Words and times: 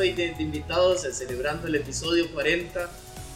Eh, 0.00 0.08
estamos 0.08 0.08
hoy 0.08 0.12
de, 0.12 0.42
invitados 0.42 1.04
eh, 1.04 1.12
celebrando 1.12 1.66
el 1.66 1.74
episodio 1.74 2.30
40 2.32 2.90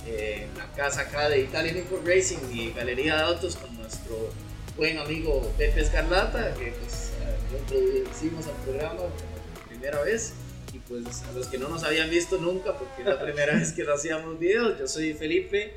eh, 0.06 0.46
en 0.48 0.58
la 0.58 0.66
casa 0.72 1.02
acá 1.02 1.28
de 1.28 1.40
Italian 1.40 1.76
Import 1.78 2.06
Racing 2.06 2.38
y 2.52 2.72
Galería 2.72 3.16
de 3.16 3.22
Autos 3.22 3.56
con 3.56 3.76
nuestro 3.76 4.30
buen 4.76 4.98
amigo 4.98 5.52
Pepe 5.56 5.80
Escarlata, 5.80 6.54
que 6.54 6.72
pues 6.72 7.10
lo 7.52 7.58
introducimos 7.58 8.46
al 8.46 8.54
programa 8.64 9.00
por 9.00 9.68
primera 9.68 10.02
vez. 10.02 10.32
Y 10.72 10.78
pues 10.78 11.22
a 11.22 11.32
los 11.32 11.46
que 11.46 11.58
no 11.58 11.68
nos 11.68 11.84
habían 11.84 12.10
visto 12.10 12.38
nunca, 12.38 12.76
porque 12.76 13.02
es 13.02 13.06
la 13.06 13.20
primera 13.20 13.54
vez 13.58 13.72
que 13.72 13.82
hacíamos 13.82 14.38
videos, 14.38 14.78
yo 14.78 14.88
soy 14.88 15.14
Felipe. 15.14 15.72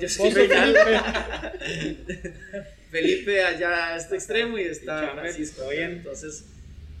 yo 0.00 0.08
soy 0.08 0.30
Felipe. 0.30 1.00
Felipe 2.90 3.44
allá 3.44 3.88
a 3.88 3.96
este 3.96 4.16
extremo 4.16 4.58
y 4.58 4.62
está 4.62 5.12
Francisco. 5.14 5.68
Bien. 5.68 5.92
Entonces, 5.92 6.44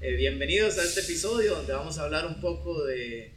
eh, 0.02 0.16
bienvenidos 0.16 0.78
a 0.78 0.84
este 0.84 1.00
episodio 1.00 1.56
donde 1.56 1.74
vamos 1.74 1.98
a 1.98 2.04
hablar 2.04 2.26
un 2.26 2.40
poco 2.40 2.84
de, 2.84 3.32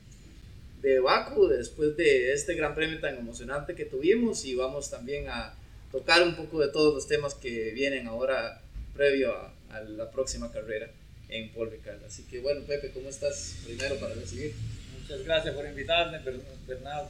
de 0.82 1.00
Baku 1.02 1.48
después 1.48 1.98
de 1.98 2.32
este 2.32 2.54
gran 2.56 2.74
premio 2.74 3.02
tan 3.02 3.18
emocionante 3.18 3.76
que 3.76 3.84
tuvimos 3.84 4.46
y 4.46 4.56
vamos 4.56 4.90
también 4.90 5.28
a 5.28 5.56
tocar 5.92 6.24
un 6.24 6.38
poco 6.38 6.62
de 6.62 6.70
todos 6.70 6.94
los 6.94 7.06
temas 7.06 7.36
que 7.36 7.72
vienen 7.72 8.08
ahora 8.08 8.62
previo 8.96 9.34
a, 9.34 9.54
la 9.82 10.10
próxima 10.10 10.52
carrera 10.54 10.90
en 11.28 11.50
Paul 11.50 11.70
Así 12.06 12.24
que 12.24 12.40
bueno, 12.40 12.62
Pepe, 12.62 12.92
¿cómo 12.92 13.10
estás? 13.10 13.58
Primero 13.66 13.96
para 13.96 14.14
recibir. 14.14 14.54
Muchas 15.02 15.26
gracias 15.26 15.56
por 15.56 15.66
invitarme, 15.66 16.20
Bernardo, 16.68 17.10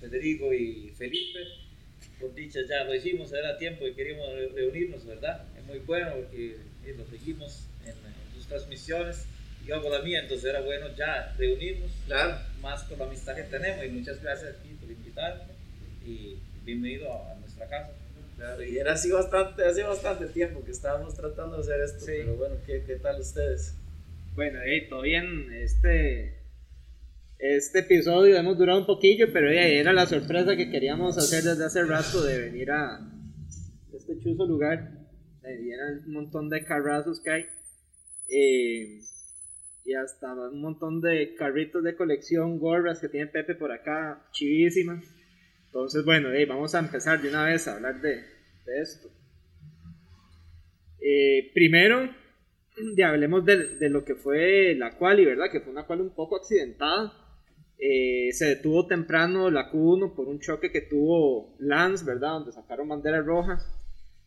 Federico 0.00 0.52
y 0.52 0.92
Felipe. 0.96 1.40
Por 2.18 2.34
dicha 2.34 2.60
ya 2.68 2.82
lo 2.84 2.94
hicimos, 2.94 3.32
era 3.32 3.58
tiempo 3.58 3.86
y 3.86 3.94
queríamos 3.94 4.26
reunirnos, 4.54 5.06
¿verdad? 5.06 5.44
Es 5.56 5.64
muy 5.66 5.78
bueno 5.80 6.14
porque 6.16 6.56
lo 6.96 7.06
seguimos 7.06 7.52
en 7.52 7.67
transmisiones, 8.48 9.26
yo 9.66 9.76
hago 9.76 9.90
la 9.90 10.02
mía, 10.02 10.20
entonces 10.20 10.48
era 10.48 10.60
bueno 10.60 10.86
ya 10.96 11.34
reunirnos, 11.36 11.90
claro. 12.06 12.38
más 12.62 12.82
con 12.84 12.98
la 12.98 13.04
amistad 13.04 13.36
que 13.36 13.42
tenemos 13.42 13.84
y 13.84 13.88
muchas 13.90 14.22
gracias 14.22 14.54
aquí 14.56 14.74
por 14.80 14.90
invitarme 14.90 15.42
y 16.04 16.38
bienvenido 16.64 17.12
a, 17.12 17.34
nuestra 17.38 17.66
casa. 17.68 17.92
Claro, 18.36 18.62
y 18.62 18.78
era 18.78 18.92
así 18.92 19.10
bastante, 19.10 19.64
hace 19.64 19.82
bastante 19.82 20.26
tiempo 20.26 20.64
que 20.64 20.70
estábamos 20.70 21.14
tratando 21.14 21.56
de 21.56 21.62
hacer 21.62 21.80
esto, 21.80 22.04
pero 22.06 22.36
bueno, 22.36 22.54
¿qué, 22.64 22.84
¿qué, 22.86 22.96
tal 22.96 23.20
ustedes? 23.20 23.74
Bueno, 24.34 24.60
hey, 24.64 24.86
todo 24.88 25.02
bien, 25.02 25.52
este, 25.52 26.38
este 27.38 27.80
episodio 27.80 28.36
hemos 28.36 28.56
durado 28.56 28.78
un 28.78 28.86
poquillo, 28.86 29.32
pero 29.32 29.50
era 29.50 29.92
la 29.92 30.06
sorpresa 30.06 30.56
que 30.56 30.70
queríamos 30.70 31.18
hacer 31.18 31.42
desde 31.42 31.64
hace 31.64 31.84
rato 31.84 32.22
de 32.22 32.38
venir 32.38 32.70
a 32.70 33.00
este 33.92 34.18
chuzo 34.20 34.46
lugar, 34.46 34.92
y 35.42 35.70
eran 35.72 36.04
un 36.06 36.12
montón 36.12 36.48
de 36.48 36.64
carrazos 36.64 37.20
que 37.20 37.30
hay 37.30 37.46
eh, 38.28 39.00
y 39.84 39.94
hasta 39.94 40.34
un 40.34 40.60
montón 40.60 41.00
de 41.00 41.34
carritos 41.34 41.82
de 41.82 41.96
colección, 41.96 42.58
gorras 42.58 43.00
que 43.00 43.08
tiene 43.08 43.26
Pepe 43.26 43.54
por 43.54 43.72
acá, 43.72 44.22
chivísimas. 44.32 45.02
Entonces, 45.66 46.04
bueno, 46.04 46.28
vamos 46.46 46.74
a 46.74 46.80
empezar 46.80 47.22
de 47.22 47.30
una 47.30 47.44
vez 47.46 47.66
a 47.66 47.76
hablar 47.76 48.00
de, 48.00 48.22
esto. 48.82 49.08
Eh, 51.00 51.50
primero, 51.54 52.10
ya 52.96 53.08
hablemos 53.08 53.46
de, 53.46 53.88
lo 53.88 54.04
que 54.04 54.14
fue 54.14 54.74
la 54.74 54.96
quali, 54.98 55.24
¿verdad? 55.24 55.50
Que 55.50 55.60
fue 55.60 55.72
una 55.72 55.86
quali 55.86 56.02
un 56.02 56.14
poco 56.14 56.36
accidentada. 56.36 57.12
Eh, 57.78 58.30
se 58.32 58.46
detuvo 58.46 58.86
temprano 58.86 59.50
la 59.50 59.70
Q1 59.70 60.14
por 60.14 60.28
un 60.28 60.40
choque 60.40 60.70
que 60.70 60.82
tuvo 60.82 61.56
Lance, 61.60 62.04
¿verdad? 62.04 62.32
Donde 62.32 62.52
sacaron 62.52 62.88
bandera 62.88 63.22
roja. 63.22 63.58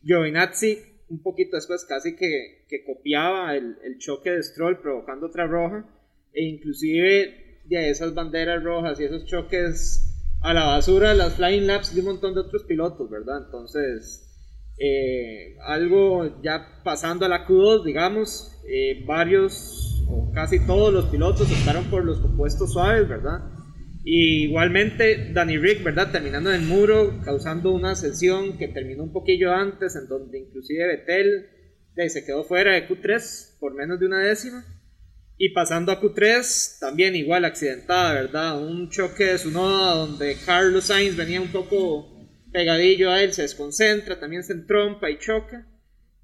Giovinazzi 0.01 0.91
un 1.11 1.22
poquito 1.22 1.57
después 1.57 1.85
casi 1.85 2.16
que, 2.16 2.66
que 2.69 2.83
copiaba 2.85 3.55
el, 3.55 3.77
el, 3.83 3.97
choque 3.99 4.31
de 4.31 4.41
Stroll 4.41 4.79
provocando 4.79 5.27
otra 5.27 5.45
roja 5.45 5.85
e 6.33 6.44
inclusive 6.45 7.59
de 7.66 7.89
esas 7.89 8.13
banderas 8.13 8.63
rojas 8.63 8.99
y 8.99 9.03
esos 9.03 9.25
choques 9.25 10.07
a 10.41 10.53
la 10.53 10.66
basura 10.66 11.13
las 11.13 11.35
flying 11.35 11.67
laps 11.67 11.94
de 11.94 12.01
un 12.01 12.07
montón 12.07 12.33
de 12.33 12.39
otros 12.39 12.63
pilotos, 12.63 13.09
¿verdad? 13.09 13.44
Entonces, 13.45 14.27
eh, 14.79 15.57
algo 15.66 16.41
ya 16.41 16.81
pasando 16.83 17.25
a 17.25 17.29
la 17.29 17.45
Q2, 17.45 17.83
digamos, 17.83 18.57
eh, 18.67 19.03
varios 19.05 20.03
o 20.09 20.31
casi 20.33 20.66
todos 20.66 20.93
los 20.93 21.05
pilotos 21.05 21.51
optaron 21.51 21.85
por 21.85 22.03
los 22.05 22.19
compuestos 22.19 22.73
suaves, 22.73 23.07
¿verdad? 23.07 23.41
Igualmente, 24.03 25.31
Danny 25.34 25.57
Rick, 25.57 25.84
¿verdad? 25.84 26.12
Terminando 26.12 26.53
en 26.53 26.62
el 26.62 26.67
muro, 26.67 27.19
causando 27.23 27.72
una 27.72 27.95
sesión 27.95 28.57
que 28.57 28.67
terminó 28.67 29.03
un 29.03 29.13
poquillo 29.13 29.53
antes, 29.53 29.95
en 29.95 30.07
donde 30.07 30.39
inclusive 30.39 30.88
Betel 30.88 31.47
se 32.09 32.25
quedó 32.25 32.44
fuera 32.44 32.73
de 32.73 32.88
Q3 32.88 33.59
por 33.59 33.73
menos 33.73 34.00
de 34.00 34.07
una 34.07 34.19
décima. 34.19 34.66
Y 35.38 35.50
pasando 35.50 35.91
a 35.91 36.00
Q3, 36.00 36.79
también 36.79 37.16
igual 37.16 37.45
accidentada, 37.45 38.13
¿verdad? 38.13 38.61
Un 38.61 38.90
choque 38.90 39.25
de 39.25 39.38
su 39.40 39.50
noda 39.50 39.95
donde 39.95 40.38
Carlos 40.45 40.85
Sainz 40.85 41.16
venía 41.16 41.41
un 41.41 41.51
poco 41.51 42.29
pegadillo 42.51 43.09
a 43.09 43.23
él, 43.23 43.34
se 43.34 43.41
desconcentra, 43.41 44.19
también 44.19 44.44
se 44.44 44.53
entrompa 44.53 45.09
y 45.09 45.17
choca. 45.17 45.67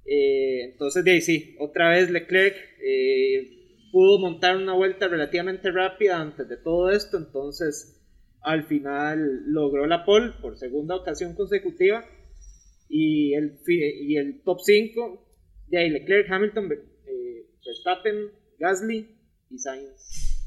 Eh, 0.06 0.72
entonces, 0.72 1.04
de 1.04 1.12
ahí 1.12 1.22
sí, 1.22 1.56
otra 1.60 1.90
vez 1.90 2.12
Leclerc 2.12 2.56
eh, 2.80 3.56
pudo 3.92 4.20
montar 4.20 4.58
una 4.58 4.74
vuelta 4.74 5.08
relativamente 5.08 5.72
rápida 5.72 6.20
antes 6.20 6.48
de 6.48 6.58
todo 6.58 6.90
esto, 6.90 7.18
entonces 7.18 8.02
al 8.42 8.66
final 8.68 9.44
logró 9.48 9.88
la 9.88 10.06
pole 10.06 10.34
por 10.42 10.58
segunda 10.58 10.96
ocasión 10.96 11.36
consecutiva 11.36 12.06
y 12.90 13.34
el, 13.34 13.59
y 13.68 14.18
el 14.18 14.42
top 14.44 14.59
5 14.62 15.28
de 15.68 15.78
ahí 15.78 15.90
Leclerc, 15.90 16.31
Hamilton, 16.31 16.72
eh, 16.72 17.46
Verstappen, 17.66 18.31
Gasly 18.59 19.18
y 19.50 19.58
Sainz. 19.58 20.38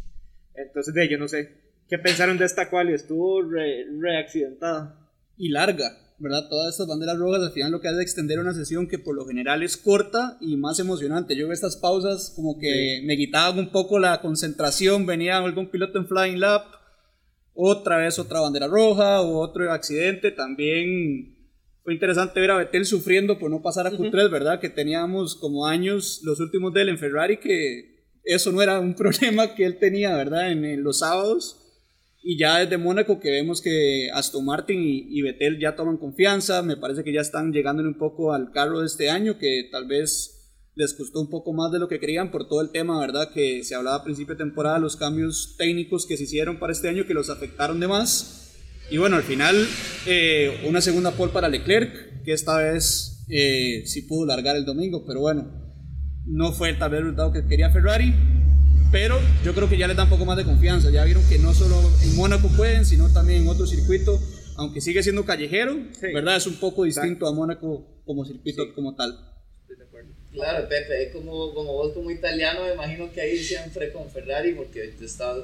Entonces 0.55 0.95
de 0.95 1.09
yo 1.09 1.19
no 1.19 1.29
sé, 1.29 1.49
¿qué 1.89 1.99
pensaron 1.99 2.39
de 2.39 2.47
esta 2.47 2.71
cual? 2.71 2.91
Estuvo 2.91 3.43
reaccidentada. 3.43 5.11
y 5.37 5.51
larga. 5.51 6.10
¿Verdad? 6.21 6.49
Todas 6.49 6.75
estas 6.75 6.87
banderas 6.87 7.19
rojas 7.19 7.43
al 7.43 7.53
final 7.53 7.73
lo 7.73 7.81
que 7.81 7.89
hace 7.89 7.97
es 7.97 8.03
extender 8.03 8.39
una 8.39 8.53
sesión 8.53 8.87
que 8.87 8.99
por 8.99 9.17
lo 9.17 9.27
general 9.27 9.63
es 9.63 9.77
corta 9.77 10.37
y 10.41 10.57
más 10.57 10.79
emocionante. 10.79 11.35
Yo 11.35 11.47
veo 11.47 11.55
estas 11.55 11.77
pausas 11.77 12.33
como 12.37 12.59
que 12.59 13.03
me 13.05 13.17
quitaban 13.17 13.59
un 13.59 13.71
poco 13.71 13.99
la 13.99 14.21
concentración, 14.21 15.07
venía 15.07 15.39
algún 15.39 15.71
piloto 15.71 15.99
en 15.99 16.07
flying 16.07 16.39
lap, 16.39 16.67
otra 17.55 17.97
vez 17.97 18.19
otra 18.19 18.41
bandera 18.41 18.69
roja 18.69 19.23
o 19.23 19.39
otro 19.39 19.73
accidente, 19.73 20.31
también 20.31 21.37
fue 21.83 21.95
interesante 21.95 22.39
ver 22.39 22.51
a 22.51 22.59
Vettel 22.59 22.85
sufriendo 22.85 23.39
por 23.39 23.51
no 23.51 23.63
pasar 23.63 23.87
a 23.87 23.91
Q3, 23.91 24.31
¿verdad? 24.31 24.61
Que 24.61 24.69
teníamos 24.69 25.35
como 25.35 25.67
años 25.67 26.21
los 26.23 26.39
últimos 26.39 26.75
de 26.75 26.83
él 26.83 26.91
en 26.91 26.99
Ferrari 26.99 27.39
que 27.39 28.05
eso 28.25 28.53
no 28.53 28.61
era 28.61 28.79
un 28.79 28.95
problema 28.97 29.55
que 29.55 29.65
él 29.65 29.79
tenía, 29.79 30.15
¿verdad? 30.15 30.53
en 30.53 30.83
los 30.83 30.99
sábados 30.99 31.60
y 32.23 32.39
ya 32.39 32.59
desde 32.59 32.79
Mónaco 32.79 33.21
que 33.21 33.31
vemos 33.31 33.63
que 33.63 34.11
Aston 34.13 34.45
Martin 34.45 34.81
y, 34.81 35.07
y 35.09 35.23
Vettel 35.23 35.59
ya 35.59 35.77
toman 35.77 35.97
confianza, 35.97 36.63
me 36.63 36.77
parece 36.77 37.03
que 37.05 37.13
ya 37.13 37.21
están 37.21 37.53
llegándole 37.53 37.89
un 37.89 37.99
poco 37.99 38.33
al 38.33 38.53
carro 38.53 38.81
de 38.81 38.87
este 38.87 39.09
año, 39.11 39.39
que 39.39 39.69
tal 39.71 39.87
vez 39.87 40.41
les 40.75 40.95
costó 40.95 41.21
un 41.21 41.29
poco 41.29 41.53
más 41.53 41.73
de 41.73 41.79
lo 41.79 41.89
que 41.89 41.99
querían 41.99 42.31
por 42.31 42.49
todo 42.49 42.61
el 42.61 42.71
tema, 42.71 43.01
¿verdad? 43.01 43.33
Que 43.33 43.65
se 43.65 43.75
hablaba 43.75 43.97
a 43.97 44.05
principio 44.05 44.35
de 44.35 44.45
temporada, 44.45 44.79
los 44.79 44.97
cambios 44.97 45.57
técnicos 45.59 46.07
que 46.07 46.17
se 46.17 46.25
hicieron 46.25 46.59
para 46.59 46.73
este 46.73 46.89
año 46.89 47.07
que 47.07 47.15
los 47.15 47.31
afectaron 47.31 47.81
de 47.81 47.89
más. 47.89 48.57
Y 48.91 48.99
bueno, 48.99 49.17
al 49.17 49.23
final 49.23 49.57
eh, 50.07 50.65
una 50.69 50.81
segunda 50.81 51.13
pole 51.13 51.33
para 51.33 51.49
Leclerc, 51.49 52.23
que 52.25 52.33
esta 52.33 52.59
vez 52.59 53.25
eh, 53.29 53.83
sí 53.87 54.03
pudo 54.03 54.27
largar 54.27 54.57
el 54.57 54.65
domingo, 54.65 55.05
pero 55.07 55.21
bueno, 55.21 55.51
no 56.27 56.53
fue 56.53 56.73
tal 56.75 56.91
vez 56.91 56.99
el 56.99 57.05
resultado 57.05 57.33
que 57.33 57.47
quería 57.47 57.71
Ferrari. 57.71 58.15
Pero 58.93 59.21
yo 59.45 59.55
creo 59.55 59.69
que 59.69 59.79
ya 59.79 59.87
les 59.87 59.97
da 59.97 60.05
un 60.05 60.11
poco 60.11 60.25
más 60.25 60.37
de 60.37 60.45
confianza. 60.45 60.91
Ya 60.91 61.05
vieron 61.05 61.23
que 61.29 61.39
no 61.39 61.55
solo 61.55 61.77
en 62.03 62.17
Mónaco 62.17 62.49
pueden, 62.57 62.85
sino 62.85 63.09
también 63.13 63.43
en 63.43 63.49
otro 63.49 63.67
circuito, 63.67 64.21
aunque 64.57 64.81
sigue 64.81 65.03
siendo 65.03 65.25
callejero, 65.25 65.77
¿verdad? 66.13 66.37
Es 66.37 66.47
un 66.47 66.57
poco 66.57 66.85
distinto 66.85 67.27
a 67.27 67.33
Mónaco 67.33 68.03
como 68.05 68.25
circuito 68.25 68.75
como 68.75 68.95
tal. 68.97 69.17
Claro, 70.33 70.69
Pepe, 70.69 71.11
como, 71.13 71.53
como 71.55 71.73
vos 71.73 71.93
como 71.93 72.11
italiano, 72.11 72.65
me 72.65 72.75
imagino 72.75 73.11
que 73.13 73.21
ahí 73.21 73.37
siempre 73.39 73.93
con 73.93 74.09
Ferrari, 74.11 74.55
porque 74.55 74.95
te 74.99 75.05
está 75.05 75.35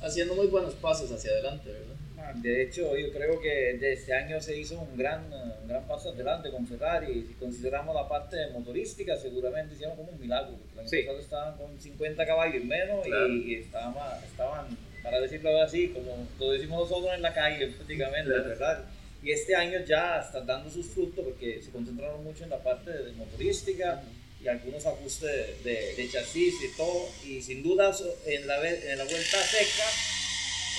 haciendo 0.00 0.34
muy 0.34 0.46
buenos 0.46 0.74
pasos 0.74 1.10
hacia 1.10 1.30
adelante, 1.32 1.70
¿verdad? 1.72 1.97
De 2.36 2.62
hecho, 2.62 2.96
yo 2.96 3.12
creo 3.12 3.40
que 3.40 3.78
este 3.92 4.14
año 4.14 4.40
se 4.40 4.56
hizo 4.56 4.80
un 4.80 4.96
gran, 4.96 5.32
un 5.32 5.68
gran 5.68 5.86
paso 5.86 6.10
adelante 6.10 6.50
con 6.50 6.66
Ferrari. 6.66 7.24
Si 7.26 7.34
consideramos 7.34 7.94
la 7.94 8.08
parte 8.08 8.36
motorística, 8.52 9.16
seguramente 9.16 9.74
hicieron 9.74 9.96
como 9.96 10.10
un 10.10 10.20
milagro. 10.20 10.56
El 10.76 11.20
estaban 11.20 11.56
con 11.56 11.80
50 11.80 12.26
caballos 12.26 12.64
menos 12.64 13.06
y, 13.06 13.54
estaban, 13.54 13.94
estaban, 14.24 14.66
para 15.02 15.20
decirlo 15.20 15.60
así, 15.60 15.88
como 15.88 16.26
lo 16.38 16.52
decimos 16.52 16.88
nosotros 16.88 17.14
en 17.14 17.22
la 17.22 17.32
calle, 17.32 17.66
prácticamente, 17.76 18.30
¿verdad? 18.30 18.84
Y 19.22 19.32
este 19.32 19.54
año 19.56 19.80
ya 19.84 20.20
están 20.20 20.46
dando 20.46 20.70
sus 20.70 20.86
frutos 20.86 21.24
porque 21.24 21.60
se 21.60 21.70
concentraron 21.70 22.22
mucho 22.22 22.44
en 22.44 22.50
la 22.50 22.62
parte 22.62 22.90
de 22.90 23.12
motorística 23.12 24.02
y 24.42 24.46
algunos 24.46 24.86
ajustes 24.86 25.64
de, 25.64 25.94
de, 25.96 26.08
chasis 26.08 26.54
y 26.62 26.76
todo. 26.76 27.08
Y 27.26 27.42
sin 27.42 27.62
duda, 27.62 27.92
en 28.26 28.46
la, 28.46 28.56
en 28.68 28.98
la 28.98 29.04
vuelta 29.04 29.38
seca, 29.42 29.84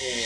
eh, 0.02 0.24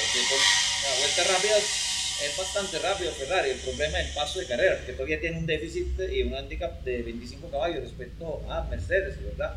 la 0.84 0.98
vuelta 0.98 1.25
rápida 1.32 1.56
es 1.58 2.36
bastante 2.36 2.78
rápido 2.78 3.10
Ferrari. 3.12 3.50
El 3.50 3.58
problema 3.58 4.00
es 4.00 4.08
el 4.08 4.14
paso 4.14 4.38
de 4.38 4.46
carrera, 4.46 4.78
que 4.86 4.92
todavía 4.92 5.20
tiene 5.20 5.38
un 5.38 5.46
déficit 5.46 5.98
y 6.12 6.22
un 6.22 6.34
handicap 6.34 6.82
de 6.84 7.02
25 7.02 7.50
caballos 7.50 7.82
respecto 7.82 8.42
a 8.50 8.64
Mercedes, 8.64 9.22
¿verdad? 9.25 9.56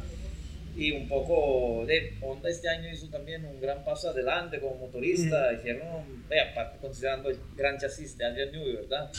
y 0.80 0.92
un 0.92 1.08
poco 1.08 1.86
de 1.88 2.14
Honda 2.22 2.50
este 2.52 2.70
año 2.70 2.88
hizo 2.94 3.08
también 3.10 3.44
un 3.46 3.60
gran 3.60 3.84
paso 3.84 4.10
adelante 4.12 4.60
como 4.60 4.76
motorista, 4.76 5.52
hicieron, 5.52 5.82
eh, 6.30 6.40
aparte 6.40 6.78
considerando 6.80 7.32
el 7.32 7.40
gran 7.56 7.80
chasis 7.80 8.16
de 8.16 8.26
Adrian 8.26 8.52
Newey, 8.52 8.76
¿verdad? 8.76 9.12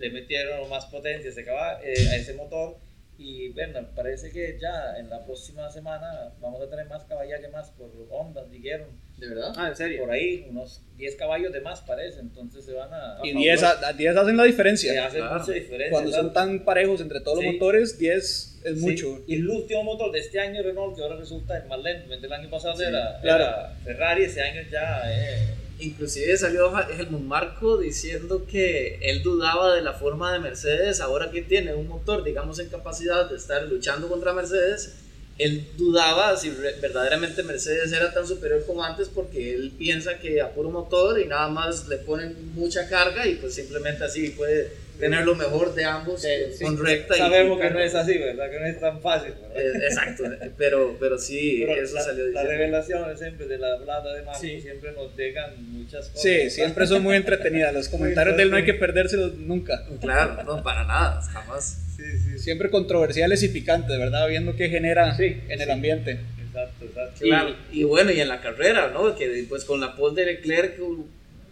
Le 0.00 0.10
metieron 0.10 0.68
más 0.68 0.86
potencia 0.86 1.28
a 1.28 1.32
ese, 1.32 1.44
caba- 1.44 1.78
eh, 1.84 2.08
a 2.10 2.16
ese 2.16 2.32
motor 2.34 2.76
y 3.18 3.48
bueno, 3.50 3.80
parece 3.94 4.30
que 4.30 4.58
ya 4.60 4.96
en 4.98 5.08
la 5.08 5.24
próxima 5.24 5.70
semana 5.70 6.32
vamos 6.40 6.60
a 6.62 6.68
tener 6.68 6.86
más 6.86 7.04
caballaje 7.04 7.48
más 7.48 7.70
por 7.70 7.90
Honda, 8.10 8.44
dijeron. 8.44 8.88
¿De 9.18 9.28
verdad? 9.28 9.52
Ah, 9.56 9.68
en 9.68 9.76
serio. 9.76 10.00
Por 10.00 10.10
ahí, 10.10 10.44
unos 10.50 10.82
10 10.96 11.14
caballos 11.14 11.52
de 11.52 11.60
más 11.60 11.80
parece, 11.82 12.18
entonces 12.18 12.64
se 12.64 12.72
van 12.72 12.92
a... 12.92 13.18
Y 13.22 13.30
a 13.30 13.34
10, 13.38 13.60
favor. 13.60 13.84
a- 13.84 13.88
a 13.88 13.92
10 13.92 14.16
hacen 14.16 14.36
la 14.36 14.42
Se 14.42 14.48
diferencia. 14.48 15.06
hace 15.06 15.18
Claro. 15.18 15.38
mucha 15.38 15.52
diferencia. 15.52 15.90
Cuando 15.92 16.10
son 16.10 16.26
¿verdad? 16.28 16.32
tan 16.42 16.64
parejos 16.64 17.00
entre 17.00 17.20
todos 17.20 17.38
Sí. 17.38 17.44
los 17.44 17.54
motores, 17.54 17.98
10 17.98 18.60
es 18.64 18.78
Sí, 18.80 18.80
mucho. 18.80 19.22
Y 19.28 19.34
el 19.36 19.48
último 19.48 19.84
motor 19.84 20.10
de 20.10 20.18
este 20.18 20.40
año 20.40 20.62
Renault, 20.62 20.96
que 20.96 21.02
ahora 21.02 21.14
resulta 21.16 21.56
el 21.56 21.66
más 21.68 21.80
lento, 21.80 22.12
el 22.12 22.32
año 22.32 22.50
pasado 22.50 22.74
Sí, 22.76 22.82
era, 22.82 23.20
claro. 23.22 23.44
era 23.44 23.74
Ferrari, 23.84 24.24
ese 24.24 24.40
año 24.42 24.62
ya... 24.70 25.02
Eh, 25.06 25.38
Inclusive 25.80 26.36
salió 26.36 26.72
Helmut 26.88 27.22
Marco 27.22 27.78
diciendo 27.78 28.46
que 28.46 28.98
él 29.02 29.22
dudaba 29.22 29.74
de 29.74 29.82
la 29.82 29.92
forma 29.92 30.32
de 30.32 30.38
Mercedes, 30.38 31.00
ahora 31.00 31.30
que 31.30 31.42
tiene 31.42 31.74
un 31.74 31.88
motor, 31.88 32.22
digamos, 32.22 32.58
en 32.60 32.68
capacidad 32.68 33.28
de 33.28 33.36
estar 33.36 33.64
luchando 33.64 34.08
contra 34.08 34.32
Mercedes, 34.32 34.94
él 35.36 35.66
dudaba 35.76 36.36
si 36.36 36.50
verdaderamente 36.50 37.42
Mercedes 37.42 37.92
era 37.92 38.14
tan 38.14 38.26
superior 38.26 38.64
como 38.66 38.84
antes 38.84 39.08
porque 39.08 39.54
él 39.54 39.72
piensa 39.76 40.18
que 40.20 40.40
a 40.40 40.52
puro 40.52 40.70
motor 40.70 41.18
y 41.18 41.26
nada 41.26 41.48
más 41.48 41.88
le 41.88 41.96
ponen 41.98 42.54
mucha 42.54 42.88
carga 42.88 43.26
y 43.26 43.34
pues 43.36 43.54
simplemente 43.54 44.04
así 44.04 44.30
puede 44.30 44.83
tener 44.98 45.24
lo 45.24 45.34
mejor 45.34 45.74
de 45.74 45.84
ambos 45.84 46.22
Sí, 46.22 46.62
con 46.64 46.78
recta 46.84 47.14
y- 47.16 47.18
sabemos 47.18 47.58
y 47.58 47.62
que 47.62 47.70
no 47.70 47.80
es 47.80 47.94
así, 47.94 48.16
¿verdad? 48.18 48.50
Que 48.50 48.58
no 48.60 48.66
es 48.66 48.80
tan 48.80 49.00
fácil. 49.00 49.32
¿verdad? 49.40 49.56
Eh, 49.82 49.86
exacto, 49.86 50.24
pero, 50.56 50.96
pero 51.00 51.18
sí, 51.18 51.64
Pero 51.66 51.82
eso 51.82 51.94
la, 51.94 52.02
salió 52.02 52.26
las 52.28 52.46
revelaciones 52.46 53.18
siempre 53.18 53.46
de 53.46 53.58
la 53.58 53.76
blada 53.76 54.14
de 54.14 54.22
Marco 54.22 54.40
Sí. 54.40 54.60
siempre 54.60 54.92
nos 54.92 55.16
dejan 55.16 55.50
muchas 55.72 56.08
cosas. 56.08 56.22
Sí, 56.22 56.28
¿verdad? 56.36 56.50
siempre 56.50 56.86
son 56.86 57.02
muy 57.02 57.16
entretenidas. 57.16 57.74
Los 57.74 57.88
comentarios 57.88 58.36
de 58.36 58.42
él 58.44 58.50
no 58.50 58.56
hay 58.56 58.64
que 58.64 58.74
perdérselos 58.74 59.34
nunca. 59.34 59.84
Claro, 60.00 60.42
no, 60.44 60.62
para 60.62 60.84
nada, 60.84 61.20
jamás. 61.22 61.78
Sí, 61.96 62.02
sí. 62.18 62.38
Siempre 62.38 62.70
controversiales 62.70 63.42
y 63.42 63.48
picantes, 63.48 63.98
¿verdad? 63.98 64.26
Viendo 64.28 64.56
qué 64.56 64.68
genera 64.68 65.16
Sí, 65.16 65.40
en 65.48 65.60
el 65.60 65.70
ambiente. 65.70 66.18
Exacto, 66.46 66.84
exacto. 66.84 67.24
Y, 67.72 67.80
y 67.80 67.84
bueno, 67.84 68.10
y 68.12 68.20
en 68.20 68.28
la 68.28 68.40
carrera, 68.40 68.90
¿no? 68.92 69.14
Que 69.16 69.44
pues 69.48 69.64
con 69.64 69.80
la 69.80 69.94
pole 69.96 70.24
de 70.24 70.32
Leclerc 70.34 70.78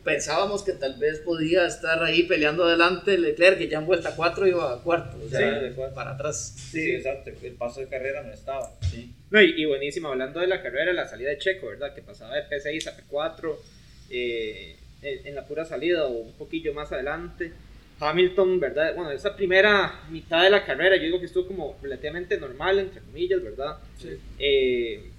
pensábamos 0.04 0.62
que 0.62 0.72
tal 0.72 0.98
vez 0.98 1.20
podía 1.20 1.66
estar 1.66 2.02
ahí 2.02 2.24
peleando 2.24 2.64
adelante 2.64 3.16
Leclerc, 3.18 3.58
que 3.58 3.68
ya 3.68 3.78
en 3.78 3.86
vuelta 3.86 4.14
4 4.16 4.46
iba 4.46 4.74
a 4.74 4.78
cuarto, 4.82 5.16
o 5.24 5.28
sea, 5.28 5.60
Sí, 5.60 5.74
para 5.94 6.12
atrás. 6.12 6.54
Sí, 6.70 6.90
exacto. 6.96 7.30
El 7.42 7.54
paso 7.54 7.80
de 7.80 7.88
carrera 7.88 8.22
no 8.22 8.32
estaba. 8.32 8.70
Sí. 8.90 9.12
No, 9.30 9.40
y, 9.40 9.62
y 9.62 9.64
buenísimo, 9.64 10.08
hablando 10.08 10.40
de 10.40 10.46
la 10.46 10.62
carrera, 10.62 10.92
la 10.92 11.06
salida 11.08 11.30
de 11.30 11.38
Checo, 11.38 11.68
¿verdad? 11.68 11.94
Que 11.94 12.02
pasaba 12.02 12.34
de 12.36 12.42
P6 12.48 12.88
a 12.88 12.96
P4 12.96 13.56
eh, 14.10 14.76
en, 15.02 15.26
en 15.28 15.34
la 15.34 15.46
pura 15.46 15.64
salida 15.64 16.06
o 16.06 16.10
un 16.10 16.32
poquillo 16.34 16.74
más 16.74 16.92
adelante. 16.92 17.52
Hamilton, 18.00 18.58
¿verdad? 18.58 18.94
Bueno, 18.96 19.12
esa 19.12 19.36
primera 19.36 20.02
mitad 20.10 20.42
de 20.42 20.50
la 20.50 20.64
carrera 20.64 20.96
yo 20.96 21.04
digo 21.04 21.20
que 21.20 21.26
estuvo 21.26 21.46
como 21.46 21.78
relativamente 21.80 22.36
normal, 22.36 22.80
entre 22.80 23.00
comillas, 23.00 23.40
¿verdad? 23.42 23.76
Eh, 24.40 25.11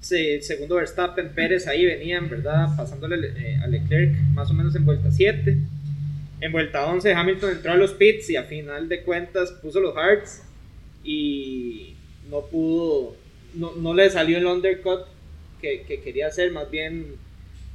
se- 0.00 0.40
segundo 0.42 0.76
Verstappen, 0.76 1.30
Pérez 1.30 1.66
ahí 1.66 1.84
venían, 1.86 2.28
¿verdad? 2.28 2.68
Pasándole 2.76 3.28
eh, 3.36 3.56
a 3.62 3.66
Leclerc 3.66 4.14
más 4.34 4.50
o 4.50 4.54
menos 4.54 4.74
en 4.76 4.84
vuelta 4.84 5.10
7. 5.10 5.58
En 6.40 6.52
vuelta 6.52 6.86
11 6.86 7.12
Hamilton 7.12 7.50
entró 7.50 7.72
a 7.72 7.76
los 7.76 7.92
pits 7.92 8.30
y 8.30 8.36
a 8.36 8.44
final 8.44 8.88
de 8.88 9.02
cuentas 9.02 9.52
puso 9.52 9.80
los 9.80 9.94
hards 9.96 10.42
y 11.04 11.94
no 12.30 12.42
pudo, 12.46 13.16
no, 13.54 13.74
no 13.76 13.94
le 13.94 14.08
salió 14.10 14.38
el 14.38 14.46
undercut 14.46 15.00
que, 15.60 15.82
que 15.82 16.00
quería 16.00 16.28
hacer, 16.28 16.50
más 16.52 16.70
bien 16.70 17.06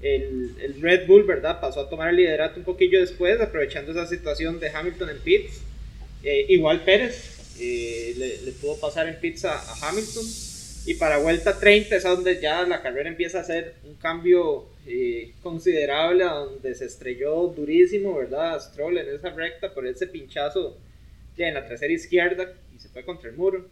el, 0.02 0.52
el 0.62 0.82
Red 0.82 1.08
Bull, 1.08 1.24
¿verdad? 1.24 1.60
Pasó 1.62 1.82
a 1.82 1.90
tomar 1.90 2.10
el 2.10 2.18
liderato 2.18 2.60
un 2.60 2.66
poquillo 2.66 3.00
después, 3.00 3.40
aprovechando 3.40 3.92
esa 3.92 4.08
situación 4.08 4.60
de 4.60 4.70
Hamilton 4.70 5.10
en 5.12 5.20
pits. 5.20 5.62
Eh, 6.24 6.46
igual 6.50 6.82
Pérez 6.84 7.56
eh, 7.60 8.40
le, 8.46 8.52
pudo 8.54 8.80
pasar 8.80 9.08
en 9.08 9.20
pits 9.20 9.46
a 9.46 9.62
Hamilton. 9.88 10.26
Y 10.86 10.94
para 10.96 11.18
vuelta 11.18 11.58
30 11.60 11.96
es 11.96 12.04
donde 12.04 12.40
ya 12.40 12.62
la 12.64 12.82
carrera 12.82 13.10
empieza 13.10 13.40
a 13.40 13.42
hacer 13.42 13.74
un 13.86 13.96
cambio 13.96 14.66
eh, 14.86 15.32
considerable, 15.42 16.24
donde 16.24 16.76
se 16.76 16.86
estrelló 16.86 17.48
durísimo, 17.48 18.16
¿verdad? 18.18 18.60
Stroll 18.60 19.00
en 19.00 19.10
esa 19.16 19.32
recta 19.32 19.74
por 19.74 19.88
ese 19.88 20.06
pinchazo 20.08 20.78
ya 21.38 21.48
en 21.48 21.56
la 21.56 21.66
trasera 21.66 21.92
izquierda 21.92 22.54
y 22.76 22.80
se 22.80 22.90
fue 22.90 23.04
contra 23.04 23.30
el 23.30 23.36
muro. 23.36 23.66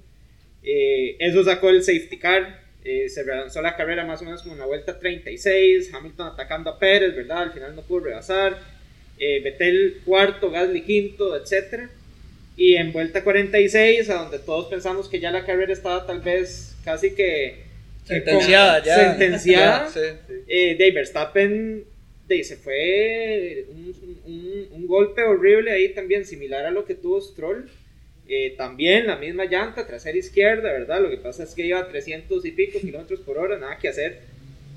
Eh, 0.63 1.15
eso 1.19 1.43
sacó 1.43 1.69
el 1.69 1.83
safety 1.83 2.17
car. 2.17 2.61
eh, 2.85 3.07
se 3.09 3.23
relanzó 3.23 3.61
la 3.61 3.77
carrera 3.77 4.03
más 4.05 4.21
o 4.21 4.25
menos 4.25 4.41
como 4.41 4.53
en 4.55 4.59
la 4.59 4.65
vuelta 4.65 4.99
36. 4.99 5.93
Hamilton 5.93 6.27
atacando 6.27 6.69
a 6.71 6.79
Pérez, 6.79 7.15
¿verdad? 7.15 7.43
Al 7.43 7.53
final 7.53 7.75
no 7.75 7.81
pudo 7.83 8.05
rebasar. 8.05 8.59
Eh, 9.19 9.39
Vettel 9.41 10.01
cuarto, 10.03 10.49
Gasly 10.49 10.81
quinto, 10.81 11.35
etc. 11.37 11.89
Y 12.57 12.75
en 12.75 12.91
vuelta 12.91 13.23
46, 13.23 14.09
a 14.09 14.15
donde 14.15 14.39
todos 14.39 14.67
pensamos 14.67 15.07
que 15.07 15.19
ya 15.19 15.31
la 15.31 15.45
carrera 15.45 15.71
estaba 15.71 16.05
tal 16.05 16.19
vez 16.21 16.72
casi 16.83 17.11
que. 17.11 17.63
que 18.07 18.13
Sentenciada 18.15 18.79
con- 18.79 18.87
ya. 18.87 18.95
Sentenciada. 18.95 19.85
Ya, 19.85 19.89
sí. 19.91 20.35
Eh, 20.47 20.75
Dave 20.77 20.91
Verstappen 20.91 21.83
de, 22.27 22.43
se 22.43 22.55
fue 22.57 23.65
un, 23.69 23.95
un- 24.25 24.67
un 24.71 24.87
golpe 24.87 25.21
horrible 25.23 25.71
ahí 25.71 25.89
también, 25.93 26.25
similar 26.25 26.65
a 26.65 26.71
lo 26.71 26.85
que 26.85 26.95
tuvo 26.95 27.21
Stroll. 27.21 27.69
Eh, 28.27 28.53
también 28.57 29.05
la 29.07 29.17
misma 29.17 29.43
llanta, 29.45 29.85
trasera 29.85 30.17
izquierda, 30.17 30.71
¿verdad? 30.71 31.01
Lo 31.01 31.09
que 31.09 31.17
pasa 31.17 31.43
es 31.43 31.53
que 31.53 31.65
iba 31.65 31.79
a 31.79 31.87
300 31.89 32.45
y 32.45 32.51
pico 32.51 32.79
kilómetros 32.79 33.19
por 33.19 33.37
hora, 33.37 33.57
nada 33.57 33.77
que 33.77 33.89
hacer. 33.89 34.19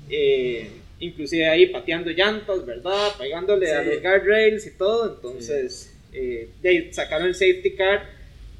Eh, 0.09 0.67
inclusive 0.99 1.47
ahí 1.47 1.67
pateando 1.67 2.09
llantas, 2.11 2.65
¿verdad? 2.65 3.09
Pegándole 3.17 3.71
a 3.71 3.83
Sí. 3.83 3.89
los 3.89 4.01
guardrails 4.01 4.67
y 4.67 4.71
todo. 4.77 5.15
Entonces, 5.15 5.93
eh, 6.13 6.49
de 6.61 6.69
ahí 6.69 6.93
sacaron 6.93 7.27
el 7.27 7.35
safety 7.35 7.71
car 7.71 8.09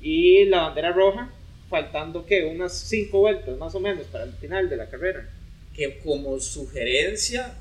y 0.02 0.46
la 0.46 0.62
bandera 0.64 0.92
roja, 0.94 1.34
faltando 1.70 2.26
que 2.26 2.46
unas 2.46 2.74
5 2.74 3.18
vueltas 3.18 3.58
más 3.58 3.76
o 3.76 3.80
menos 3.80 4.06
para 4.08 4.24
el 4.24 4.34
final 4.34 4.70
de 4.70 4.78
la 4.78 4.90
carrera. 4.90 5.30
que 5.76 6.00
como 6.00 6.40
sugerencia, 6.40 7.54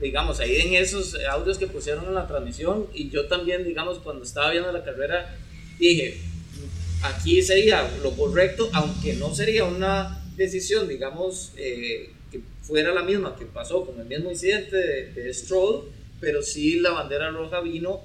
digamos, 0.00 0.40
ahí 0.40 0.56
en 0.56 0.74
esos 0.74 1.16
audios 1.30 1.56
que 1.56 1.68
pusieron 1.68 2.04
en 2.06 2.14
la 2.14 2.26
transmisión, 2.26 2.88
y 2.92 3.10
yo 3.10 3.26
también, 3.26 3.62
digamos, 3.64 3.98
cuando 3.98 4.24
estaba 4.24 4.50
viendo 4.50 4.72
la 4.72 4.82
carrera, 4.82 5.32
dije, 5.78 6.18
aquí 7.02 7.42
sería 7.42 7.88
lo 8.02 8.10
correcto, 8.16 8.68
aunque 8.72 9.12
no 9.12 9.32
sería 9.32 9.64
una 9.64 10.20
decisión, 10.36 10.88
digamos, 10.88 11.52
eh, 11.56 12.10
que 12.32 12.40
fuera 12.62 12.92
la 12.92 13.04
misma 13.04 13.36
que 13.36 13.46
pasó 13.46 13.86
con 13.86 14.00
el 14.00 14.06
mismo 14.06 14.28
incidente 14.28 14.76
de, 14.76 15.12
de 15.12 15.32
Stroll, 15.32 15.84
pero 16.20 16.42
sí 16.42 16.80
la 16.80 16.90
bandera 16.90 17.30
roja 17.30 17.60
vino 17.60 18.00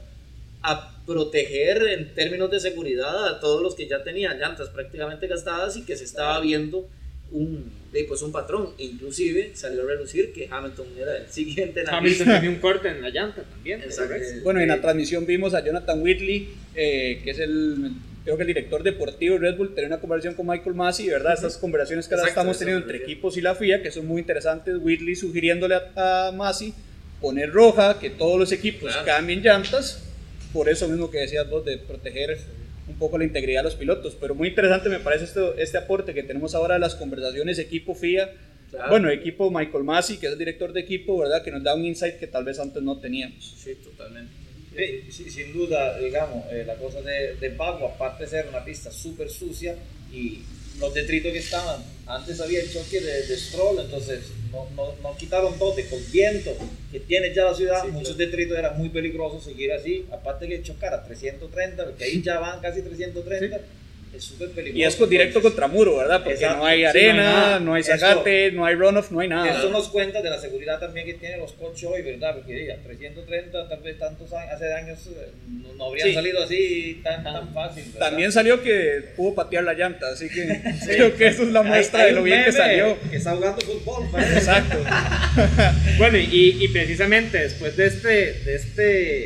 a 0.63 1.03
proteger 1.06 1.82
en 1.89 2.13
términos 2.13 2.51
de 2.51 2.60
seguridad 2.60 3.27
a 3.27 3.39
todos 3.39 3.62
los 3.62 3.75
que 3.75 3.88
ya 3.88 4.03
tenían 4.03 4.39
llantas 4.39 4.70
prácticamente 4.70 5.27
gastadas 5.27 5.75
y 5.77 5.84
que 5.84 5.96
se 5.98 6.03
estaba 6.03 6.39
viendo 6.39 6.88
un, 7.32 7.72
pues 8.08 8.22
un 8.22 8.32
patrón. 8.32 8.70
Inclusive 8.77 9.51
salió 9.56 9.82
a 9.84 9.86
relucir 9.86 10.34
que 10.34 10.48
Hamilton 10.51 10.88
era 11.00 11.18
el 11.18 11.27
siguiente 11.30 11.80
en 11.80 11.86
la 11.88 11.98
Hamilton 11.98 12.27
tenía 12.27 12.50
un 12.50 12.58
corte 12.58 12.89
en 12.89 13.01
la 13.01 13.10
llanta 13.10 13.44
también. 13.44 13.82
Bueno, 14.44 14.60
en 14.60 14.68
la 14.68 14.82
transmisión 14.82 15.25
vimos 15.25 15.53
a 15.53 15.63
Jonathan 15.65 16.01
Whitley, 16.01 16.50
eh, 16.75 17.22
que 17.24 17.32
es 17.32 17.39
el, 17.39 17.91
creo 18.24 18.36
que 18.38 18.44
el 18.44 18.48
director 18.48 18.84
deportivo 18.84 19.36
de 19.39 19.39
Red 19.50 19.58
Bull, 19.58 19.74
tener 19.74 19.88
una 19.89 20.00
conversación 20.00 20.36
con 20.36 20.46
Michael 20.48 20.75
Massey, 20.75 21.08
¿verdad? 21.10 21.34
Estas 21.34 21.58
conversaciones 21.58 22.08
que 22.08 22.13
ahora 22.15 22.27
Exacto, 22.27 22.41
estamos 22.41 22.60
teniendo 22.60 22.82
entre 22.86 22.98
equipos 23.00 23.36
y 23.38 23.41
la 23.41 23.56
FIA, 23.56 23.82
que 23.82 23.91
son 23.91 24.06
muy 24.06 24.20
interesantes. 24.22 24.75
Whitley 24.80 25.15
sugiriéndole 25.15 25.75
a, 25.96 26.27
a 26.27 26.32
Massey 26.34 26.74
poner 27.20 27.51
roja, 27.51 27.98
que 28.00 28.10
todos 28.10 28.38
los 28.39 28.51
equipos 28.51 28.91
Claro. 28.91 29.06
cambien 29.06 29.41
llantas, 29.41 30.03
por 30.53 30.70
eso 30.70 30.88
mismo 30.88 31.10
que 31.10 31.20
decías 31.20 31.50
vos, 31.50 31.65
de 31.65 31.77
proteger 31.77 32.38
un 32.88 32.96
poco 32.96 33.17
la 33.17 33.24
integridad 33.24 33.62
de 33.62 33.65
los 33.65 33.75
pilotos. 33.75 34.17
Pero 34.20 34.36
muy 34.36 34.50
interesante 34.50 34.89
me 34.89 35.00
parece 35.00 35.25
esto, 35.25 35.55
este 35.58 35.77
aporte 35.77 36.13
que 36.13 36.24
tenemos 36.24 36.55
ahora 36.55 36.75
de 36.75 36.79
las 36.79 36.96
conversaciones 36.96 37.60
equipo 37.60 37.96
FIA. 37.96 38.34
Claro. 38.70 38.89
Bueno, 38.89 39.10
equipo 39.10 39.51
Michael 39.51 39.84
Massey, 39.84 40.17
que 40.17 40.27
es 40.27 40.34
el 40.34 40.39
director 40.39 40.72
de 40.72 40.79
equipo, 40.79 41.17
¿verdad? 41.17 41.43
Que 41.43 41.51
nos 41.51 41.63
da 41.63 41.75
un 41.75 41.84
insight 41.84 42.17
que 42.17 42.27
tal 42.27 42.46
vez 42.46 42.60
antes 42.60 42.81
no 42.81 43.00
teníamos. 43.00 43.55
Sí, 43.58 43.75
totalmente. 43.75 44.31
Sí, 44.75 45.12
sí, 45.12 45.29
sin 45.29 45.51
duda, 45.51 45.98
digamos, 46.00 46.46
eh, 46.50 46.63
la 46.65 46.75
cosa 46.75 47.01
de, 47.01 47.36
de 47.36 47.50
Baku, 47.50 47.86
aparte 47.86 48.24
de 48.24 48.29
ser 48.29 48.48
una 48.48 48.63
pista 48.63 48.89
súper 48.89 49.29
sucia 49.29 49.75
y 50.13 50.41
los 50.81 50.93
detritos 50.93 51.31
que 51.31 51.38
estaban, 51.39 51.81
antes 52.07 52.41
había 52.41 52.59
el 52.61 52.71
choque 52.73 53.00
de, 53.00 53.27
de 53.27 53.38
Stroll, 53.38 53.79
entonces 53.79 54.19
no, 54.51 54.67
no, 54.75 54.93
no 55.01 55.15
quitaron 55.15 55.57
todo, 55.57 55.75
con 55.89 56.11
viento 56.11 56.51
que 56.91 57.00
tiene 57.00 57.33
ya 57.33 57.45
la 57.45 57.53
ciudad, 57.55 57.81
Sí, 57.85 57.91
muchos 57.91 58.15
claro. 58.15 58.29
detritos 58.31 58.57
era 58.57 58.71
muy 58.71 58.89
peligroso 58.89 59.39
seguir 59.39 59.71
así, 59.71 60.05
aparte 60.11 60.47
que 60.47 60.61
chocar 60.61 60.93
a 60.93 61.03
330, 61.05 61.85
porque 61.85 62.03
ahí 62.03 62.21
ya 62.21 62.39
van 62.39 62.59
casi 62.59 62.81
330, 62.81 63.61
es 64.13 64.24
súper 64.24 64.50
peligroso. 64.50 64.77
Y 64.80 64.84
es 64.84 64.96
con 64.96 65.10
directo 65.10 65.41
contra 65.41 65.68
muro, 65.68 65.98
¿verdad? 65.98 66.20
Porque 66.24 66.36
Exacto. 66.36 66.58
no 66.58 66.65
hay 66.65 66.80
Sí, 66.80 66.84
no 66.84 66.89
hay 66.89 66.98
arena, 67.03 67.24
nada. 67.24 67.60
no 67.60 67.74
hay 67.74 68.51
no 68.51 68.65
hay 68.65 68.75
runoff, 68.75 69.12
no 69.12 69.20
hay 69.22 69.27
nada. 69.30 69.58
Eso 69.58 69.70
nos 69.70 69.88
cuenta 69.89 70.22
de 70.22 70.30
la 70.30 70.38
seguridad 70.39 70.80
también 70.80 71.06
que 71.06 71.13
tienen 71.13 71.39
los 71.39 71.53
coches 71.53 71.84
hoy, 71.86 72.01
¿verdad? 72.01 72.36
Porque 72.36 72.53
diga, 72.53 72.75
330, 72.84 73.70
tal 73.70 73.80
vez 73.82 73.98
tantos 73.98 74.32
años, 74.34 74.53
hace 74.53 74.74
años 74.74 75.00
eh, 75.08 75.32
no, 75.50 75.74
no 75.75 75.86
habrían 75.86 76.10
Sí. 76.10 76.13
salido 76.13 76.44
así 76.44 77.01
tan, 77.03 77.24
tan 77.24 77.53
fácil. 77.53 77.84
¿verdad? 77.94 78.10
También 78.10 78.32
salió 78.32 78.62
que 78.62 79.13
pudo 79.15 79.36
patear 79.36 79.63
la 79.63 79.74
llanta, 79.74 80.08
así 80.12 80.27
que 80.30 80.62
creo 80.86 81.15
que 81.15 81.27
eso 81.27 81.44
es 81.44 81.50
la 81.50 81.63
muestra 81.63 82.01
hay 82.01 82.08
de 82.08 82.12
lo 82.13 82.24
bien 82.24 82.44
que 82.44 82.51
salió. 82.51 82.98
Que 83.10 83.18
está 83.18 83.32
jugando 83.36 83.62
fútbol, 83.62 84.10
parece. 84.12 84.34
Exacto. 84.38 84.77
Bueno, 85.98 86.18
y, 86.18 86.58
y 86.63 86.68
precisamente 86.70 87.38
después 87.38 87.77
de 87.77 87.86
este, 87.88 88.34
de 88.34 88.56
este, 88.56 88.82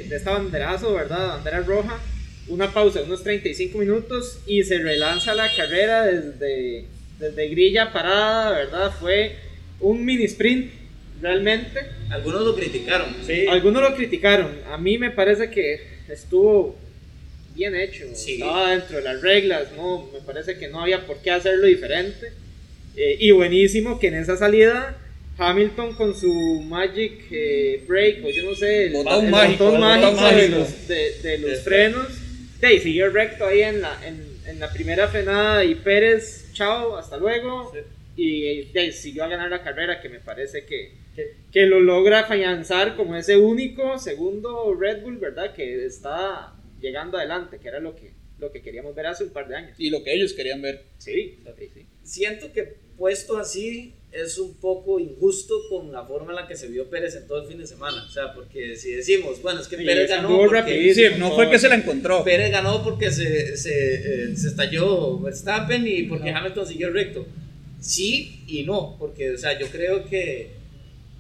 de 0.07 0.15
esta 0.15 0.31
banderazo, 0.31 0.93
¿verdad? 0.93 1.27
Bandera 1.29 1.59
roja, 1.61 1.99
una 2.47 2.71
pausa 2.73 2.99
de 2.99 3.05
unos 3.05 3.23
35 3.23 3.77
minutos 3.77 4.39
y 4.45 4.63
se 4.63 4.77
relanza 4.79 5.33
la 5.33 5.49
carrera 5.55 6.05
desde, 6.05 6.85
desde 7.19 7.47
grilla 7.49 7.91
parada, 7.91 8.51
¿verdad? 8.51 8.91
Fue 8.99 9.35
un 9.79 10.05
mini 10.05 10.25
sprint, 10.25 10.71
realmente. 11.21 11.79
Algunos 12.09 12.43
lo 12.43 12.55
criticaron. 12.55 13.15
Sí. 13.25 13.47
Algunos 13.47 13.81
lo 13.81 13.95
criticaron, 13.95 14.51
a 14.71 14.77
mí 14.77 14.97
me 14.97 15.11
parece 15.11 15.49
que 15.49 15.79
estuvo 16.09 16.75
bien 17.55 17.75
hecho, 17.75 18.05
Sí. 18.13 18.33
estaba 18.33 18.71
dentro 18.71 18.97
de 18.97 19.03
las 19.03 19.21
reglas, 19.21 19.67
no, 19.77 20.09
me 20.13 20.19
parece 20.19 20.57
que 20.57 20.67
no 20.67 20.81
había 20.81 21.07
por 21.07 21.17
qué 21.21 21.31
hacerlo 21.31 21.65
diferente. 21.67 22.27
Eh, 22.97 23.17
y 23.19 23.31
buenísimo 23.31 23.99
que 23.99 24.07
en 24.07 24.15
esa 24.15 24.37
salida 24.37 24.97
Hamilton 25.37 25.95
con 25.95 26.15
su 26.17 26.61
Magic 26.61 27.13
eh, 27.31 27.83
Break, 27.87 28.23
o 28.25 28.29
yo 28.29 28.43
no 28.43 28.55
sé, 28.55 28.85
el, 28.87 28.93
Botón 28.93 29.25
el 29.25 29.31
mágico, 29.31 29.63
botón 29.65 29.75
el 29.75 29.81
mágico, 29.81 30.11
botón 30.11 30.35
de 30.37 30.49
los, 30.49 30.87
de, 30.87 31.11
de 31.23 31.37
los 31.39 31.57
Sí. 31.57 31.63
frenos, 31.63 32.07
de, 32.67 32.73
ahí 32.75 32.79
siguió 32.79 33.09
recto 33.09 33.45
ahí 33.45 33.61
en 33.61 33.81
la, 33.81 34.07
en, 34.07 34.25
en 34.47 34.59
la 34.59 34.71
primera 34.71 35.07
frenada 35.07 35.63
y 35.63 35.75
Pérez, 35.75 36.51
chao, 36.53 36.97
hasta 36.97 37.17
luego. 37.17 37.71
Sí. 37.73 37.79
Y 38.17 38.71
de 38.71 38.79
ahí 38.79 38.91
siguió 38.91 39.23
a 39.25 39.27
ganar 39.27 39.49
la 39.49 39.61
carrera, 39.63 39.99
que 40.01 40.09
me 40.09 40.19
parece 40.19 40.65
que, 40.65 40.93
Que- 41.15 41.33
que 41.51 41.65
lo 41.65 41.79
logra 41.79 42.19
afianzar 42.21 42.95
como 42.95 43.15
ese 43.15 43.37
único 43.37 43.97
segundo 43.99 44.73
Red 44.77 45.01
Bull, 45.03 45.17
¿verdad? 45.17 45.53
Que 45.53 45.85
está 45.85 46.53
llegando 46.81 47.17
adelante, 47.17 47.57
que 47.59 47.67
era 47.69 47.79
lo 47.79 47.95
que, 47.95 48.11
lo 48.39 48.51
que 48.51 48.61
queríamos 48.61 48.93
ver 48.95 49.07
hace 49.07 49.23
un 49.23 49.29
par 49.31 49.47
de 49.47 49.55
años. 49.55 49.79
Y 49.79 49.89
lo 49.89 50.03
que 50.03 50.13
ellos 50.13 50.33
querían 50.33 50.61
ver. 50.61 50.83
Sí, 50.97 51.39
sí, 51.57 51.69
sí. 51.73 51.85
Siento 52.03 52.51
que 52.53 52.75
puesto 52.97 53.37
así 53.37 53.93
es 54.23 54.37
un 54.37 54.55
poco 54.55 54.99
injusto 54.99 55.55
con 55.69 55.91
la 55.91 56.05
forma 56.05 56.31
en 56.31 56.35
la 56.37 56.47
que 56.47 56.55
se 56.55 56.67
vio 56.67 56.89
Pérez 56.89 57.15
en 57.15 57.27
todo 57.27 57.41
el 57.41 57.47
fin 57.47 57.57
de 57.57 57.67
semana. 57.67 58.05
O 58.07 58.09
sea, 58.11 58.33
porque 58.33 58.75
si 58.77 58.91
decimos, 58.91 59.41
bueno, 59.41 59.59
es 59.61 59.67
que 59.67 59.77
Pérez 59.77 60.09
ganó. 60.09 60.29
porque-. 60.37 60.93
Sí, 60.93 61.03
no 61.17 61.33
fue 61.35 61.49
que 61.49 61.59
se 61.59 61.67
la 61.69 61.75
encontró. 61.75 62.23
Pérez 62.23 62.51
ganó 62.51 62.83
porque 62.83 63.11
se, 63.11 63.57
se, 63.57 63.95
eh, 64.31 64.35
se 64.37 64.47
estalló 64.47 65.19
Verstappen 65.19 65.85
y 65.87 66.03
porque 66.03 66.29
Hamilton 66.29 66.65
siguió 66.67 66.89
recto. 66.91 67.25
Sí 67.81 68.43
y 68.47 68.63
no, 68.63 68.95
porque 68.97 69.31
o 69.31 69.37
sea, 69.37 69.59
yo 69.59 69.67
creo 69.67 70.05
que 70.05 70.51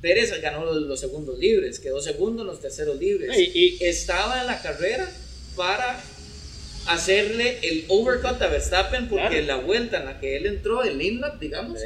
Pérez 0.01 0.31
ganó 0.41 0.63
los, 0.65 0.77
los 0.83 0.99
segundos 0.99 1.37
libres, 1.37 1.79
quedó 1.79 1.99
segundo 2.01 2.43
en 2.43 2.47
los 2.47 2.61
terceros 2.61 2.97
libres. 2.99 3.37
Y- 3.37 3.51
y- 3.53 3.83
Estaba 3.83 4.41
en 4.41 4.47
la 4.47 4.61
carrera 4.61 5.11
para 5.55 6.01
hacerle 6.87 7.57
el 7.63 7.85
overcut 7.87 8.41
a 8.41 8.47
Verstappen 8.47 9.07
porque 9.09 9.41
Claro. 9.41 9.45
la 9.47 9.55
vuelta 9.57 9.99
en 9.99 10.05
la 10.05 10.19
que 10.19 10.37
él 10.37 10.45
entró, 10.45 10.83
el 10.83 11.01
inlap, 11.01 11.39
digamos, 11.39 11.79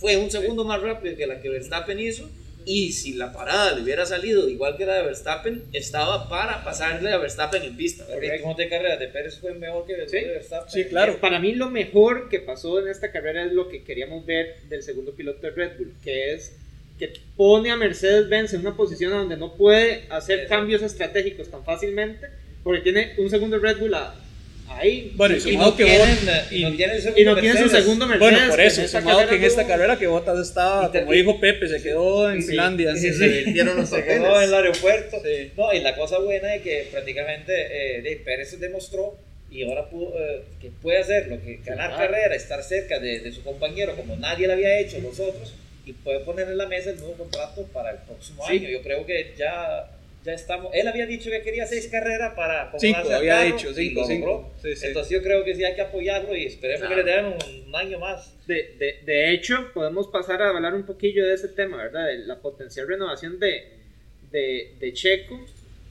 fue 0.00 0.16
un 0.16 0.30
segundo 0.30 0.64
más 0.64 0.80
rápido 0.80 1.16
que 1.16 1.26
la 1.26 1.40
que 1.40 1.48
Verstappen 1.50 1.98
hizo. 2.00 2.28
Y 2.66 2.92
si 2.92 3.14
la 3.14 3.32
parada 3.32 3.72
le 3.74 3.82
hubiera 3.82 4.04
salido 4.04 4.46
igual 4.48 4.76
que 4.76 4.84
la 4.84 4.96
de 4.96 5.02
Verstappen, 5.04 5.64
estaba 5.72 6.28
para 6.28 6.62
pasarle 6.62 7.10
a 7.10 7.16
Verstappen 7.16 7.62
en 7.62 7.74
pista. 7.76 8.04
El 8.12 8.20
ritmo 8.20 8.54
de 8.54 8.68
carrera 8.68 8.96
de 8.98 9.08
Pérez 9.08 9.38
fue 9.38 9.54
mejor 9.54 9.86
que 9.86 9.94
el 9.94 10.08
Sí. 10.08 10.16
de 10.16 10.28
Verstappen. 10.28 10.70
Sí, 10.70 10.84
claro. 10.90 11.16
Para 11.20 11.38
mí 11.38 11.54
lo 11.54 11.70
mejor 11.70 12.28
que 12.28 12.38
pasó 12.40 12.78
en 12.78 12.88
esta 12.88 13.10
carrera 13.12 13.44
es 13.46 13.52
lo 13.52 13.68
que 13.70 13.82
queríamos 13.82 14.26
ver 14.26 14.56
del 14.68 14.82
segundo 14.82 15.12
piloto 15.12 15.40
de 15.40 15.50
Red 15.52 15.78
Bull, 15.78 15.94
que 16.04 16.34
es 16.34 16.54
que 16.98 17.10
pone 17.34 17.70
a 17.70 17.76
Mercedes-Benz 17.78 18.52
en 18.52 18.60
una 18.60 18.76
posición 18.76 19.10
donde 19.12 19.38
no 19.38 19.54
puede 19.54 20.04
hacer 20.10 20.46
cambios 20.46 20.82
estratégicos 20.82 21.50
tan 21.50 21.64
fácilmente, 21.64 22.26
porque 22.62 22.80
tiene 22.82 23.14
un 23.16 23.30
segundo 23.30 23.58
Red 23.58 23.78
Bull 23.78 23.94
a- 23.94 24.14
ahí. 24.70 25.12
Bueno, 25.16 25.36
y 25.36 25.50
Y 25.50 25.56
no 25.56 25.76
que 25.76 25.84
tienen, 25.84 26.18
y 26.50 26.62
no 26.62 26.72
tienen 26.76 26.98
y 27.16 27.24
no 27.24 27.36
tiene 27.36 27.60
su 27.60 27.68
segundo 27.68 28.06
Mercedes. 28.06 28.32
Bueno, 28.32 28.50
por 28.50 28.60
eso, 28.60 28.88
sumado 28.88 29.28
que 29.28 29.36
en 29.36 29.44
esta 29.44 29.66
carrera 29.66 29.98
que 29.98 30.06
Bottas 30.06 30.38
estaba, 30.38 30.90
como 30.92 31.12
dijo 31.12 31.40
Pepe, 31.40 31.68
se 31.68 31.82
quedó 31.82 32.30
en 32.30 32.42
Sí. 32.42 32.48
Finlandia. 32.48 32.92
Y 32.92 32.98
se 32.98 33.12
revirtieron 33.18 33.76
los 33.76 33.88
se 33.90 34.04
quedó 34.04 34.36
en 34.40 34.48
el 34.48 34.54
aeropuerto. 34.54 35.20
Sí. 35.24 35.52
No, 35.56 35.72
y 35.72 35.80
la 35.80 35.96
cosa 35.96 36.18
buena 36.18 36.54
es 36.54 36.62
que 36.62 36.88
prácticamente 36.90 37.52
eh, 37.98 38.02
de- 38.02 38.16
Pérez 38.16 38.58
demostró 38.60 39.16
y 39.50 39.64
ahora 39.64 39.88
pudo, 39.90 40.14
eh, 40.18 40.42
que 40.60 40.70
puede 40.70 40.98
hacer 40.98 41.26
lo 41.28 41.40
que 41.42 41.58
ganar 41.64 41.96
carrera, 41.96 42.34
estar 42.36 42.62
cerca 42.62 42.98
de, 43.00 43.18
de 43.20 43.32
su 43.32 43.42
compañero 43.42 43.96
como 43.96 44.16
nadie 44.16 44.46
lo 44.46 44.52
había 44.52 44.78
hecho 44.78 44.98
los 45.00 45.18
otros 45.18 45.54
y 45.84 45.92
puede 45.92 46.20
poner 46.20 46.46
en 46.48 46.56
la 46.58 46.66
mesa 46.66 46.90
el 46.90 46.98
nuevo 47.00 47.14
contrato 47.14 47.66
para 47.72 47.90
el 47.90 47.96
próximo 48.06 48.44
Sí. 48.46 48.58
año. 48.58 48.68
Yo 48.68 48.80
creo 48.82 49.04
que 49.06 49.34
ya, 49.36 49.88
ya 50.24 50.32
estamos. 50.34 50.70
Él 50.74 50.86
había 50.86 51.06
dicho 51.06 51.30
que 51.30 51.40
quería 51.42 51.66
seis 51.66 51.88
carreras 51.88 52.34
para 52.34 52.70
Cinco, 52.78 52.98
acomodarse 52.98 53.12
al 53.14 53.18
había 53.20 53.34
carro, 53.36 53.56
dicho, 53.56 53.74
cinco, 53.74 54.04
cinco. 54.06 54.52
Sí, 54.62 54.76
sí. 54.76 54.86
Entonces 54.88 55.12
yo 55.12 55.22
creo 55.22 55.44
que 55.44 55.54
sí 55.54 55.64
hay 55.64 55.74
que 55.74 55.80
apoyarlo 55.82 56.36
y 56.36 56.44
esperemos 56.46 56.80
Claro. 56.86 56.96
que 56.96 57.02
le 57.02 57.12
den 57.16 57.24
un, 57.68 57.74
año 57.74 57.98
más. 57.98 58.34
De, 58.46 58.74
de, 58.78 58.98
de 59.04 59.32
hecho, 59.32 59.70
podemos 59.72 60.08
pasar 60.08 60.42
a 60.42 60.50
hablar 60.50 60.74
un 60.74 60.84
poquillo 60.84 61.26
de 61.26 61.34
ese 61.34 61.48
tema, 61.48 61.76
¿verdad? 61.78 62.06
De 62.06 62.18
la 62.18 62.36
potencial 62.40 62.86
renovación 62.88 63.38
de, 63.38 63.64
de, 64.30 64.74
de 64.78 64.92
Checo 64.92 65.40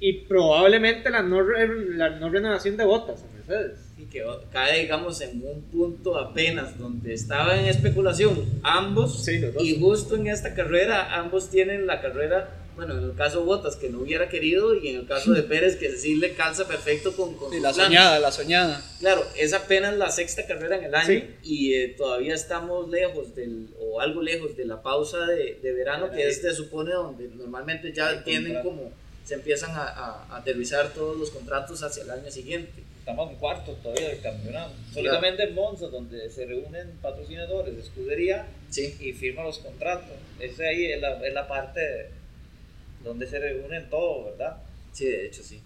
y 0.01 0.13
probablemente 0.13 1.09
la 1.09 1.21
no, 1.21 1.41
la 1.41 2.09
no 2.11 2.29
renovación 2.29 2.77
de 2.77 2.85
botas 2.85 3.23
a 3.23 3.27
Mercedes. 3.37 3.79
y 3.97 4.03
que 4.05 4.23
cae, 4.51 4.81
digamos, 4.81 5.19
en 5.21 5.41
un 5.43 5.61
punto 5.63 6.17
apenas 6.17 6.77
donde 6.77 7.13
estaba 7.13 7.59
en 7.59 7.65
especulación 7.65 8.45
ambos. 8.63 9.25
Sí, 9.25 9.39
los 9.39 9.53
dos. 9.55 9.63
Y 9.63 9.79
justo 9.79 10.15
en 10.15 10.27
esta 10.27 10.53
carrera, 10.53 11.15
ambos 11.15 11.49
tienen 11.49 11.85
la 11.87 11.99
carrera, 12.01 12.49
bueno, 12.79 12.97
en 12.97 13.03
el 13.11 13.15
caso 13.15 13.39
de 13.39 13.45
Bottas, 13.45 13.75
que 13.75 13.89
no 13.89 13.99
hubiera 13.99 14.29
querido, 14.29 14.73
y 14.75 14.87
en 14.89 14.95
el 15.01 15.07
caso 15.07 15.31
de 15.33 15.43
Pérez, 15.51 15.75
que 15.75 15.91
sí 15.97 16.15
le 16.15 16.33
calza 16.33 16.67
perfecto 16.67 17.13
con, 17.15 17.35
con 17.35 17.51
Sí, 17.51 17.59
la 17.59 17.71
plan. 17.73 17.85
soñada, 17.87 18.19
la 18.19 18.31
soñada. 18.31 18.81
Claro, 18.99 19.23
es 19.37 19.53
apenas 19.53 19.95
la 19.97 20.09
sexta 20.11 20.45
carrera 20.47 20.77
en 20.77 20.85
el 20.85 20.95
año 20.95 21.07
Sí. 21.07 21.23
y 21.43 21.73
eh, 21.75 21.89
todavía 21.97 22.33
estamos 22.33 22.89
lejos 22.89 23.35
del, 23.35 23.67
o 23.79 24.01
algo 24.01 24.21
lejos 24.21 24.55
de 24.57 24.65
la 24.65 24.81
pausa 24.81 25.25
de, 25.25 25.59
de 25.61 25.71
verano, 25.73 26.09
que 26.11 26.27
es, 26.27 26.41
se 26.41 26.53
supone 26.53 26.91
donde 26.93 27.27
normalmente 27.35 27.91
ya 27.93 28.09
El 28.11 28.23
tienen 28.23 28.53
contrato. 28.53 28.69
como, 28.69 28.91
se 29.25 29.35
empiezan 29.35 29.71
a, 29.71 29.83
a, 29.83 30.25
a 30.29 30.37
aterrizar 30.37 30.89
todos 30.93 31.17
los 31.17 31.29
contratos 31.31 31.83
hacia 31.83 32.03
el 32.03 32.09
año 32.11 32.31
siguiente. 32.31 32.83
Estamos 32.99 33.31
en 33.31 33.37
cuarto 33.37 33.71
todavía 33.81 34.09
del 34.09 34.21
campeonato. 34.21 34.71
Solamente 34.93 35.43
en 35.43 35.55
Monza, 35.55 35.87
donde 35.87 36.29
se 36.29 36.45
reúnen 36.45 36.91
patrocinadores 37.01 37.75
de 37.75 37.81
escudería 37.81 38.47
Sí. 38.69 38.95
y 38.99 39.13
firman 39.13 39.45
los 39.45 39.57
contratos. 39.59 40.11
Esa 40.39 40.63
ahí 40.63 40.91
es 40.91 41.01
la, 41.01 41.25
es 41.25 41.33
la 41.33 41.47
parte 41.47 42.09
donde 43.03 43.27
se 43.27 43.39
reúnen 43.39 43.89
todos, 43.89 44.25
¿verdad? 44.31 44.57
Sí, 44.93 45.05
de 45.05 45.25
hecho 45.27 45.43
sí. 45.43 45.61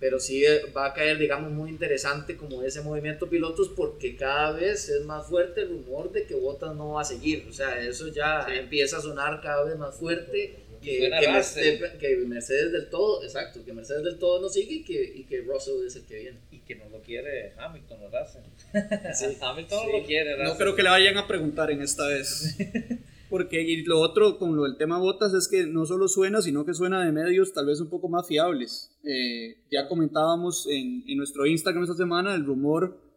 Pero 0.00 0.20
sí 0.20 0.44
eh, 0.44 0.62
va 0.76 0.86
a 0.86 0.94
caer, 0.94 1.18
digamos, 1.18 1.50
muy 1.50 1.70
interesante 1.70 2.36
como 2.36 2.62
ese 2.62 2.82
movimiento 2.82 3.28
pilotos 3.28 3.68
porque 3.70 4.14
cada 4.14 4.52
vez 4.52 4.88
es 4.88 5.04
más 5.04 5.26
fuerte 5.26 5.62
el 5.62 5.70
rumor 5.70 6.12
de 6.12 6.24
que 6.24 6.34
Bottas 6.36 6.74
no 6.76 6.92
va 6.92 7.00
a 7.02 7.04
seguir. 7.04 7.46
O 7.50 7.52
sea, 7.52 7.80
eso 7.80 8.06
ya 8.08 8.46
empieza 8.48 8.98
a 8.98 9.00
sonar 9.00 9.40
cada 9.42 9.64
vez 9.64 9.76
más 9.76 9.96
fuerte. 9.96 10.54
Que, 10.80 11.00
que, 11.00 11.08
Russell. 11.10 11.32
Mercedes, 11.32 11.92
que 11.98 12.16
Mercedes 12.18 12.70
del 12.70 12.88
todo, 12.88 13.24
exacto, 13.24 13.64
que 13.64 13.72
Mercedes 13.72 14.04
del 14.04 14.16
todo 14.20 14.40
no 14.40 14.48
sigue 14.48 14.74
y 14.76 14.84
que, 14.84 15.02
y 15.16 15.24
que 15.24 15.40
Russell 15.40 15.84
es 15.84 15.96
el 15.96 16.04
que 16.06 16.14
viene. 16.20 16.38
Y 16.52 16.58
que 16.60 16.76
no 16.76 16.88
lo 16.88 17.02
quiere 17.02 17.52
Hamilton, 17.58 17.98
¿verdad? 18.02 18.28
Sí. 18.32 19.24
Hamilton 19.40 19.80
Sí. 19.80 19.86
no 19.92 19.98
lo 19.98 20.06
quiere, 20.06 20.36
No 20.36 20.44
Russell. 20.44 20.58
creo 20.58 20.76
que 20.76 20.82
le 20.84 20.90
vayan 20.90 21.16
a 21.16 21.26
preguntar 21.26 21.72
en 21.72 21.82
esta 21.82 22.06
vez. 22.06 22.56
Porque 23.30 23.62
y 23.62 23.84
lo 23.84 24.00
otro 24.00 24.38
con 24.38 24.56
lo 24.56 24.64
del 24.64 24.76
tema 24.76 24.98
botas 24.98 25.34
es 25.34 25.48
que 25.48 25.66
no 25.66 25.84
solo 25.84 26.08
suena, 26.08 26.40
sino 26.40 26.64
que 26.64 26.74
suena 26.74 27.04
de 27.04 27.12
medios 27.12 27.52
tal 27.52 27.66
vez 27.66 27.80
un 27.80 27.90
poco 27.90 28.08
más 28.08 28.26
fiables. 28.26 28.90
Eh, 29.04 29.64
ya 29.70 29.88
comentábamos 29.88 30.66
en, 30.70 31.04
en 31.06 31.18
nuestro 31.18 31.46
Instagram 31.46 31.84
esta 31.84 31.96
semana 31.96 32.34
el 32.34 32.44
rumor 32.44 33.08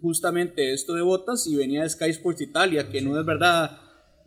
justamente 0.00 0.72
esto 0.72 0.94
de 0.94 1.02
botas 1.02 1.46
y 1.46 1.56
venía 1.56 1.82
de 1.82 1.90
Sky 1.90 2.10
Sports 2.10 2.42
Italia, 2.42 2.88
que 2.90 3.00
no 3.00 3.18
es 3.18 3.24
verdad. 3.24 3.78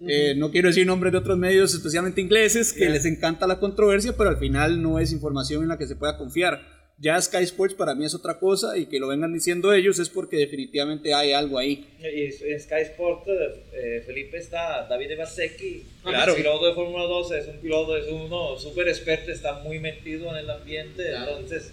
Eh, 0.05 0.35
no 0.35 0.51
quiero 0.51 0.67
decir 0.67 0.85
nombres 0.85 1.13
de 1.13 1.19
otros 1.19 1.37
medios, 1.37 1.73
especialmente 1.73 2.19
ingleses, 2.19 2.73
que 2.73 2.89
les 2.89 3.05
encanta 3.05 3.47
la 3.47 3.59
controversia, 3.59 4.17
pero 4.17 4.31
al 4.31 4.37
final 4.37 4.81
no 4.81 4.99
es 4.99 5.11
información 5.13 5.63
en 5.63 5.69
la 5.69 5.77
que 5.77 5.87
se 5.87 5.95
pueda 5.95 6.17
confiar. 6.17 6.61
Ya 6.99 7.19
Sky 7.19 7.43
Sports 7.43 7.73
para 7.73 7.95
mí 7.95 8.05
es 8.05 8.13
otra 8.13 8.39
cosa 8.39 8.77
y 8.77 8.85
que 8.85 8.99
lo 8.99 9.07
vengan 9.07 9.33
diciendo 9.33 9.73
ellos 9.73 9.97
es 9.99 10.09
porque 10.09 10.37
definitivamente 10.37 11.13
hay 11.13 11.33
algo 11.33 11.57
ahí. 11.57 11.85
Y 11.99 12.25
en 12.51 12.59
Sky 12.59 12.81
Sport, 12.91 13.27
eh, 13.27 14.03
Felipe 14.05 14.37
está, 14.37 14.87
David 14.87 15.11
Evasecki, 15.11 15.83
Claro. 16.03 16.31
el 16.33 16.37
piloto 16.37 16.67
de 16.67 16.73
Fórmula 16.73 17.03
2, 17.05 17.31
es 17.33 17.47
un 17.47 17.57
piloto, 17.57 17.97
es 17.97 18.07
uno 18.09 18.57
súper 18.57 18.87
experto, 18.87 19.31
está 19.31 19.59
muy 19.59 19.79
metido 19.79 20.29
en 20.29 20.35
el 20.37 20.49
ambiente, 20.49 21.03
Claro. 21.09 21.31
entonces 21.39 21.71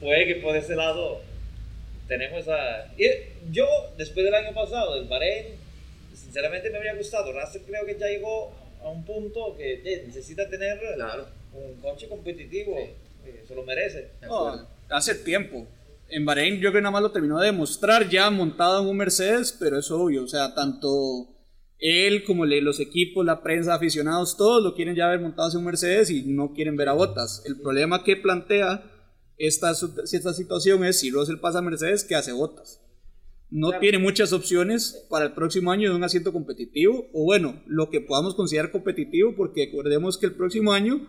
puede 0.00 0.26
que 0.26 0.36
por 0.36 0.56
ese 0.56 0.74
lado 0.74 1.20
tenemos 2.08 2.48
a... 2.48 2.92
y 2.98 3.04
yo, 3.52 3.66
después 3.98 4.24
del 4.24 4.34
año 4.34 4.52
pasado, 4.54 4.96
del 4.96 5.04
Bahrein, 5.06 5.46
sinceramente 6.14 6.70
me 6.70 6.78
habría 6.78 6.94
gustado, 6.94 7.30
Russell 7.32 7.62
creo 7.66 7.84
que 7.86 7.96
ya 7.98 8.06
llegó 8.08 8.52
a 8.82 8.88
un 8.88 9.04
punto 9.04 9.54
que 9.56 9.74
eh, 9.84 10.04
necesita 10.06 10.48
tener 10.48 10.80
Claro. 10.96 11.26
un 11.52 11.74
coche 11.80 12.08
competitivo, 12.08 12.76
eh, 13.24 13.44
se 13.46 13.54
lo 13.54 13.64
merece. 13.64 14.12
acuerdo. 14.22 14.68
hace 14.90 15.14
tiempo. 15.16 15.66
en 16.08 16.24
Bahrein 16.24 16.56
yo 16.56 16.60
creo 16.70 16.72
que 16.74 16.80
nada 16.82 16.92
más 16.92 17.02
lo 17.02 17.12
terminó 17.12 17.38
de 17.38 17.46
demostrar 17.46 18.08
ya 18.08 18.30
montado 18.30 18.82
en 18.82 18.88
un 18.88 18.96
Mercedes, 18.96 19.56
pero 19.58 19.78
es 19.78 19.90
obvio, 19.90 20.24
o 20.24 20.28
sea, 20.28 20.54
tanto 20.54 21.32
él 21.78 22.22
como 22.24 22.46
los 22.46 22.78
equipos, 22.78 23.26
la 23.26 23.42
prensa, 23.42 23.74
aficionados, 23.74 24.36
todos 24.36 24.62
lo 24.62 24.74
quieren 24.74 24.94
ya 24.94 25.08
ver 25.08 25.20
montado 25.20 25.50
en 25.50 25.56
un 25.56 25.64
Mercedes 25.64 26.10
y 26.10 26.22
no 26.22 26.52
quieren 26.52 26.76
ver 26.76 26.88
a 26.88 26.92
Botas. 26.92 27.42
El 27.44 27.60
problema 27.60 28.04
que 28.04 28.16
plantea 28.16 28.84
esta, 29.36 29.72
esta 29.72 30.32
situación 30.32 30.84
es 30.84 31.00
si 31.00 31.10
Russell 31.10 31.38
pasa 31.38 31.58
a 31.58 31.62
Mercedes, 31.62 32.04
¿qué 32.04 32.14
hace 32.14 32.32
Botas? 32.32 32.80
No 33.50 33.78
tiene 33.80 33.98
muchas 33.98 34.32
opciones 34.32 35.06
para 35.10 35.26
el 35.26 35.32
próximo 35.32 35.72
año 35.72 35.90
de 35.90 35.96
un 35.96 36.04
asiento 36.04 36.32
competitivo, 36.32 37.10
o 37.12 37.24
bueno, 37.24 37.60
lo 37.66 37.90
que 37.90 38.00
podamos 38.00 38.34
considerar 38.34 38.70
competitivo, 38.70 39.34
porque 39.36 39.66
recordemos 39.66 40.16
que 40.16 40.26
el 40.26 40.34
próximo 40.34 40.72
año 40.72 41.06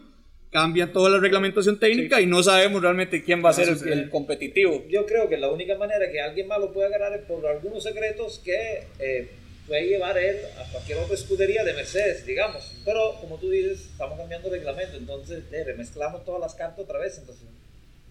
cambia 0.54 0.94
toda 0.94 1.10
la 1.10 1.20
reglamentación 1.20 1.80
técnica 1.80 2.22
y 2.22 2.28
no 2.28 2.44
sabemos 2.44 2.82
realmente 2.82 3.24
quién 3.24 3.44
va 3.44 3.50
a 3.50 3.54
ser 3.54 3.70
el, 3.70 4.10
competitivo. 4.10 4.86
Yo 4.88 5.06
creo 5.08 5.28
que 5.28 5.36
la 5.36 5.50
única 5.50 5.76
manera 5.78 6.12
que 6.12 6.22
alguien 6.22 6.48
más 6.48 6.60
lo 6.60 6.72
pueda 6.72 6.90
ganar 6.90 7.12
es 7.14 7.26
por 7.26 7.46
algunos 7.48 7.82
secretos 7.82 8.40
que 8.46 8.84
eh, 9.00 9.30
puede 9.68 9.88
llevar 9.88 10.16
él 10.18 10.38
a 10.60 10.72
cualquier 10.72 11.00
otra 11.00 11.16
escudería 11.16 11.64
de 11.64 11.74
Mercedes, 11.74 12.26
digamos. 12.26 12.76
Pero 12.86 13.16
como 13.20 13.40
tú 13.40 13.50
dices, 13.50 13.82
estamos 13.92 14.16
cambiando 14.18 14.50
el 14.50 14.54
reglamento, 14.54 14.96
entonces 14.96 15.44
eh, 15.52 15.64
remezclamos 15.64 16.24
todas 16.24 16.40
las 16.40 16.54
cartas 16.54 16.80
otra 16.80 17.00
vez. 17.00 17.18
Entonces, 17.18 17.46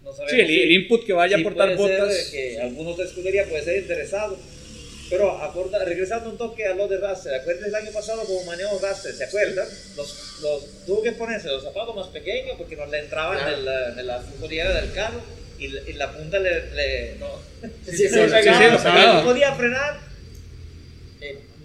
no 0.03 0.11
sabemos 0.11 0.31
sí, 0.31 0.61
el, 0.61 0.71
input 0.73 1.05
que 1.05 1.13
vaya 1.13 1.37
a 1.37 1.39
aportar 1.39 1.77
botas. 1.77 2.29
que 2.29 2.59
algunos 2.59 2.97
de 2.97 3.05
escudería 3.05 3.45
puede 3.45 3.63
ser 3.63 3.81
interesado. 3.81 4.37
Pero 5.09 5.31
acorda, 5.41 5.83
regresando 5.83 6.29
un 6.29 6.37
toque 6.37 6.65
a 6.65 6.73
lo 6.73 6.87
de 6.87 6.97
Raster, 6.97 7.35
acuerdas 7.35 7.67
el 7.67 7.75
año 7.75 7.91
pasado 7.91 8.23
como 8.23 8.43
manejó 8.45 8.79
Raster? 8.79 9.13
¿Se 9.13 9.25
acuerdan? 9.25 9.67
Los, 9.95 10.39
los, 10.41 10.85
tuvo 10.85 11.03
que 11.03 11.11
ponerse 11.11 11.49
los 11.49 11.63
zapatos 11.63 11.95
más 11.95 12.07
pequeños 12.07 12.55
porque 12.57 12.75
no 12.75 12.85
le 12.85 12.99
entraban 12.99 13.37
en, 13.53 13.65
la, 13.65 13.89
en 13.89 14.07
la 14.07 14.21
del 14.21 14.93
carro 14.93 15.21
y, 15.59 15.65
y, 15.65 15.93
la 15.93 16.11
punta 16.11 16.39
le. 16.39 16.71
le 16.71 17.15
no, 17.15 17.27
sí, 17.85 17.97
sí, 17.97 18.09
sí, 18.09 18.15
no 18.15 19.23
podía 19.23 19.53
frenar 19.53 20.13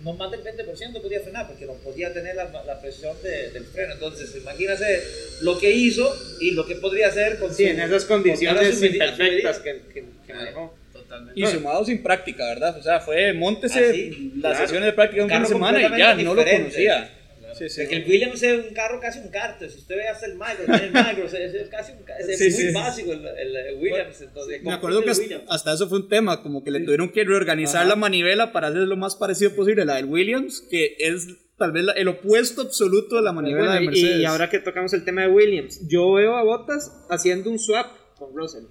no 0.05 0.15
más 0.15 0.31
del 0.31 0.43
20% 0.43 1.03
podía 1.03 1.21
frenar 1.21 1.47
porque 1.49 1.67
no 1.67 1.75
podía 1.75 2.13
tener 2.13 2.37
la, 2.37 2.65
la 2.65 2.81
presión 2.81 3.17
de, 3.23 3.51
del 3.51 3.65
freno. 3.65 3.95
Entonces, 3.95 4.35
imagínate 4.37 5.03
lo 5.43 5.59
que 5.59 5.71
hizo 5.71 6.15
y 6.41 6.53
lo 6.53 6.67
que 6.67 6.77
podría 6.77 7.09
hacer 7.09 7.39
con 7.39 7.53
sí, 7.55 7.65
en 7.65 7.81
esas 7.81 8.05
condiciones 8.05 8.83
imperfectas 8.83 9.59
que, 9.59 9.83
que, 9.93 10.05
que 10.27 10.35
manejó. 10.35 10.75
Totalmente. 11.09 11.41
Y 11.41 11.47
sumado 11.47 11.85
sin 11.85 12.03
práctica, 12.03 12.45
¿verdad? 12.45 12.77
O 12.77 12.83
sea, 12.83 13.01
fue, 13.01 13.33
montese 13.33 14.13
ah, 14.13 14.39
las 14.41 14.59
sesiones 14.59 14.87
de 14.87 14.93
práctica 14.93 15.25
un 15.25 15.31
fin 15.31 15.43
de 15.43 15.49
semana 15.49 15.81
y 15.81 15.99
ya, 15.99 16.15
no 16.15 16.35
lo 16.35 16.45
conocía. 16.45 17.15
Sí, 17.55 17.69
sí. 17.71 17.81
el 17.91 18.05
Williams 18.07 18.43
es 18.43 18.67
un 18.67 18.75
carro 18.75 19.01
casi 19.01 19.21
un 19.21 19.29
cárter. 19.29 19.71
Si 19.71 19.79
usted 19.79 19.97
ve 19.97 20.07
hasta 20.07 20.27
el 20.27 20.35
Micro, 20.35 20.75
el 20.75 20.93
Micro, 20.93 21.25
es, 21.25 21.69
casi 21.71 21.93
un 21.93 22.05
es 22.19 22.65
muy 22.65 22.73
básico 22.73 23.13
el, 23.13 23.27
el, 23.27 23.77
Williams. 23.79 24.21
Entonces, 24.21 24.63
me 24.63 24.73
acuerdo 24.73 25.03
que 25.03 25.11
hasta, 25.49 25.73
eso 25.73 25.89
fue 25.89 25.99
un 25.99 26.09
tema, 26.09 26.43
como 26.43 26.63
que 26.63 26.71
le 26.71 26.81
tuvieron 26.81 27.11
que 27.11 27.25
reorganizar 27.25 27.87
la 27.87 27.97
manivela 27.97 28.53
para 28.53 28.69
hacer 28.69 28.81
lo 28.81 28.97
más 28.97 29.17
parecido 29.17 29.53
posible 29.53 29.87
la 29.87 29.95
del 29.95 30.05
Williams, 30.05 30.61
que 30.71 30.97
es 30.99 31.27
tal 31.57 31.73
vez 31.73 31.87
el 31.97 32.09
opuesto 32.09 32.63
absoluto 32.63 33.17
de 33.17 33.23
la 33.23 33.33
manivela 33.33 33.75
de 33.75 33.81
Mercedes. 33.81 34.21
Y 34.21 34.25
ahora 34.25 34.51
que 34.51 34.59
tocamos 34.59 34.93
el 34.93 35.05
tema 35.05 35.23
de 35.23 35.29
Williams, 35.29 35.81
yo 35.89 36.13
veo 36.13 36.37
a 36.37 36.43
Bottas 36.43 36.93
haciendo 37.09 37.51
un 37.51 37.59
swap 37.59 37.87
con 38.17 38.35
Russell. 38.37 38.65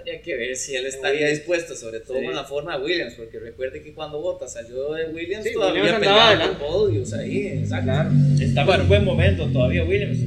Habría 0.00 0.22
que 0.22 0.36
ver 0.36 0.56
si 0.56 0.74
él 0.74 0.86
estaría 0.86 1.28
dispuesto, 1.28 1.74
sobre 1.74 2.00
todo 2.00 2.22
con 2.22 2.34
la 2.34 2.44
forma 2.44 2.78
de 2.78 2.84
Williams, 2.84 3.14
porque 3.14 3.38
recuerde 3.38 3.82
que 3.82 3.92
cuando 3.92 4.20
Bottas 4.20 4.54
salió 4.54 4.92
de 4.94 5.06
Williams 5.06 5.52
todavía 5.52 5.82
Williams 5.82 6.00
peleaba 6.00 6.58
podios 6.58 7.12
ahí, 7.12 7.48
exacto. 7.48 7.92
Estaba 8.40 8.76
en 8.76 8.80
un 8.82 8.88
buen 8.88 9.04
momento 9.04 9.46
todavía 9.52 9.84
Williams, 9.84 10.18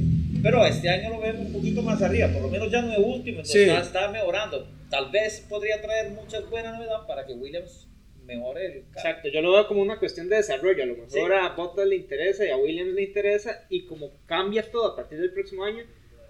pero 0.42 0.64
este 0.64 0.88
año 0.88 1.10
lo 1.10 1.20
vemos 1.20 1.46
un 1.46 1.52
poquito 1.52 1.82
más 1.82 2.00
arriba, 2.02 2.28
por 2.28 2.42
lo 2.42 2.48
menos 2.48 2.70
ya 2.70 2.82
no 2.82 2.92
es 2.92 2.98
último, 2.98 3.38
entonces 3.38 3.66
ya 3.66 3.80
está 3.80 4.08
mejorando. 4.08 4.68
Tal 4.90 5.10
vez 5.10 5.44
podría 5.48 5.80
traer 5.82 6.10
muchas 6.10 6.48
buenas 6.48 6.78
novedades 6.78 7.06
para 7.08 7.26
que 7.26 7.32
Williams 7.32 7.88
mejore 8.24 8.66
el 8.66 8.72
Exacto, 8.78 9.28
yo 9.28 9.40
lo 9.42 9.52
veo 9.52 9.66
como 9.66 9.82
una 9.82 9.98
cuestión 9.98 10.28
de 10.28 10.36
desarrollo. 10.36 10.82
A 10.82 10.86
lo 10.86 10.96
mejor 10.96 11.32
a 11.32 11.48
Bottas 11.50 11.86
le 11.86 11.96
interesa 11.96 12.46
y 12.46 12.50
a 12.50 12.56
Williams 12.56 12.94
le 12.94 13.02
interesa, 13.02 13.66
y 13.68 13.86
como 13.86 14.12
cambia 14.26 14.70
todo 14.70 14.86
a 14.86 14.96
partir 14.96 15.18
del 15.18 15.32
próximo 15.32 15.64
año, 15.64 15.84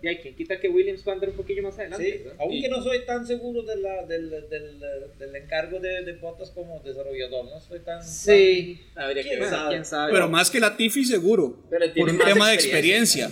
y 0.04 0.08
hay 0.08 0.18
quien 0.18 0.36
quita 0.36 0.60
que 0.60 0.68
Williams 0.68 1.02
va 1.06 1.12
a 1.12 1.14
andar 1.14 1.30
un 1.30 1.36
poquillo 1.36 1.62
más 1.62 1.78
adelante. 1.78 2.22
Sí, 2.22 2.30
aunque 2.38 2.68
no 2.68 2.82
soy 2.82 3.06
tan 3.06 3.26
seguro 3.26 3.62
de 3.62 3.76
la, 3.76 4.04
del, 4.04 4.28
del, 4.28 4.78
del, 5.18 5.36
encargo 5.36 5.80
de, 5.80 6.04
de 6.04 6.12
Bottas 6.16 6.50
como 6.50 6.78
desarrollador, 6.80 7.46
no 7.46 7.58
soy 7.58 7.80
tan. 7.80 8.04
Sí, 8.04 8.82
habría 8.94 9.22
que 9.22 9.36
ver. 9.36 9.48
¿Quién 9.70 9.84
sabe? 9.86 10.12
Pero 10.12 10.28
más 10.28 10.50
que 10.50 10.60
la 10.60 10.76
Tiffy, 10.76 11.06
seguro. 11.06 11.56
por 11.96 12.10
un 12.10 12.18
tema 12.18 12.50
de 12.50 12.54
experiencia. 12.54 13.30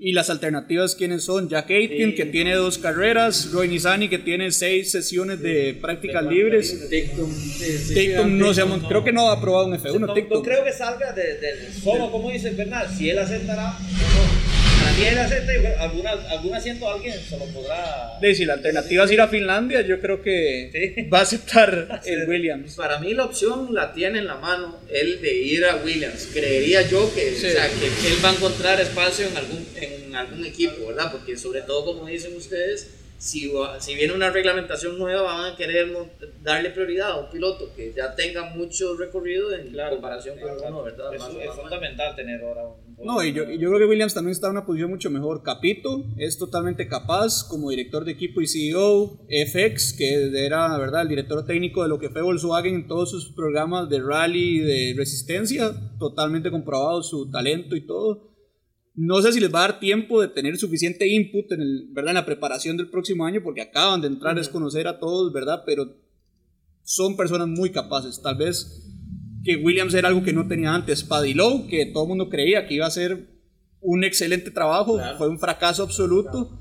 Y 0.00 0.12
las 0.12 0.30
alternativas, 0.30 0.94
¿quiénes 0.94 1.24
son? 1.24 1.48
Jack 1.48 1.70
Aitken, 1.70 2.14
que 2.14 2.24
tiene 2.24 2.54
dos 2.54 2.78
carreras. 2.78 3.50
Roy 3.52 3.66
Nizani, 3.68 4.08
que 4.08 4.18
tiene 4.18 4.52
seis 4.52 4.92
sesiones 4.92 5.42
de 5.42 5.76
prácticas 5.78 6.24
libres. 6.24 6.88
Dictum, 6.88 8.38
no 8.38 8.54
se 8.54 8.62
creo 8.88 9.04
que 9.04 9.12
no 9.12 9.28
ha 9.28 9.34
aprobado 9.34 9.66
un 9.66 9.74
F1. 9.74 9.98
No, 9.98 10.06
no, 10.06 10.42
creo 10.42 10.64
que 10.64 10.72
salga 10.72 11.12
del 11.12 11.40
de, 11.40 11.72
solo, 11.72 12.10
como 12.12 12.30
dice 12.30 12.52
Bernal, 12.52 12.88
si 12.88 13.10
él 13.10 13.18
aceptará 13.18 13.76
algún 16.30 16.54
asiento 16.54 16.90
alguien 16.90 17.14
se 17.18 17.38
lo 17.38 17.44
podrá. 17.46 18.18
si 18.34 18.44
la 18.44 18.54
alternativa 18.54 19.04
es 19.04 19.12
ir 19.12 19.20
a 19.20 19.28
Finlandia, 19.28 19.82
yo 19.82 20.00
creo 20.00 20.22
que 20.22 21.08
va 21.12 21.20
a 21.20 21.22
aceptar 21.22 22.00
el 22.06 22.28
Williams. 22.28 22.74
Para 22.74 22.98
mí 22.98 23.14
la 23.14 23.24
opción 23.24 23.74
la 23.74 23.92
tiene 23.92 24.18
en 24.18 24.26
la 24.26 24.36
mano, 24.36 24.78
el 24.90 25.20
de 25.20 25.34
ir 25.34 25.64
a 25.64 25.76
Williams. 25.76 26.28
Creería 26.32 26.82
yo 26.82 27.12
que, 27.14 27.32
o 27.32 27.34
sea, 27.34 27.68
que, 27.68 28.08
él 28.08 28.24
va 28.24 28.30
a 28.30 28.34
encontrar 28.34 28.80
espacio 28.80 29.26
en 29.26 29.36
algún, 29.36 29.66
en 29.76 30.14
algún 30.14 30.44
equipo, 30.44 30.86
¿verdad? 30.86 31.10
Porque 31.12 31.36
sobre 31.36 31.62
todo, 31.62 31.84
como 31.84 32.06
dicen 32.06 32.36
ustedes, 32.36 32.90
si, 33.18 33.52
si 33.80 33.94
viene 33.96 34.14
una 34.14 34.30
reglamentación 34.30 34.96
nueva, 34.96 35.22
van 35.22 35.52
a 35.52 35.56
querer 35.56 35.88
darle 36.42 36.70
prioridad 36.70 37.10
a 37.10 37.20
un 37.20 37.30
piloto 37.30 37.70
que 37.74 37.92
ya 37.92 38.14
tenga 38.14 38.50
mucho 38.50 38.96
recorrido 38.96 39.52
en 39.52 39.76
comparación 39.90 40.38
con 40.38 40.52
uno, 40.66 40.82
¿verdad? 40.84 41.12
es 41.14 41.52
fundamental 41.52 42.14
tener 42.14 42.42
ahora 42.42 42.62
un... 42.64 42.88
No, 43.04 43.22
y 43.22 43.32
yo, 43.32 43.44
yo, 43.44 43.68
creo 43.68 43.78
que 43.78 43.86
Williams 43.86 44.14
también 44.14 44.32
está 44.32 44.48
en 44.48 44.52
una 44.52 44.66
posición 44.66 44.90
mucho 44.90 45.08
mejor. 45.08 45.42
Capito 45.44 46.04
es 46.16 46.36
totalmente 46.36 46.88
capaz 46.88 47.46
como 47.48 47.70
director 47.70 48.04
de 48.04 48.12
equipo 48.12 48.40
y 48.40 48.48
CEO. 48.48 49.18
FX, 49.28 49.92
que 49.96 50.30
era, 50.44 50.76
verdad, 50.78 51.02
el 51.02 51.08
director 51.08 51.46
técnico 51.46 51.82
de 51.82 51.88
lo 51.88 51.98
que 51.98 52.10
fue 52.10 52.22
Volkswagen 52.22 52.74
en 52.74 52.88
todos 52.88 53.10
sus 53.10 53.32
programas 53.32 53.88
de 53.88 54.00
rally 54.00 54.58
y 54.58 54.60
de 54.60 54.94
resistencia, 54.96 55.72
totalmente 55.98 56.50
comprobado 56.50 57.02
su 57.02 57.30
talento 57.30 57.76
y 57.76 57.86
todo 57.86 58.27
no 58.98 59.22
sé 59.22 59.32
si 59.32 59.38
les 59.38 59.54
va 59.54 59.60
a 59.60 59.68
dar 59.68 59.78
tiempo 59.78 60.20
de 60.20 60.26
tener 60.26 60.58
suficiente 60.58 61.06
input 61.06 61.52
en, 61.52 61.60
el, 61.60 61.86
¿verdad? 61.92 62.10
en 62.10 62.16
la 62.16 62.26
preparación 62.26 62.76
del 62.76 62.90
próximo 62.90 63.24
año, 63.24 63.40
porque 63.44 63.60
acaban 63.60 64.00
de 64.00 64.08
entrar, 64.08 64.36
es 64.40 64.48
conocer 64.48 64.88
a 64.88 64.98
todos, 64.98 65.32
¿verdad? 65.32 65.62
Pero 65.64 65.94
son 66.82 67.16
personas 67.16 67.46
muy 67.46 67.70
capaces. 67.70 68.20
Tal 68.20 68.36
vez 68.36 68.88
que 69.44 69.54
Williams 69.54 69.94
era 69.94 70.08
algo 70.08 70.24
que 70.24 70.32
no 70.32 70.48
tenía 70.48 70.74
antes. 70.74 71.04
Paddy 71.04 71.32
Lowe, 71.32 71.68
que 71.68 71.86
todo 71.86 72.02
el 72.02 72.08
mundo 72.08 72.28
creía 72.28 72.66
que 72.66 72.74
iba 72.74 72.86
a 72.86 72.90
ser 72.90 73.28
un 73.80 74.02
excelente 74.02 74.50
trabajo, 74.50 74.98
fue 75.16 75.28
un 75.28 75.38
fracaso 75.38 75.84
absoluto. 75.84 76.58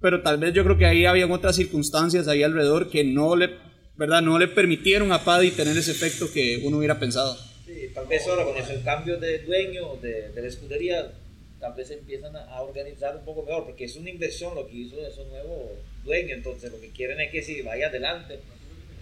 Pero 0.00 0.22
tal 0.22 0.38
vez 0.38 0.54
yo 0.54 0.64
creo 0.64 0.78
que 0.78 0.86
ahí 0.86 1.04
había 1.04 1.26
otras 1.26 1.56
circunstancias 1.56 2.26
ahí 2.26 2.42
alrededor 2.42 2.88
que 2.88 3.04
no 3.04 3.36
le, 3.36 3.50
¿verdad? 3.96 4.22
No 4.22 4.38
le 4.38 4.48
permitieron 4.48 5.12
a 5.12 5.24
Paddy 5.24 5.50
tener 5.50 5.76
ese 5.76 5.90
efecto 5.90 6.32
que 6.32 6.62
uno 6.64 6.78
hubiera 6.78 6.98
pensado. 6.98 7.36
Sí, 7.66 7.90
tal 7.94 8.06
vez 8.06 8.26
ahora 8.28 8.44
con 8.44 8.56
el 8.56 8.82
cambio 8.82 9.18
de 9.18 9.40
dueño 9.40 9.96
de, 10.00 10.30
de 10.30 10.40
la 10.40 10.48
escudería 10.48 11.12
tal 11.60 11.74
vez 11.74 11.90
empiezan 11.90 12.36
a, 12.36 12.60
organizar 12.62 13.16
un 13.16 13.24
poco 13.24 13.42
mejor, 13.42 13.64
porque 13.64 13.84
es 13.84 13.96
una 13.96 14.10
inversión 14.10 14.54
lo 14.54 14.66
que 14.66 14.76
hizo 14.76 15.04
esos 15.06 15.26
nuevos 15.28 15.70
dueños, 16.04 16.32
entonces 16.32 16.70
lo 16.70 16.80
que 16.80 16.90
quieren 16.90 17.20
es 17.20 17.30
que 17.30 17.42
si 17.42 17.62
vaya 17.62 17.88
adelante. 17.88 18.38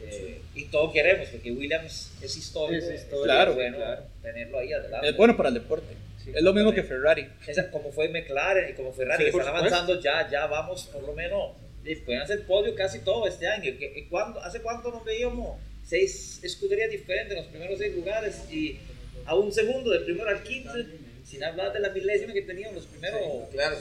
Eh, 0.06 0.40
y 0.54 0.66
todos 0.66 0.92
queremos, 0.92 1.28
porque 1.28 1.50
Williams 1.50 2.12
es 2.20 2.36
histórico, 2.36 2.86
es 2.86 3.06
claro, 3.22 3.54
bueno 3.54 3.78
tenerlo 4.22 4.58
ahí 4.58 4.72
adelante. 4.72 5.08
Es 5.08 5.16
bueno 5.16 5.36
para 5.36 5.48
el 5.48 5.54
deporte. 5.54 5.94
es 6.26 6.42
lo 6.42 6.52
mismo 6.52 6.72
que 6.72 6.82
Ferrari. 6.82 7.26
Esa, 7.46 7.70
como 7.70 7.90
fue 7.90 8.08
McLaren 8.08 8.70
y 8.70 8.74
como 8.74 8.92
Ferrari, 8.92 9.24
que 9.24 9.30
están 9.30 9.48
avanzando 9.48 10.00
ya, 10.00 10.28
ya 10.30 10.46
vamos 10.46 10.84
por 10.92 11.02
lo 11.04 11.14
menos, 11.14 11.52
pueden 12.04 12.20
hacer 12.20 12.46
podio 12.46 12.74
casi 12.74 13.00
todo 13.00 13.26
este 13.26 13.46
año. 13.46 13.72
¿Cuándo, 14.10 14.40
¿Hace 14.40 14.60
cuánto 14.60 14.90
nos 14.90 15.04
veíamos 15.04 15.58
seis 15.82 16.40
escuderías 16.42 16.90
diferentes 16.90 17.36
en 17.36 17.42
los 17.42 17.46
primeros 17.46 17.78
seis 17.78 17.94
lugares 17.94 18.42
y 18.52 18.78
a 19.24 19.34
un 19.34 19.52
segundo, 19.52 19.90
del 19.90 20.04
primero 20.04 20.28
al 20.28 20.42
quince? 20.42 20.86
Sin 21.24 21.42
hablar 21.42 21.72
de 21.72 21.80
la 21.80 21.90
milésima 21.90 22.32
que 22.32 22.42
tenían 22.42 22.74
los 22.74 22.86
primeros 22.86 23.20
claro. 23.50 23.76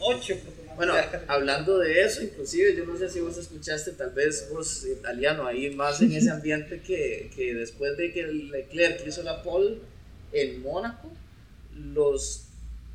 ocho. 0.00 0.34
Bueno, 0.76 0.94
hablando 1.26 1.78
de 1.78 2.02
eso, 2.02 2.22
inclusive, 2.22 2.76
yo 2.76 2.84
no 2.84 2.96
sé 2.96 3.08
si 3.08 3.20
vos 3.20 3.36
escuchaste, 3.36 3.92
tal 3.92 4.10
vez 4.10 4.48
vos 4.52 4.84
italiano, 4.84 5.46
ahí 5.46 5.70
más 5.70 6.00
en 6.00 6.12
ese 6.12 6.30
ambiente 6.30 6.80
que, 6.80 7.30
que 7.34 7.54
después 7.54 7.96
de 7.96 8.12
que 8.12 8.24
Leclerc 8.24 9.06
hizo 9.06 9.22
la 9.22 9.42
pole 9.42 9.78
en 10.32 10.62
Mónaco, 10.62 11.10
los 11.74 12.44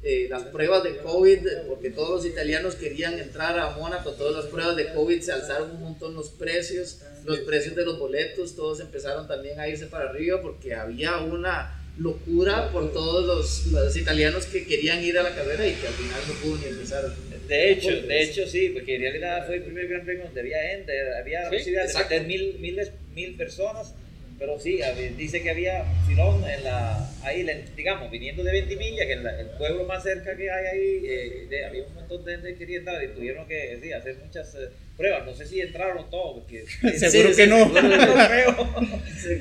eh, 0.05 0.27
las 0.29 0.43
pruebas 0.43 0.83
de 0.83 0.97
COVID, 0.97 1.47
porque 1.69 1.89
todos 1.89 2.09
los 2.09 2.25
italianos 2.25 2.75
querían 2.75 3.17
entrar 3.19 3.57
a 3.57 3.69
Mónaco, 3.77 4.11
todas 4.11 4.35
las 4.35 4.51
pruebas 4.51 4.75
de 4.75 4.93
COVID 4.93 5.21
se 5.21 5.31
alzaron 5.31 5.71
un 5.71 5.81
montón 5.81 6.13
los 6.13 6.27
precios, 6.29 6.99
los 7.23 7.39
precios 7.39 7.73
de 7.73 7.85
los 7.85 7.97
boletos, 7.97 8.53
todos 8.53 8.81
empezaron 8.81 9.29
también 9.29 9.61
a 9.61 9.69
irse 9.69 9.85
para 9.85 10.09
arriba 10.09 10.41
porque 10.41 10.75
había 10.75 11.19
una 11.19 11.82
locura 11.97 12.71
por 12.71 12.91
todos 12.91 13.25
los, 13.25 13.67
los, 13.67 13.95
italianos 13.95 14.45
que 14.47 14.65
querían 14.65 15.03
ir 15.03 15.17
a 15.17 15.23
la 15.23 15.35
carrera 15.35 15.67
y 15.67 15.73
que 15.73 15.87
al 15.87 15.93
final 15.93 16.21
no 16.27 16.33
pudo 16.35 16.57
ni 16.57 16.65
empezar. 16.65 17.03
De 17.47 17.71
hecho, 17.71 17.89
de 17.89 18.23
hecho 18.23 18.47
sí, 18.47 18.69
porque 18.69 18.95
en 18.95 19.01
realidad 19.01 19.45
fue 19.45 19.55
el 19.55 19.63
primer 19.63 19.87
Gran 19.87 20.05
Premio 20.05 20.25
donde 20.25 20.41
había 20.41 20.61
gente, 20.69 20.93
había 21.19 21.49
¿Sí? 21.49 21.57
posibilidad 21.57 22.09
de 22.09 22.19
mil, 22.21 22.57
mil, 22.59 22.79
mil 23.13 23.35
personas 23.35 23.93
pero 24.39 24.59
sí, 24.59 24.79
dice 25.17 25.41
que 25.41 25.49
había 25.49 25.85
filón 26.07 26.43
en 26.43 26.63
la, 26.63 27.09
ahí, 27.23 27.45
digamos, 27.75 28.09
viniendo 28.11 28.43
de 28.43 28.51
Ventimilla, 28.51 29.05
que 29.05 29.13
es 29.13 29.19
el 29.19 29.47
pueblo 29.57 29.85
más 29.85 30.03
cerca 30.03 30.35
que 30.35 30.49
hay 30.49 30.65
ahí, 30.65 31.05
eh, 31.05 31.65
había 31.65 31.83
un 31.83 31.93
montón 31.93 32.25
de 32.25 32.31
gente 32.33 32.53
que 32.53 32.57
quería 32.57 32.79
entrar 32.79 33.03
y 33.03 33.07
tuvieron 33.09 33.47
que 33.47 33.79
sí, 33.81 33.93
hacer 33.93 34.17
muchas 34.17 34.53
eh, 34.55 34.69
pruebas. 34.97 35.25
No 35.25 35.33
sé 35.33 35.45
si 35.45 35.61
entraron 35.61 36.09
todos, 36.09 36.39
porque 36.39 36.65
seguro 36.97 37.35
que 37.35 37.47
no. 37.47 37.65
no 37.65 37.71
creo. 38.27 38.69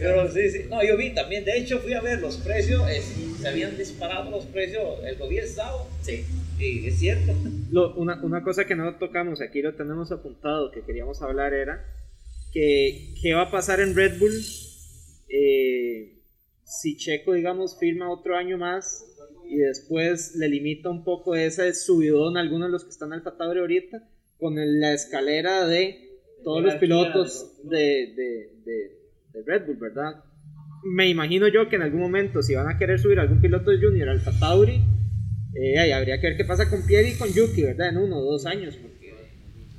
Pero 0.00 0.30
sí, 0.30 0.50
sí. 0.50 0.64
No, 0.68 0.82
yo 0.84 0.96
vi 0.96 1.10
también, 1.14 1.44
de 1.44 1.58
hecho 1.58 1.80
fui 1.80 1.94
a 1.94 2.00
ver 2.00 2.20
los 2.20 2.36
precios, 2.38 2.82
se 3.40 3.48
habían 3.48 3.76
disparado 3.76 4.30
los 4.30 4.46
precios 4.46 5.00
el 5.04 5.16
gobierno 5.16 5.50
sábado. 5.50 5.88
Sí. 6.02 6.24
Sí, 6.58 6.86
es 6.86 6.98
cierto. 7.00 7.32
una, 7.96 8.22
una 8.22 8.42
cosa 8.44 8.66
que 8.66 8.76
no 8.76 8.96
tocamos, 8.96 9.40
aquí 9.40 9.62
lo 9.62 9.74
tenemos 9.74 10.12
apuntado, 10.12 10.70
que 10.70 10.82
queríamos 10.82 11.20
hablar 11.20 11.54
era 11.54 11.84
que 12.52 13.14
qué 13.20 13.34
va 13.34 13.42
a 13.42 13.50
pasar 13.50 13.80
en 13.80 13.96
Red 13.96 14.18
Bull 14.18 14.32
eh, 15.32 16.18
si 16.64 16.96
Checo, 16.96 17.32
digamos, 17.32 17.78
firma 17.78 18.12
otro 18.12 18.36
año 18.36 18.58
más 18.58 19.04
y 19.48 19.56
después 19.56 20.34
le 20.36 20.48
limita 20.48 20.90
un 20.90 21.04
poco 21.04 21.34
ese 21.34 21.74
subidón 21.74 22.36
a 22.36 22.40
algunos 22.40 22.68
de 22.68 22.72
los 22.72 22.84
que 22.84 22.90
están 22.90 23.12
al 23.12 23.22
Tauri 23.22 23.60
ahorita, 23.60 24.08
con 24.38 24.54
la 24.56 24.92
escalera 24.92 25.66
de 25.66 26.10
todos 26.44 26.62
los 26.62 26.74
pilotos 26.76 27.60
de, 27.64 28.14
de, 28.14 29.42
Red 29.46 29.66
Bull, 29.66 29.76
¿verdad? 29.76 30.22
Me 30.84 31.08
imagino 31.08 31.48
yo 31.48 31.68
que 31.68 31.76
en 31.76 31.82
algún 31.82 32.00
momento, 32.00 32.42
si 32.42 32.54
van 32.54 32.68
a 32.68 32.76
querer 32.76 32.98
subir 32.98 33.18
algún 33.18 33.40
piloto 33.40 33.70
de 33.70 33.78
Junior 33.78 34.08
al 34.08 34.22
Tauri, 34.38 34.80
eh, 35.54 35.92
habría 35.92 36.20
que 36.20 36.28
ver 36.28 36.36
qué 36.36 36.44
pasa 36.44 36.68
con 36.68 36.86
Pierre 36.86 37.10
y 37.10 37.14
con 37.14 37.32
Yuki, 37.32 37.62
¿verdad? 37.62 37.90
En 37.90 37.98
uno 37.98 38.18
o 38.18 38.32
dos 38.32 38.46
años. 38.46 38.76
Porque, 38.76 39.14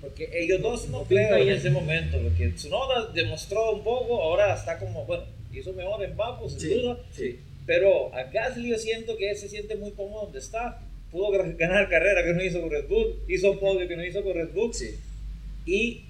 porque 0.02 0.30
ellos 0.34 0.62
dos 0.62 0.90
no 0.90 1.04
creo 1.04 1.36
en 1.38 1.50
ese 1.50 1.70
momento, 1.70 2.18
porque 2.22 2.50
Tsunoda 2.50 3.12
demostró 3.14 3.74
un 3.74 3.84
poco, 3.84 4.22
ahora 4.22 4.56
está 4.56 4.80
como, 4.80 5.06
bueno, 5.06 5.24
hizo 5.60 5.74
mejor 5.74 6.04
en 6.04 6.16
Baku, 6.16 6.50
sin 6.50 6.82
duda. 6.82 6.98
Pero 7.66 8.14
a 8.14 8.24
Gasly 8.24 8.70
yo 8.70 8.78
siento 8.78 9.18
que 9.18 9.30
él 9.30 9.38
se 9.38 9.48
siente 9.48 9.76
muy 9.76 9.92
cómodo 9.92 10.24
donde 10.26 10.40
está. 10.40 10.82
Pudo 11.12 11.32
ganar 11.58 11.90
carrera 11.90 12.24
que 12.24 12.34
no 12.34 12.44
hizo 12.44 12.62
con 12.62 12.72
Red 12.72 12.88
Bull, 12.88 13.16
hizo 13.28 13.60
podio 13.60 13.88
que 13.88 13.96
no 13.96 14.06
hizo 14.06 14.24
con 14.24 14.34
Red 14.34 14.50
Bull. 14.54 14.72
Y 15.66 16.06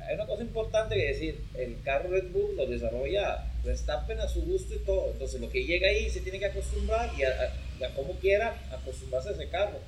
hay 0.00 0.14
una 0.14 0.26
cosa 0.26 0.42
importante 0.42 0.94
que 0.94 1.06
decir, 1.06 1.40
el 1.58 1.76
carro 1.82 2.10
Red 2.10 2.30
Bull 2.30 2.56
lo 2.56 2.66
desarrolla 2.66 3.44
Verstappen 3.64 4.20
a 4.20 4.28
su 4.28 4.42
gusto 4.42 4.74
y 4.74 4.78
todo. 4.78 5.10
Entonces 5.12 5.40
lo 5.40 5.50
que 5.50 5.64
llega 5.64 5.88
ahí 5.88 6.08
se 6.10 6.20
tiene 6.20 6.38
que 6.38 6.46
acostumbrar 6.46 7.10
y 7.18 7.24
a, 7.24 7.94
como 7.94 8.14
quiera 8.14 8.56
acostumbrarse 8.70 9.30
a 9.30 9.32
ese 9.32 9.48
carro 9.48 9.78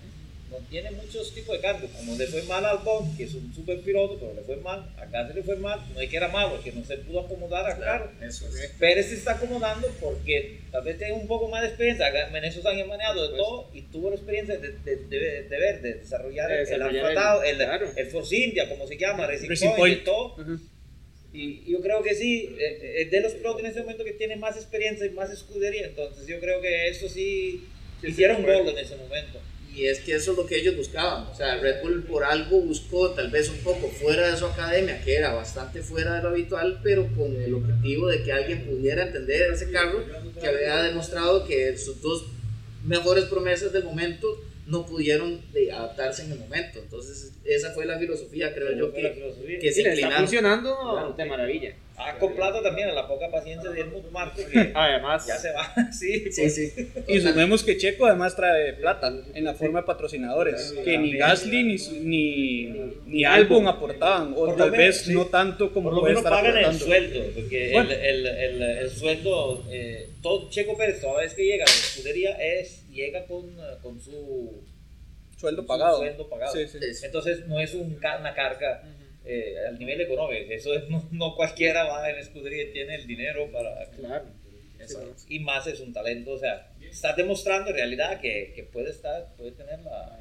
no 0.51 0.59
tiene 0.71 0.91
muchos 0.93 1.35
tipos 1.35 1.57
de 1.57 1.63
cambios. 1.63 1.91
Como 1.93 2.17
le 2.17 2.27
fue 2.27 2.43
mal 2.45 2.65
al 2.65 2.79
Albon, 2.79 3.17
que 3.17 3.25
es 3.25 3.35
un 3.35 3.53
super 3.55 3.81
piloto, 3.81 4.19
pero 4.19 4.35
le 4.35 4.43
fue 4.43 4.57
mal. 4.57 4.89
Acá 4.97 5.27
se 5.29 5.35
le 5.35 5.43
fue 5.43 5.57
mal. 5.57 5.81
No 5.93 6.01
hay 6.01 6.09
que 6.09 6.17
era 6.17 6.29
malo, 6.29 6.61
que 6.63 6.73
no 6.73 6.85
se 6.85 6.99
pudo 6.99 7.21
acomodar 7.21 7.71
a 7.71 7.77
claro, 7.77 8.11
Eso 8.21 8.47
Pérez 8.79 9.09
se 9.09 9.15
está 9.15 9.33
acomodando 9.33 9.89
porque 10.01 10.61
tal 10.71 10.85
vez 10.85 10.99
tiene 10.99 11.15
un 11.15 11.27
poco 11.27 11.49
más 11.49 11.63
de 11.63 11.69
experiencia. 11.69 12.09
En 12.09 12.45
esos 12.45 12.65
años 12.67 12.89
manejado 12.89 13.31
de 13.31 13.37
todo 13.37 13.71
y 13.75 13.83
tuvo 13.83 14.11
la 14.11 14.17
experiencia 14.17 14.57
de, 14.57 14.73
de, 14.73 14.97
de, 14.97 15.59
ver, 15.59 15.83
de 15.83 15.95
desarrollar, 15.95 16.51
el 16.51 16.83
alfatado, 16.83 17.43
el, 17.43 17.61
el, 17.97 18.07
Force 18.07 18.37
India, 18.37 18.69
como 18.69 18.87
se 18.87 18.97
llama, 18.97 19.27
Racing, 19.27 19.75
Point, 19.77 20.01
y 20.01 20.05
todo. 20.05 20.37
Y 21.33 21.71
yo 21.71 21.81
creo 21.81 22.03
que 22.03 22.15
sí, 22.15 22.57
eh, 22.59 22.79
eh, 22.81 23.03
es 23.03 23.11
de 23.11 23.21
los 23.21 23.33
pilotos 23.33 23.61
en 23.61 23.67
ese 23.67 23.81
momento 23.83 24.03
que 24.03 24.13
tiene 24.13 24.37
más 24.37 24.57
experiencia 24.57 25.07
y 25.07 25.11
más 25.11 25.31
escudería. 25.31 25.87
Entonces 25.87 26.27
yo 26.27 26.41
creo 26.41 26.61
que 26.61 26.89
eso 26.89 27.09
sí, 27.09 27.67
hicieron 28.03 28.43
gol 28.43 28.69
en 28.69 28.79
ese 28.79 28.97
momento. 28.97 29.39
Y 29.79 29.87
es 29.87 30.01
que 30.01 30.17
eso 30.17 30.33
es 30.33 30.37
lo 30.37 30.45
que 30.45 30.57
ellos 30.57 30.77
buscaban. 30.77 31.29
O 31.29 31.35
sea, 31.37 31.57
Red 31.59 31.83
Bull 31.83 32.03
por 32.03 32.25
algo 32.25 32.61
buscó 32.61 33.11
tal 33.11 33.31
vez 33.31 33.49
un 33.49 33.59
poco 33.59 33.89
fuera 33.89 34.29
de 34.29 34.37
su 34.37 34.45
academia, 34.45 35.01
que 35.05 35.15
era 35.15 35.33
bastante 35.33 35.83
fuera 35.83 36.17
de 36.17 36.23
lo 36.25 36.31
habitual, 36.31 36.81
pero 36.83 37.07
con 37.17 37.41
el 37.41 37.55
objetivo 37.55 38.09
de 38.09 38.25
que 38.25 38.33
alguien 38.33 38.67
pudiera 38.67 39.07
entender 39.07 39.53
ese 39.53 39.71
carro, 39.71 40.05
que 40.41 40.49
había 40.49 40.83
demostrado 40.83 41.45
que 41.47 41.79
sus 41.79 42.03
dos 42.03 42.27
mejores 42.85 43.27
promesas 43.27 43.73
del 43.73 43.85
momento 43.85 44.43
no 44.69 44.85
pudieron 44.85 45.41
adaptarse 45.73 46.25
en 46.25 46.33
el 46.33 46.39
momento. 46.39 46.79
Entonces, 46.79 47.33
esa 47.45 47.73
fue 47.73 47.87
la 47.87 47.99
filosofía, 47.99 48.55
creo 48.55 48.73
yo, 48.77 48.93
que, 48.93 49.59
que 49.61 49.73
se 49.73 49.93
está 49.93 50.11
funcionando 50.11 51.15
de 51.17 51.25
maravilla. 51.25 51.75
Ha 51.97 52.11
acoplado 52.11 52.63
también 52.63 52.89
a 52.91 52.93
la 52.93 53.09
poca 53.09 53.29
paciencia 53.29 53.71
de 53.71 53.81
Helmut 53.81 54.09
Marko, 54.13 54.41
que 54.53 54.71
además, 54.75 55.27
ya 55.27 55.37
se 55.37 55.51
va. 55.51 55.75
sí, 55.93 56.31
sí, 56.31 56.49
sí. 56.49 56.91
Y 57.09 57.21
sumemos 57.21 57.65
que 57.65 57.77
Checo 57.77 58.07
además 58.07 58.37
trae 58.37 58.75
plata 58.75 59.13
en 59.35 59.45
la 59.45 59.55
forma 59.55 59.81
de 59.81 59.87
patrocinadores, 59.87 60.75
que 60.85 60.97
ni 60.97 61.17
Gasly 61.17 61.65
ni, 61.65 61.77
ni, 62.03 62.93
ni 63.07 63.25
Albon 63.25 63.67
aportaban, 63.67 64.33
o 64.37 64.55
tal 64.55 64.71
vez 64.71 65.09
no 65.09 65.27
tanto 65.27 65.73
como 65.73 65.91
por 65.91 65.99
lo 65.99 66.03
menos 66.05 66.23
pagan 66.23 66.57
el 66.57 66.79
sueldo, 66.79 67.21
porque 67.35 67.75
el, 67.75 67.91
el, 67.91 68.27
el, 68.27 68.63
el, 68.63 68.91
sueldo, 68.91 69.65
eh, 69.71 70.11
todo 70.23 70.49
Checo 70.51 70.77
Pérez, 70.77 71.01
toda 71.01 71.23
vez 71.23 71.35
que 71.35 71.45
llega 71.45 71.65
a 71.65 71.69
la 71.69 71.73
escudería, 71.73 72.31
es, 72.33 72.85
llega 72.99 73.27
con, 73.27 73.57
con 73.83 74.01
su 74.01 74.63
sueldo 75.37 75.65
pagado. 75.67 75.99
Sueldo 75.99 76.29
pagado. 76.29 76.53
Sí, 76.53 76.67
sí. 76.69 76.79
Entonces 77.05 77.47
no 77.47 77.61
es 77.61 77.75
un, 77.75 77.95
una 77.95 78.35
carga 78.35 78.83
eh, 79.25 79.55
al 79.69 79.79
nivel 79.79 80.01
económico. 80.01 80.51
Eso 80.51 80.75
es, 80.75 80.85
no, 81.11 81.35
cualquiera 81.37 81.85
va 81.85 82.11
en 82.11 82.19
escudería 82.19 82.65
y 82.65 82.73
tiene 82.73 82.97
el 82.97 83.07
dinero 83.07 83.51
para... 83.53 83.91
Claro. 83.91 84.27
y 85.29 85.41
más 85.41 85.67
es 85.67 85.81
un 85.81 85.93
talento, 85.93 86.33
o 86.33 86.39
sea, 86.39 86.73
está 86.81 87.13
demostrando 87.13 87.71
en 87.71 87.77
realidad 87.77 88.21
que, 88.21 88.53
que 88.55 88.63
puede 88.63 88.91
estar, 88.91 89.35
puede 89.37 89.53
tener 89.53 89.81
la 89.81 90.19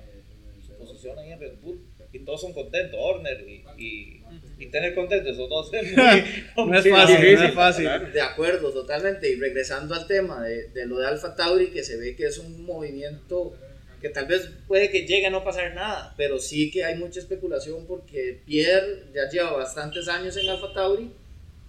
posición 0.78 1.18
ahí 1.20 1.32
en 1.32 1.40
Red 1.40 1.60
Bull 1.62 1.86
y 2.12 2.20
todos 2.20 2.42
son 2.42 2.54
contentos, 2.54 3.00
Horner 3.02 3.46
y, 3.48 3.66
y, 3.78 4.24
y 4.60 4.68
tener 4.68 4.96
contentos 4.96 5.34
esos 5.34 5.50
dos 5.50 5.74
es 5.74 5.96
no 5.96 6.78
es 6.78 6.90
fácil, 6.90 7.36
no 7.36 7.44
es 7.44 7.54
fácil. 7.54 7.90
De 8.12 8.22
acuerdo, 8.22 8.72
totalmente. 8.72 9.30
Y 9.30 9.36
regresando 9.36 9.94
al 9.94 10.08
tema 10.08 10.44
de, 10.44 10.70
de 10.70 10.86
lo 10.86 11.00
de 11.00 11.08
Alfa 11.08 11.36
Tauri, 11.36 11.68
que 11.68 11.84
se 11.84 11.98
ve 11.98 12.16
que 12.16 12.26
es 12.26 12.38
un 12.38 12.66
movimiento 12.66 13.54
que 14.02 14.10
tal 14.10 14.28
vez 14.28 14.50
puede 14.68 14.92
que 14.92 15.08
llegue 15.08 15.26
a 15.26 15.30
no 15.32 15.44
pasar 15.44 15.74
nada, 15.74 16.14
pero 16.18 16.40
sí 16.40 16.70
que 16.70 16.86
hay 16.86 16.96
mucha 16.96 17.20
especulación 17.20 17.86
porque 17.88 18.42
Pierre 18.46 19.06
ya 19.14 19.28
lleva 19.30 19.54
bastantes 19.54 20.08
años 20.08 20.38
en 20.38 20.50
Alfa 20.50 20.72
Tauri 20.74 21.12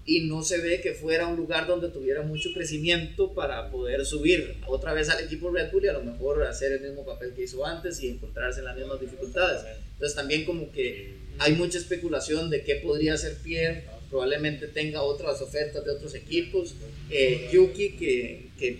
y 0.05 0.20
no 0.20 0.42
se 0.42 0.59
ve 0.59 0.81
que 0.81 0.92
fuera 0.92 1.27
un 1.27 1.37
lugar 1.37 1.66
donde 1.66 1.88
tuviera 1.88 2.22
mucho 2.22 2.51
crecimiento 2.55 3.35
para 3.35 3.70
poder 3.70 4.05
subir 4.07 4.57
otra 4.66 4.92
vez 4.92 5.11
al 5.11 5.24
equipo 5.24 5.51
Red 5.51 5.70
Bull 5.70 5.85
y 5.85 5.88
a 5.88 5.92
lo 5.92 6.03
mejor 6.03 6.42
hacer 6.44 6.72
el 6.72 6.81
mismo 6.81 7.05
papel 7.05 7.35
que 7.35 7.42
hizo 7.42 7.64
antes 7.64 8.03
y 8.03 8.09
encontrarse 8.09 8.61
en 8.61 8.66
las 8.66 8.77
mismas 8.77 9.01
dificultades. 9.01 9.62
Entonces 9.98 10.14
también 10.14 10.44
como 10.44 10.70
que 10.70 11.16
hay 11.38 11.54
mucha 11.54 11.76
especulación 11.76 12.50
de 12.50 12.62
qué 12.62 12.76
podría 12.76 13.14
hacer 13.14 13.38
Pierre, 13.42 13.82
probablemente 14.08 14.68
tenga 14.68 15.02
otras 15.02 15.42
ofertas 15.42 15.84
de 15.84 15.90
otros 15.90 16.14
equipos. 16.14 16.76
Eh, 17.11 17.48
Yuki, 17.52 17.96
que, 17.96 18.46
que 18.56 18.78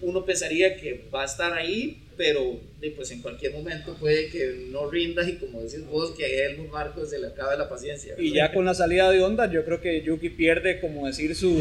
uno 0.00 0.24
pensaría 0.24 0.76
que 0.76 1.08
va 1.12 1.22
a 1.22 1.24
estar 1.26 1.52
ahí, 1.52 2.04
pero 2.16 2.60
pues 2.94 3.10
en 3.10 3.22
cualquier 3.22 3.54
momento 3.54 3.96
puede 3.98 4.28
que 4.28 4.68
no 4.70 4.88
rinda 4.88 5.28
y 5.28 5.34
como 5.34 5.62
decís 5.62 5.84
vos, 5.84 6.12
que 6.12 6.24
a 6.24 6.28
Helmut 6.28 6.70
Marcos 6.70 7.10
se 7.10 7.18
le 7.18 7.26
acaba 7.26 7.56
la 7.56 7.68
paciencia. 7.68 8.14
Y 8.16 8.32
ya 8.32 8.52
con 8.52 8.64
la 8.64 8.74
salida 8.74 9.10
de 9.10 9.20
Honda, 9.20 9.50
yo 9.50 9.64
creo 9.64 9.80
que 9.80 10.02
Yuki 10.02 10.30
pierde, 10.30 10.80
como 10.80 11.08
decir, 11.08 11.34
su 11.34 11.60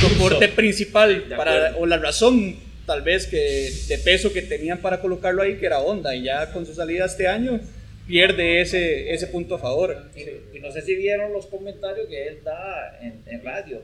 soporte 0.00 0.48
principal 0.48 1.24
para, 1.36 1.76
o 1.78 1.86
la 1.86 1.98
razón 1.98 2.56
tal 2.86 3.02
vez 3.02 3.26
que 3.26 3.72
de 3.88 3.98
peso 3.98 4.32
que 4.32 4.42
tenían 4.42 4.80
para 4.80 5.00
colocarlo 5.00 5.42
ahí, 5.42 5.56
que 5.56 5.66
era 5.66 5.80
Honda, 5.80 6.14
y 6.14 6.24
ya 6.24 6.52
con 6.52 6.64
su 6.64 6.74
salida 6.74 7.06
este 7.06 7.26
año 7.26 7.60
pierde 8.06 8.60
ese, 8.60 9.12
ese 9.12 9.26
punto 9.28 9.56
a 9.56 9.58
favor. 9.58 10.10
Y, 10.16 10.60
no 10.60 10.72
sé 10.72 10.82
si 10.82 10.96
vieron 10.96 11.32
los 11.32 11.46
comentarios 11.46 12.08
que 12.08 12.28
él 12.28 12.38
da 12.44 12.98
en, 13.00 13.22
en 13.26 13.44
radio. 13.44 13.82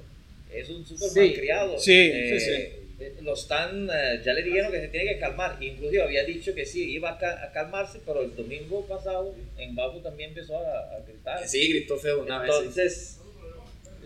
Es 0.53 0.69
un 0.69 0.85
súper 0.87 1.09
sí. 1.09 1.35
criado. 1.35 1.79
Sí, 1.79 2.13
sí, 2.13 2.41
sí 2.41 2.83
eh, 3.03 3.17
lo 3.23 3.35
están, 3.35 3.89
eh, 3.93 4.21
ya 4.25 4.33
le 4.33 4.43
dijeron 4.43 4.71
que 4.71 4.81
se 4.81 4.89
tiene 4.89 5.15
que 5.15 5.19
calmar. 5.19 5.57
Inclusive 5.61 6.03
había 6.03 6.25
dicho 6.25 6.55
que 6.55 6.65
sí, 6.65 6.93
iba 6.93 7.11
a, 7.11 7.53
calmarse, 7.53 8.01
pero 8.07 8.23
el 8.23 8.35
domingo 8.37 8.87
pasado 8.87 9.35
en 9.59 9.75
Baku 9.75 10.01
también 10.01 10.31
empezó 10.31 10.57
a, 10.57 11.01
gritar. 11.07 11.47
Sí, 11.47 11.69
gritó 11.73 11.97
feo 11.99 12.23
una 12.23 12.43
Entonces, 12.43 13.19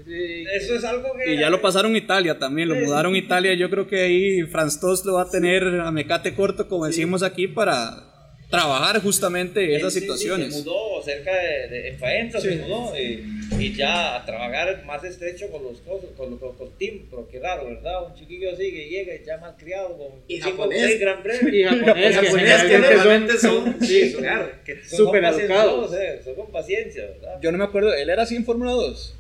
eso 0.07 0.75
es 0.77 0.85
algo 0.85 1.09
que... 1.17 1.35
Y 1.35 1.39
ya 1.39 1.51
lo 1.51 1.61
pasaron 1.61 1.95
a 1.95 1.99
Italia 1.99 2.39
también, 2.39 2.69
lo 2.69 2.75
mudaron 2.77 3.15
a 3.15 3.19
Italia. 3.19 3.55
Yo 3.55 3.69
creo 3.69 3.87
que 3.87 4.01
ahí 4.01 4.43
Franz 4.45 4.81
Tost 4.81 5.05
lo 5.05 5.15
va 5.15 5.23
a 5.23 5.31
tener 5.31 5.65
a 5.65 5.91
mecate 5.91 6.35
corto, 6.35 6.69
como 6.69 6.87
decimos 6.87 7.23
aquí, 7.23 7.49
para 7.49 8.16
trabajar 8.51 9.01
justamente 9.03 9.77
esas 9.77 9.93
situaciones. 9.93 10.55
se 10.55 10.63
mudó 10.63 11.03
cerca 11.03 11.33
de, 11.35 11.69
de 11.69 11.89
en 11.89 11.99
Faenza, 11.99 12.41
se 12.41 12.57
mudó 12.57 12.93
y, 12.99 13.73
ya 13.75 14.17
a 14.17 14.25
trabajar 14.25 14.85
más 14.85 15.03
estrecho 15.05 15.51
con 15.51 15.63
los 15.63 15.79
con, 15.81 16.31
los, 16.31 16.57
con, 16.57 16.71
Tim, 16.79 17.07
pero 17.11 17.29
qué 17.29 17.41
raro, 17.41 17.67
¿verdad? 17.67 18.07
Un 18.07 18.15
chiquillo 18.15 18.53
así 18.53 18.71
que 18.71 18.89
llega 18.89 19.15
y 19.15 19.25
ya 19.25 19.39
mal 19.39 19.55
criado 19.57 19.97
con 19.99 20.09
y 20.29 20.39
japonés, 20.39 21.01
gran 21.01 21.23
premio. 21.23 21.55
Y 21.55 21.65
japonés, 21.65 22.17
japonés 22.21 22.65
que 22.65 22.79
normalmente 22.79 23.39
son, 23.39 23.77
sí, 23.85 24.15
claro, 24.17 24.51
que 24.65 24.83
súper 24.85 25.25
educados. 25.25 25.95
Eh, 25.95 26.21
son 26.25 26.35
con 26.35 26.51
paciencia, 26.51 27.07
¿verdad? 27.07 27.39
Yo 27.43 27.53
no 27.53 27.59
me 27.59 27.65
acuerdo, 27.65 27.93
él 27.95 28.09
era 28.09 28.23
así 28.23 28.37
en 28.37 28.45
Fórmula 28.45 28.73
2. 28.73 29.15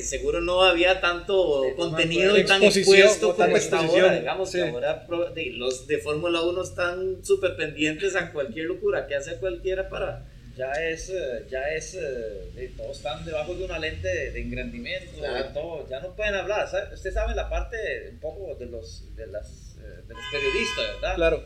Seguro 0.00 0.40
no 0.40 0.62
había 0.62 1.00
tanto 1.00 1.64
contenido 1.76 2.38
y 2.38 2.44
tan 2.44 2.62
expuesto 2.62 3.34
como 3.36 3.56
está 3.56 3.78
ahora, 3.80 4.14
digamos 4.18 4.50
sí. 4.50 4.58
que 4.58 4.68
ahora 4.68 5.06
de- 5.34 5.50
los 5.54 5.86
de 5.86 5.98
Fórmula 5.98 6.40
1 6.42 6.62
están 6.62 7.24
súper 7.24 7.56
pendientes 7.56 8.14
a 8.16 8.32
cualquier 8.32 8.66
locura 8.66 9.06
que 9.06 9.14
hace 9.16 9.36
cualquiera 9.36 9.88
para... 9.88 10.24
ya 10.56 10.70
es, 10.72 11.08
eh, 11.10 11.46
ya 11.50 11.62
es, 11.74 11.94
eh, 11.94 12.50
de- 12.54 12.68
todos 12.76 12.96
están 12.98 13.24
debajo 13.24 13.54
de 13.54 13.64
una 13.64 13.78
lente 13.78 14.06
de, 14.06 14.30
de 14.32 14.40
engrandimiento, 14.40 15.18
Claro. 15.18 15.48
de 15.48 15.54
todo, 15.54 15.88
ya 15.88 16.00
no 16.00 16.14
pueden 16.14 16.34
hablar, 16.34 16.68
¿sabe? 16.68 16.94
usted 16.94 17.12
sabe 17.12 17.34
la 17.34 17.48
parte 17.48 17.76
un 18.12 18.20
poco 18.20 18.54
de 18.54 18.66
los, 18.66 19.14
de 19.16 19.26
las, 19.26 19.76
eh, 19.80 20.02
de 20.06 20.14
los 20.14 20.22
periodistas, 20.30 20.94
¿verdad? 21.00 21.14
Claro. 21.16 21.44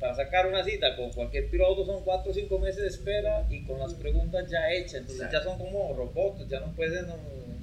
Para 0.00 0.14
sacar 0.14 0.46
una 0.46 0.64
cita 0.64 0.96
con 0.96 1.10
cualquier 1.12 1.50
piloto 1.50 1.84
son 1.84 2.02
4 2.02 2.30
o 2.30 2.34
5 2.34 2.58
meses 2.58 2.82
de 2.82 2.88
espera 2.88 3.46
y 3.50 3.64
con 3.64 3.78
las 3.78 3.92
preguntas 3.94 4.50
ya 4.50 4.72
hechas, 4.72 4.94
entonces 4.94 5.28
ya 5.30 5.42
son 5.42 5.58
como 5.58 5.92
robots, 5.94 6.48
ya 6.48 6.60
no 6.60 6.72
pueden 6.74 7.06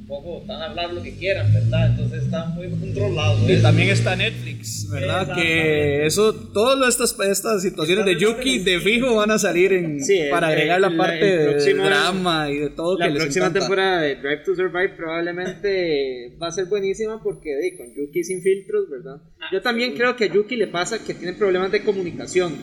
poco 0.07 0.43
tan 0.47 0.61
hablar 0.61 0.93
lo 0.93 1.03
que 1.03 1.15
quieran, 1.17 1.53
¿verdad? 1.53 1.87
Entonces 1.91 2.23
están 2.23 2.55
muy 2.55 2.69
controlados. 2.69 3.43
Y 3.43 3.47
¿ves? 3.47 3.61
también 3.61 3.89
está 3.89 4.15
Netflix, 4.15 4.89
¿verdad? 4.89 5.35
Que 5.35 6.05
eso, 6.05 6.33
todas 6.53 6.89
estas, 6.89 7.15
estas 7.29 7.61
situaciones 7.61 8.05
de 8.05 8.15
Yuki 8.17 8.59
de 8.59 8.79
fijo 8.79 9.15
van 9.15 9.31
a 9.31 9.37
salir 9.39 9.73
en, 9.73 10.03
Sí, 10.03 10.21
para 10.31 10.47
el- 10.47 10.53
agregar 10.53 10.81
la 10.81 10.95
parte 10.95 11.25
de 11.25 11.73
drama 11.73 12.49
y 12.49 12.57
de 12.57 12.69
todo 12.69 12.97
La 12.97 13.07
que 13.07 13.11
les 13.13 13.23
próxima 13.23 13.51
temporada 13.51 14.01
de 14.01 14.15
Drive 14.15 14.43
to 14.45 14.55
Survive 14.55 14.89
probablemente 14.95 16.37
va 16.41 16.47
a 16.47 16.51
ser 16.51 16.65
buenísima 16.65 17.21
porque 17.21 17.49
di, 17.61 17.75
con 17.77 17.87
Yuki 17.95 18.23
sin 18.23 18.41
filtros, 18.41 18.89
¿verdad? 18.89 19.17
Yo 19.51 19.61
también 19.61 19.93
creo 19.95 20.15
que 20.15 20.25
a 20.25 20.33
Yuki 20.33 20.55
le 20.55 20.67
pasa 20.67 21.03
que 21.03 21.13
tiene 21.13 21.33
problemas 21.33 21.71
de 21.71 21.83
comunicación, 21.83 22.53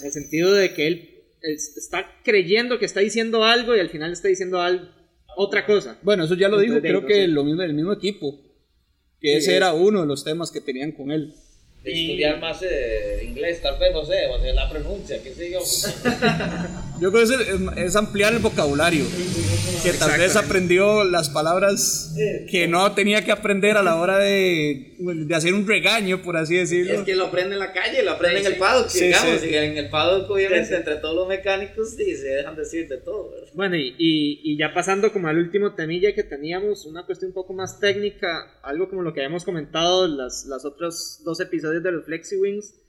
en 0.00 0.06
el 0.06 0.12
sentido 0.12 0.52
de 0.52 0.72
que 0.74 0.86
él 0.86 1.10
es- 1.42 1.76
está 1.76 2.06
creyendo 2.24 2.78
que 2.78 2.86
está 2.86 3.00
diciendo 3.00 3.44
algo 3.44 3.76
y 3.76 3.80
al 3.80 3.90
final 3.90 4.12
está 4.12 4.28
diciendo 4.28 4.60
algo, 4.62 4.86
otra 5.36 5.66
cosa. 5.66 5.98
Bueno, 6.02 6.24
eso 6.24 6.34
ya 6.34 6.48
lo 6.48 6.58
dijo, 6.58 6.80
creo 6.80 7.06
que 7.06 7.26
lo 7.28 7.44
mismo 7.44 7.62
del 7.62 7.74
mismo 7.74 7.92
equipo. 7.92 8.40
Que 9.20 9.38
ese 9.38 9.56
era 9.56 9.72
uno 9.72 10.02
de 10.02 10.06
los 10.06 10.22
temas 10.22 10.50
que 10.50 10.60
tenían 10.60 10.92
con 10.92 11.10
él. 11.10 11.34
De 11.84 11.92
estudiar 11.92 12.40
más 12.40 12.62
eh, 12.62 13.24
inglés, 13.28 13.60
tal 13.62 13.78
vez, 13.78 13.92
no 13.92 14.04
sé, 14.04 14.26
o 14.26 14.40
sea, 14.40 14.54
la 14.54 14.68
pronuncia, 14.70 15.22
qué 15.22 15.34
sé 15.34 15.50
yo. 15.52 15.60
Yo 17.00 17.10
creo 17.12 17.26
que 17.26 17.34
es, 17.34 17.78
es 17.88 17.96
ampliar 17.96 18.32
el 18.32 18.38
vocabulario. 18.38 19.04
Que 19.82 19.92
tal 19.94 20.18
vez 20.18 20.36
aprendió 20.36 21.02
las 21.04 21.28
palabras 21.28 22.14
que 22.48 22.68
no 22.68 22.92
tenía 22.94 23.24
que 23.24 23.32
aprender 23.32 23.76
a 23.76 23.82
la 23.82 23.96
hora 23.96 24.18
de, 24.18 24.94
de 24.98 25.34
hacer 25.34 25.52
un 25.54 25.66
regaño, 25.66 26.22
por 26.22 26.36
así 26.36 26.54
decirlo. 26.56 26.94
Es 26.94 27.00
que 27.02 27.16
lo 27.16 27.26
aprende 27.26 27.54
en 27.54 27.58
la 27.58 27.72
calle, 27.72 28.02
lo 28.04 28.12
aprende 28.12 28.40
en 28.40 28.46
el 28.46 28.56
paddock, 28.56 28.88
Sí, 28.88 29.06
digamos, 29.06 29.40
sí. 29.40 29.48
y 29.50 29.54
en 29.56 29.76
el 29.76 29.90
paddock 29.90 30.30
obviamente 30.30 30.66
Sí, 30.66 30.70
sí. 30.70 30.76
entre 30.76 30.96
todos 30.96 31.16
los 31.16 31.28
mecánicos 31.28 31.90
sí, 31.96 32.14
se 32.16 32.28
dejan 32.28 32.54
decir 32.56 32.88
de 32.88 32.98
todo, 32.98 33.32
¿verdad? 33.32 33.48
Bueno, 33.54 33.76
y, 33.76 33.88
y, 33.98 34.40
y 34.44 34.56
ya 34.56 34.72
pasando 34.72 35.12
como 35.12 35.26
al 35.28 35.36
último 35.38 35.74
temilla 35.74 36.14
que 36.14 36.22
teníamos, 36.22 36.86
una 36.86 37.04
cuestión 37.04 37.30
un 37.30 37.34
poco 37.34 37.52
más 37.52 37.80
técnica, 37.80 38.58
algo 38.62 38.88
como 38.88 39.02
lo 39.02 39.12
que 39.12 39.20
habíamos 39.20 39.44
comentado 39.44 40.06
las, 40.06 40.46
las 40.46 40.64
otros 40.64 41.20
dos 41.24 41.40
episodios 41.40 41.73
de 41.82 41.92
los 41.92 42.04
Flexi 42.04 42.36
Wings. 42.36 42.80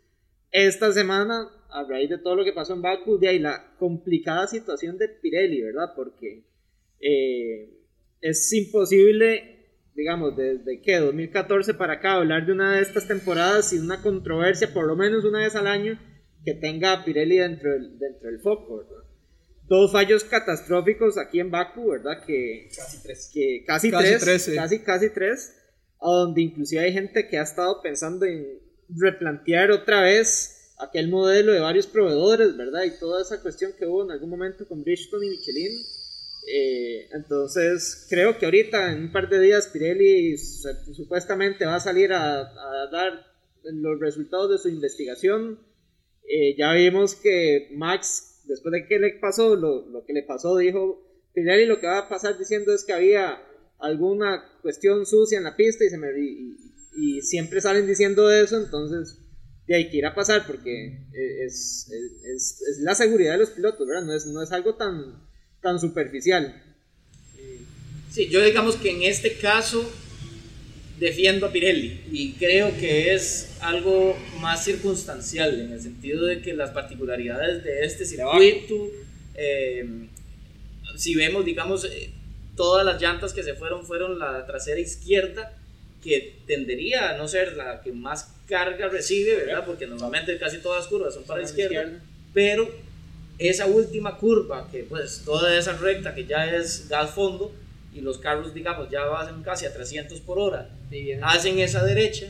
Esta 0.52 0.92
semana, 0.94 1.50
a 1.70 1.84
raíz 1.84 2.10
de 2.10 2.18
todo 2.18 2.36
lo 2.36 2.46
que 2.46 2.54
pasó 2.54 2.74
en 2.74 2.82
Baku, 2.82 3.18
de 3.18 3.28
ahí 3.28 3.40
la 3.40 3.76
complicada 3.78 4.48
situación 4.48 4.98
de 4.98 5.10
Pirelli, 5.10 5.62
¿verdad? 5.62 5.94
Porque 5.96 6.46
eh, 7.00 7.70
es 8.22 8.54
imposible, 8.54 9.68
digamos, 9.94 10.38
desde 10.38 10.82
que 10.82 10.98
2014 10.98 11.74
para 11.74 11.94
acá, 11.94 12.14
hablar 12.14 12.46
de 12.46 12.54
una 12.54 12.76
de 12.76 12.82
estas 12.82 13.08
temporadas 13.08 13.70
sin 13.70 13.82
una 13.82 14.02
controversia, 14.02 14.74
por 14.74 14.88
lo 14.88 14.96
menos 14.96 15.26
una 15.26 15.40
vez 15.40 15.56
al 15.56 15.68
año, 15.68 16.00
que 16.44 16.54
tenga 16.54 16.94
a 16.94 17.04
Pirelli 17.04 17.38
dentro 17.38 17.72
del, 17.72 17.98
dentro 18.00 18.30
del 18.30 18.40
foco, 18.40 18.78
¿verdad? 18.78 19.06
dos 19.68 19.92
fallos 19.92 20.24
catastróficos 20.24 21.18
aquí 21.18 21.40
en 21.40 21.52
Baku, 21.52 21.92
¿verdad? 21.92 22.24
Que 22.26 22.70
Casi 22.76 23.04
tres. 23.04 23.32
que 23.34 23.64
casi, 23.66 23.92
Casi 23.92 24.04
tres, 24.06 24.22
tres, 24.22 24.42
sí. 24.44 24.56
casi 24.56 24.80
casi 24.80 25.10
tres, 25.10 25.56
a 26.00 26.08
donde 26.08 26.42
inclusive 26.42 26.82
hay 26.82 26.94
gente 26.94 27.28
que 27.28 27.38
ha 27.38 27.44
estado 27.44 27.82
pensando 27.82 28.26
en 28.26 28.60
replantear 28.90 29.72
otra 29.72 30.02
vez 30.02 30.74
aquel 30.80 31.08
modelo 31.08 31.54
de 31.54 31.60
varios 31.60 31.88
proveedores, 31.88 32.56
¿verdad? 32.58 32.84
Y 32.84 33.00
toda 33.00 33.22
esa 33.22 33.42
cuestión 33.42 33.74
que 33.78 33.86
hubo 33.86 34.04
en 34.04 34.12
algún 34.12 34.30
momento 34.30 34.68
con 34.68 34.84
Bridgestone 34.84 35.28
y 35.28 35.30
Michelin. 35.30 35.72
Eh, 36.48 37.10
entonces, 37.14 38.06
creo 38.10 38.38
que 38.38 38.46
ahorita, 38.46 38.92
en 38.92 39.04
un 39.04 39.12
par 39.12 39.30
de 39.30 39.40
días, 39.40 39.68
Pirelli 39.68 40.38
su- 40.38 40.94
supuestamente 40.94 41.66
va 41.66 41.76
a 41.76 41.80
salir 41.80 42.14
a, 42.14 42.44
dar 42.92 43.26
los 43.64 44.00
resultados 44.00 44.52
de 44.52 44.58
su 44.60 44.70
investigación. 44.70 45.60
Eh, 46.28 46.56
ya 46.58 46.74
vimos 46.74 47.16
que 47.16 47.70
Max, 47.72 48.42
después 48.46 48.74
de 48.74 48.88
que 48.88 49.00
le 49.00 49.14
pasó 49.20 49.56
lo, 49.56 49.88
lo 49.88 50.06
que 50.06 50.14
le 50.14 50.24
pasó, 50.24 50.58
dijo, 50.58 51.02
Pirelli 51.34 51.66
lo 51.66 51.80
que 51.80 51.88
va 51.88 52.00
a 52.00 52.10
pasar 52.10 52.38
diciendo 52.38 52.74
es 52.74 52.84
que 52.84 52.94
había 52.94 53.42
alguna 53.80 54.44
cuestión 54.62 55.06
sucia 55.06 55.38
en 55.38 55.44
la 55.44 55.56
pista 55.56 55.84
y, 55.84 55.90
se 55.90 55.98
me, 55.98 56.08
y- 56.96 57.22
siempre 57.22 57.62
salen 57.62 57.88
diciendo 57.88 58.32
eso, 58.32 58.58
entonces 58.58 59.18
de 59.68 59.76
ahí 59.76 59.90
que 59.90 59.98
ir 59.98 60.06
a 60.06 60.14
pasar 60.16 60.46
porque 60.46 60.86
eh, 61.14 61.46
es, 61.46 61.90
es, 61.92 62.12
es- 62.36 62.62
es 62.70 62.80
la 62.80 62.94
seguridad 62.96 63.34
de 63.34 63.40
los 63.40 63.50
pilotos, 63.52 63.88
¿verdad? 63.88 64.04
No 64.06 64.14
es, 64.14 64.26
no 64.28 64.42
es 64.44 64.52
algo 64.52 64.76
tan, 64.76 65.24
tan 65.62 65.80
superficial. 65.80 66.62
Sí, 68.12 68.28
yo 68.30 68.44
digamos 68.44 68.76
que 68.78 68.92
en 68.92 69.04
este 69.04 69.34
caso 69.38 69.90
defiendo 71.00 71.48
a 71.48 71.52
Pirelli 71.52 72.00
y 72.12 72.34
creo 72.34 72.72
que 72.78 73.14
es 73.14 73.50
algo 73.60 74.16
más 74.40 74.64
circunstancial 74.64 75.60
en 75.60 75.74
el 75.74 75.82
sentido 75.82 76.24
de 76.26 76.42
que 76.42 76.54
las 76.54 76.70
particularidades 76.72 77.64
de 77.66 77.84
este 77.84 78.06
circuito, 78.06 78.90
eh, 79.34 80.08
si 80.96 81.16
vemos, 81.16 81.44
digamos, 81.44 81.84
eh, 81.84 82.12
todas 82.56 82.86
las 82.86 83.02
llantas 83.02 83.34
que 83.34 83.44
se 83.44 83.56
fueron 83.56 83.86
fueron 83.86 84.18
la 84.18 84.46
trasera 84.46 84.80
izquierda, 84.80 85.52
que 86.06 86.36
tendería 86.46 87.10
a 87.10 87.18
no 87.18 87.28
ser 87.28 87.58
la 87.58 87.82
que 87.82 87.92
más 87.92 88.32
carga 88.48 88.88
recibe, 88.90 89.38
¿verdad? 89.38 89.66
Porque 89.66 89.88
normalmente 89.88 90.38
casi 90.38 90.60
todas 90.60 90.82
las 90.82 90.88
curvas 90.88 91.16
son 91.16 91.24
para 91.24 91.42
la 91.42 91.48
izquierda, 91.48 92.00
pero 92.32 92.70
esa 93.40 93.66
última 93.66 94.16
curva, 94.18 94.70
que 94.72 94.84
pues 94.84 95.24
toda 95.26 95.58
esa 95.58 95.74
recta 95.74 96.14
que 96.14 96.26
ya 96.26 96.46
es 96.46 96.88
gas 96.88 97.10
fondo, 97.10 97.52
y 97.92 98.02
los 98.02 98.20
carros, 98.20 98.54
digamos, 98.54 98.92
ya 98.92 99.06
van 99.06 99.42
casi 99.42 99.66
a 99.66 99.74
300 99.74 100.20
por 100.20 100.38
hora, 100.38 100.70
hacen 101.24 101.58
esa 101.58 101.84
derecha 101.84 102.28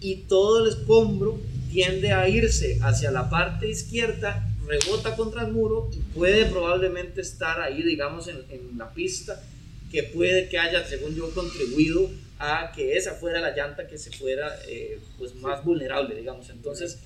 y 0.00 0.16
todo 0.26 0.64
el 0.64 0.70
escombro 0.70 1.38
tiende 1.70 2.12
a 2.12 2.26
irse 2.28 2.78
hacia 2.82 3.10
la 3.10 3.28
parte 3.28 3.68
izquierda, 3.68 4.48
rebota 4.66 5.16
contra 5.16 5.42
el 5.44 5.52
muro 5.52 5.90
y 5.92 5.98
puede 6.14 6.46
probablemente 6.46 7.20
estar 7.20 7.60
ahí, 7.60 7.82
digamos, 7.82 8.28
en, 8.28 8.38
en 8.48 8.78
la 8.78 8.90
pista, 8.94 9.42
que 9.90 10.04
puede 10.04 10.48
que 10.48 10.58
haya, 10.58 10.86
según 10.86 11.14
yo, 11.14 11.30
contribuido 11.34 12.08
a 12.44 12.72
que 12.74 12.96
esa 12.96 13.14
fuera 13.14 13.40
la 13.40 13.54
llanta 13.54 13.86
que 13.86 13.96
se 13.98 14.10
fuera 14.10 14.52
eh, 14.68 14.98
pues 15.16 15.32
más 15.36 15.64
vulnerable, 15.64 16.16
digamos. 16.16 16.50
Entonces, 16.50 16.98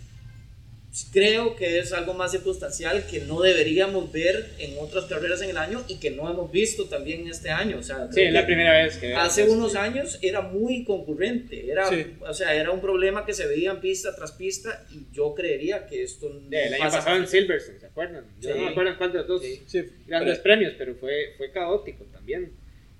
creo 1.12 1.56
que 1.56 1.78
es 1.78 1.92
algo 1.92 2.14
más 2.14 2.32
circunstancial 2.32 3.04
que 3.06 3.20
no 3.20 3.42
deberíamos 3.42 4.10
ver 4.12 4.48
en 4.58 4.76
otras 4.80 5.04
carreras 5.04 5.42
en 5.42 5.50
el 5.50 5.58
año 5.58 5.84
y 5.88 5.98
que 6.00 6.10
no 6.10 6.30
hemos 6.30 6.50
visto 6.50 6.86
también 6.86 7.28
este 7.28 7.50
año. 7.50 7.76
O 7.78 7.82
sea, 7.82 8.10
Sí, 8.10 8.22
es 8.22 8.32
la 8.32 8.46
primera 8.46 8.72
vez 8.82 8.96
que 8.96 9.14
Hace 9.14 9.44
unos 9.46 9.74
años 9.74 10.18
era 10.22 10.40
muy 10.40 10.84
concurrente, 10.84 11.70
era, 11.70 11.86
Sí. 11.90 12.16
o 12.26 12.32
sea, 12.32 12.54
era 12.54 12.70
un 12.70 12.80
problema 12.80 13.26
que 13.26 13.34
se 13.34 13.46
veía 13.46 13.72
en 13.72 13.80
pista 13.80 14.16
tras 14.16 14.32
pista 14.32 14.86
y 14.90 15.14
yo 15.14 15.34
creería 15.34 15.86
que 15.86 16.02
esto 16.02 16.30
no 16.30 16.48
el 16.50 16.72
año 16.74 16.82
pasa 16.82 16.98
pasado 17.00 17.16
en. 17.18 17.26
Silverstone, 17.28 17.78
¿se 17.78 17.86
acuerdan? 17.86 18.24
Yo 18.40 18.52
Sí. 18.52 18.58
no 18.58 18.64
me 18.64 18.70
acuerdo 18.70 18.90
en 18.92 18.96
cuál 18.96 19.12
de 19.12 19.18
los 19.18 19.26
dos 19.28 19.42
Sí. 19.42 19.62
Sí, 19.66 19.84
grandes 20.06 20.38
premios, 20.38 20.72
pero 20.78 20.94
fue, 20.94 21.34
fue 21.36 21.50
caótico 21.52 22.04
también. 22.04 22.52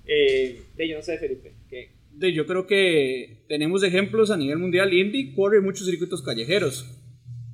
Eh, 0.05 0.61
de, 0.75 0.87
yo 0.87 0.97
no 0.97 1.01
sé, 1.01 1.17
Felipe, 1.17 1.51
De- 2.19 2.33
yo 2.33 2.45
creo 2.45 2.65
que 2.67 3.45
tenemos 3.47 3.83
ejemplos 3.83 4.31
a 4.31 4.37
nivel 4.37 4.57
mundial. 4.57 4.93
Indy 4.93 5.33
corre 5.35 5.61
muchos 5.61 5.87
circuitos 5.87 6.21
callejeros. 6.21 6.85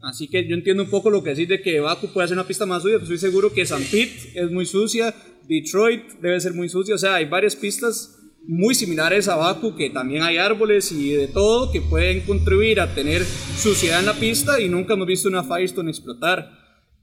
Así 0.01 0.27
que 0.27 0.47
yo 0.47 0.55
entiendo 0.55 0.83
un 0.83 0.89
poco 0.89 1.09
lo 1.09 1.23
que 1.23 1.29
decís 1.31 1.47
de 1.47 1.61
que 1.61 1.79
Baku 1.79 2.07
puede 2.13 2.27
ser 2.27 2.37
una 2.37 2.47
pista 2.47 2.65
más 2.65 2.81
sucia. 2.83 2.97
Pues 2.99 3.09
estoy 3.09 3.29
seguro 3.29 3.53
que 3.53 3.65
San 3.65 3.81
Pete 3.83 4.31
es 4.35 4.51
muy 4.51 4.65
sucia. 4.65 5.13
Detroit 5.47 6.03
debe 6.21 6.39
ser 6.39 6.53
muy 6.53 6.69
sucia. 6.69 6.95
O 6.95 6.97
sea, 6.97 7.15
hay 7.15 7.25
varias 7.25 7.55
pistas 7.55 8.19
muy 8.45 8.75
similares 8.75 9.29
a 9.29 9.37
Baku 9.37 9.75
que 9.75 9.89
también 9.89 10.23
hay 10.23 10.37
árboles 10.37 10.91
y 10.91 11.11
de 11.11 11.27
todo 11.29 11.71
que 11.71 11.79
pueden 11.81 12.21
contribuir 12.21 12.81
a 12.81 12.93
tener 12.93 13.23
suciedad 13.23 14.01
en 14.01 14.05
la 14.05 14.13
pista 14.19 14.59
y 14.59 14.67
nunca 14.67 14.93
hemos 14.95 15.07
visto 15.07 15.29
una 15.29 15.43
Firestone 15.43 15.89
explotar. 15.89 16.49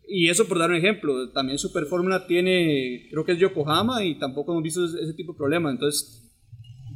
Y 0.07 0.29
eso 0.29 0.47
por 0.47 0.59
dar 0.59 0.71
un 0.71 0.77
ejemplo, 0.77 1.31
también 1.31 1.59
Super 1.59 1.87
Fórmula 1.87 2.27
tiene, 2.27 3.07
creo 3.11 3.25
que 3.25 3.33
es 3.33 3.39
Yokohama 3.39 4.05
y 4.05 4.19
tampoco 4.19 4.53
hemos 4.53 4.65
visto 4.65 4.85
ese 4.85 5.15
tipo 5.15 5.33
de 5.33 5.39
problemas. 5.39 5.73
Entonces, 5.73 6.30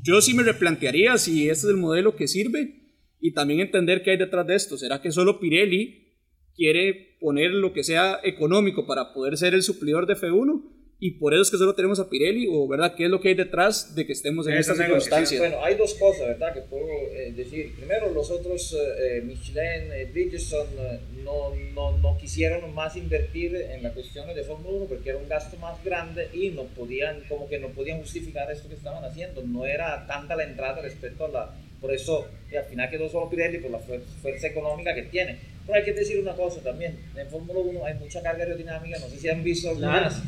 yo 0.05 0.21
sí 0.21 0.35
me 0.35 0.43
replantearía 0.43 1.17
si 1.17 1.49
este 1.49 1.67
es 1.67 1.73
el 1.73 1.79
modelo 1.79 2.15
que 2.15 2.29
sirve 2.29 2.83
y 3.21 3.33
también 3.33 3.61
entender 3.61 4.03
qué 4.03 4.11
hay 4.11 4.19
detrás 4.19 4.47
de 4.47 4.55
esto. 4.55 4.77
¿Será 4.77 5.01
que 5.01 5.11
solo 5.11 5.41
Pirelli 5.41 6.19
quiere 6.55 7.17
poner 7.21 7.53
lo 7.53 7.73
que 7.73 7.83
sea 7.83 8.21
económico 8.23 8.87
para 8.87 9.15
poder 9.15 9.39
ser 9.39 9.55
el 9.55 9.63
suplidor 9.63 10.07
de 10.07 10.15
F1? 10.15 10.74
Y 11.01 11.11
por 11.13 11.35
eso 11.35 11.43
es 11.43 11.51
que 11.51 11.57
solo 11.57 11.75
tenemos 11.75 11.99
a 11.99 12.09
Pirelli, 12.09 12.47
o 12.51 12.69
verdad, 12.69 12.95
¿qué 12.95 13.05
es 13.05 13.11
lo 13.11 13.21
que 13.21 13.29
hay 13.29 13.35
detrás 13.35 13.95
de 13.95 14.07
que 14.07 14.13
estemos 14.13 14.47
en 14.47 14.55
esta 14.55 14.75
circunstancia? 14.75 15.39
Bueno, 15.39 15.63
hay 15.63 15.75
dos 15.75 15.95
cosas, 15.95 16.29
¿verdad? 16.29 16.55
Que 16.55 16.61
puedo 16.61 16.87
eh, 16.87 17.33
decir. 17.37 17.75
Primero, 17.77 18.11
los 18.11 18.31
otros, 18.31 18.73
eh, 18.73 19.19
eh 19.19 19.21
Michelin, 19.23 19.93
eh, 19.93 20.09
Bridgestone, 20.13 21.01
no, 21.25 21.53
no, 21.75 21.99
no, 21.99 22.17
quisieron 22.17 22.73
más 22.75 22.97
invertir 22.97 23.57
en 23.57 23.83
la 23.83 23.93
cuestión 23.93 24.33
de 24.33 24.45
Fórmula 24.45 24.79
1 24.79 24.87
porque 24.87 25.11
era 25.11 25.19
un 25.19 25.29
gasto 25.29 25.57
más 25.59 25.83
grande 25.85 26.29
y 26.33 26.51
no 26.51 26.63
podían, 26.65 27.23
como 27.29 27.49
que 27.49 27.59
no 27.59 27.69
podían 27.69 27.99
justificar 27.99 28.51
esto 28.51 28.69
que 28.69 28.77
estaban 28.77 29.05
haciendo. 29.05 29.43
No 29.43 29.67
era 29.67 30.07
tanta 30.07 30.37
la 30.37 30.45
entrada 30.45 30.81
respecto 30.81 31.25
a 31.25 31.29
la... 31.29 31.55
Por 31.81 31.93
eso, 31.93 32.27
al 32.57 32.65
final 32.65 32.89
quedó 32.89 33.09
solo 33.11 33.29
Pirelli 33.29 33.59
por 33.59 33.73
la 33.73 33.79
fuerza 33.79 34.47
económica 34.47 34.95
que 34.95 35.03
tiene. 35.03 35.39
Pero 35.67 35.79
hay 35.79 35.85
que 35.85 35.93
decir 35.93 36.19
una 36.19 36.35
cosa 36.35 36.61
también, 36.61 36.99
en 37.17 37.29
Fórmula 37.29 37.61
1 37.61 37.85
hay 37.85 37.95
mucha 37.95 38.23
carga 38.23 38.45
aerodinámica, 38.45 38.99
no 38.99 39.09
sé 39.09 39.19
si 39.19 39.29
han 39.29 39.43
visto 39.43 39.71
algunas 39.71 40.23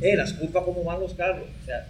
eh, 0.00 0.16
las 0.16 0.32
curvas 0.34 0.64
como 0.64 0.84
van 0.84 1.00
los 1.00 1.14
carros. 1.14 1.46
O 1.62 1.64
sea, 1.64 1.88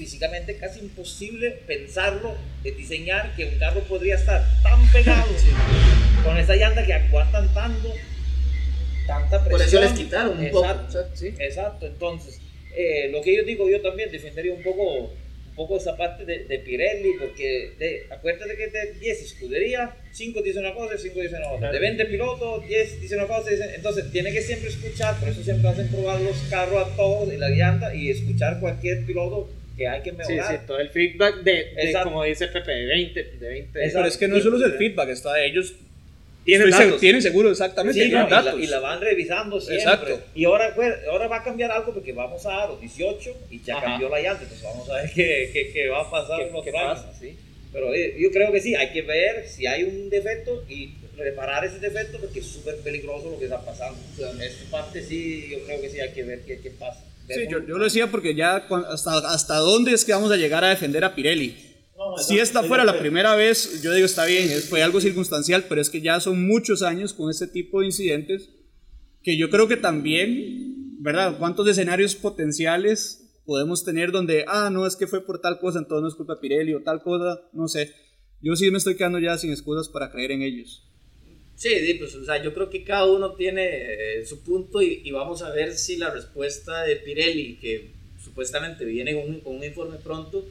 físicamente 0.00 0.56
casi 0.56 0.80
imposible 0.80 1.50
pensarlo, 1.66 2.34
de 2.62 2.72
diseñar 2.72 3.36
que 3.36 3.44
un 3.44 3.58
carro 3.58 3.80
podría 3.82 4.14
estar 4.14 4.42
tan 4.62 4.90
pegado 4.92 5.28
con 6.24 6.38
esa 6.38 6.56
llanta 6.56 6.86
que 6.86 6.94
aguantan 6.94 7.52
tanto, 7.52 7.92
tanta 9.06 9.44
presión. 9.44 9.50
Por 9.50 9.60
eso 9.60 9.80
les 9.80 9.92
quitaron 9.92 10.38
un 10.38 10.44
exacto, 10.44 11.02
poco. 11.02 11.16
¿sí? 11.16 11.34
Exacto, 11.38 11.86
entonces, 11.86 12.40
eh, 12.74 13.10
lo 13.12 13.20
que 13.20 13.36
yo 13.36 13.42
digo, 13.44 13.68
yo 13.68 13.82
también 13.82 14.10
defendería 14.10 14.54
un 14.54 14.62
poco 14.62 15.12
poco 15.60 15.76
esa 15.76 15.94
parte 15.94 16.24
de, 16.24 16.44
de 16.44 16.58
Pirelli, 16.60 17.10
porque 17.18 17.72
de, 17.78 18.06
acuérdate 18.08 18.56
que 18.56 18.68
de 18.68 18.94
10 18.94 19.22
escuderías, 19.22 19.90
5 20.10 20.40
dicen 20.40 20.64
una 20.64 20.72
cosa 20.72 20.94
y 20.94 20.98
5 20.98 21.20
dicen 21.20 21.42
otra. 21.54 21.70
De 21.70 21.78
20 21.78 22.06
pilotos, 22.06 22.66
10 22.66 23.02
dicen 23.02 23.18
una 23.18 23.28
cosa, 23.28 23.50
dicen, 23.50 23.68
entonces 23.74 24.10
tiene 24.10 24.32
que 24.32 24.40
siempre 24.40 24.70
escuchar, 24.70 25.20
por 25.20 25.28
eso 25.28 25.42
siempre 25.42 25.68
hacen 25.68 25.88
probar 25.88 26.18
los 26.22 26.38
carros 26.48 26.88
a 26.88 26.96
todos 26.96 27.30
y 27.30 27.36
la 27.36 27.50
llanta 27.50 27.94
y 27.94 28.08
escuchar 28.08 28.58
cualquier 28.58 29.04
piloto 29.04 29.50
que 29.76 29.86
hay 29.86 30.00
que 30.00 30.12
mejorar. 30.12 30.46
Sí, 30.46 30.54
sí, 30.56 30.66
todo 30.66 30.78
el 30.78 30.88
feedback 30.88 31.42
de, 31.42 31.52
de 31.52 31.92
como 32.04 32.24
dice 32.24 32.46
Pepe, 32.46 32.72
de 32.72 32.86
20, 32.86 33.22
de 33.22 33.48
20. 33.50 33.70
Pero 33.72 34.06
es 34.06 34.16
que 34.16 34.28
no 34.28 34.40
solo 34.40 34.56
es 34.56 34.62
el 34.62 34.78
feedback, 34.78 35.10
está 35.10 35.34
de 35.34 35.46
ellos 35.46 35.74
tienen, 36.44 36.70
datos. 36.70 37.00
tienen 37.00 37.22
seguro, 37.22 37.50
exactamente. 37.50 38.04
y, 38.04 38.10
la, 38.10 38.80
van 38.80 39.00
revisando 39.00 39.60
siempre. 39.60 39.84
Exacto. 39.84 40.20
Y 40.34 40.44
ahora, 40.44 40.74
pues, 40.74 40.94
ahora 41.10 41.28
va 41.28 41.36
a 41.38 41.44
cambiar 41.44 41.70
algo 41.70 41.92
porque 41.92 42.12
vamos 42.12 42.44
a 42.46 42.66
los 42.66 42.80
18 42.80 43.36
y 43.50 43.60
ya 43.62 43.80
cambió 43.80 44.08
la 44.08 44.20
llanta. 44.20 44.42
Entonces 44.42 44.64
vamos 44.64 44.88
a 44.90 44.94
ver 44.94 45.10
qué, 45.14 45.50
qué, 45.52 45.70
qué 45.72 45.88
va 45.88 46.02
a 46.02 46.10
pasar 46.10 46.40
en 46.40 46.52
los 46.52 46.64
qué 46.64 46.72
pasa, 46.72 47.12
¿sí? 47.18 47.36
Pero 47.72 47.94
eh, 47.94 48.16
yo 48.18 48.30
creo 48.30 48.50
que 48.50 48.60
sí, 48.60 48.74
hay 48.74 48.90
que 48.92 49.02
ver 49.02 49.46
si 49.46 49.66
hay 49.66 49.84
un 49.84 50.10
defecto 50.10 50.64
y 50.68 50.94
reparar 51.16 51.64
ese 51.64 51.78
defecto 51.78 52.18
porque 52.18 52.40
es 52.40 52.46
súper 52.46 52.76
peligroso 52.78 53.30
lo 53.30 53.38
que 53.38 53.44
está 53.44 53.60
pasando. 53.64 53.98
en 54.18 54.42
esta 54.42 54.70
parte 54.70 55.02
sí, 55.02 55.48
yo 55.50 55.64
creo 55.64 55.80
que 55.80 55.90
sí 55.90 56.00
hay 56.00 56.12
que 56.12 56.22
ver 56.24 56.40
qué, 56.40 56.58
qué 56.58 56.70
pasa. 56.70 57.04
Sí, 57.28 57.46
yo, 57.48 57.64
yo, 57.64 57.78
lo 57.78 57.84
decía 57.84 58.08
porque 58.08 58.34
ya 58.34 58.56
hasta, 58.88 59.18
hasta 59.18 59.56
dónde 59.58 59.92
es 59.92 60.04
que 60.04 60.12
vamos 60.12 60.32
a 60.32 60.36
llegar 60.36 60.64
a 60.64 60.70
defender 60.70 61.04
a 61.04 61.14
Pirelli 61.14 61.69
si 62.18 62.38
esta 62.38 62.62
fuera 62.62 62.84
la 62.84 62.98
primera 62.98 63.34
vez, 63.34 63.82
yo 63.82 63.92
digo, 63.92 64.06
está 64.06 64.24
bien, 64.24 64.48
fue 64.62 64.82
algo 64.82 65.00
circunstancial, 65.00 65.66
pero 65.68 65.80
es 65.80 65.90
que 65.90 66.00
ya 66.00 66.20
son 66.20 66.46
muchos 66.46 66.82
años 66.82 67.12
con 67.12 67.30
este 67.30 67.46
tipo 67.46 67.80
de 67.80 67.86
incidentes 67.86 68.50
que 69.22 69.36
yo 69.36 69.50
creo 69.50 69.68
que 69.68 69.76
también, 69.76 71.02
¿verdad? 71.02 71.36
¿Cuántos 71.38 71.68
escenarios 71.68 72.14
potenciales 72.14 73.20
podemos 73.44 73.84
tener 73.84 74.12
donde, 74.12 74.44
ah, 74.46 74.70
no, 74.70 74.86
es 74.86 74.96
que 74.96 75.06
fue 75.06 75.24
por 75.24 75.40
tal 75.40 75.58
cosa, 75.58 75.80
entonces 75.80 76.02
no 76.02 76.08
es 76.08 76.14
culpa 76.14 76.34
de 76.34 76.40
Pirelli 76.40 76.74
o 76.74 76.82
tal 76.82 77.02
cosa, 77.02 77.42
no 77.52 77.68
sé. 77.68 77.92
Yo 78.40 78.56
sí 78.56 78.70
me 78.70 78.78
estoy 78.78 78.96
quedando 78.96 79.18
ya 79.18 79.36
sin 79.36 79.50
excusas 79.50 79.88
para 79.88 80.10
creer 80.10 80.32
en 80.32 80.42
ellos. 80.42 80.86
Sí, 81.56 81.68
pues, 81.98 82.14
o 82.14 82.24
sea, 82.24 82.42
yo 82.42 82.54
creo 82.54 82.70
que 82.70 82.84
cada 82.84 83.10
uno 83.10 83.34
tiene 83.34 83.66
eh, 83.66 84.24
su 84.24 84.42
punto 84.42 84.80
y, 84.80 85.02
y, 85.04 85.10
vamos 85.10 85.42
a 85.42 85.50
ver 85.50 85.76
si 85.76 85.96
la 85.96 86.08
respuesta 86.10 86.84
de 86.84 86.96
Pirelli, 86.96 87.56
que 87.56 87.90
supuestamente 88.22 88.86
viene 88.86 89.14
con 89.14 89.28
un, 89.28 89.40
con 89.40 89.56
un 89.56 89.64
informe 89.64 89.98
pronto, 89.98 90.46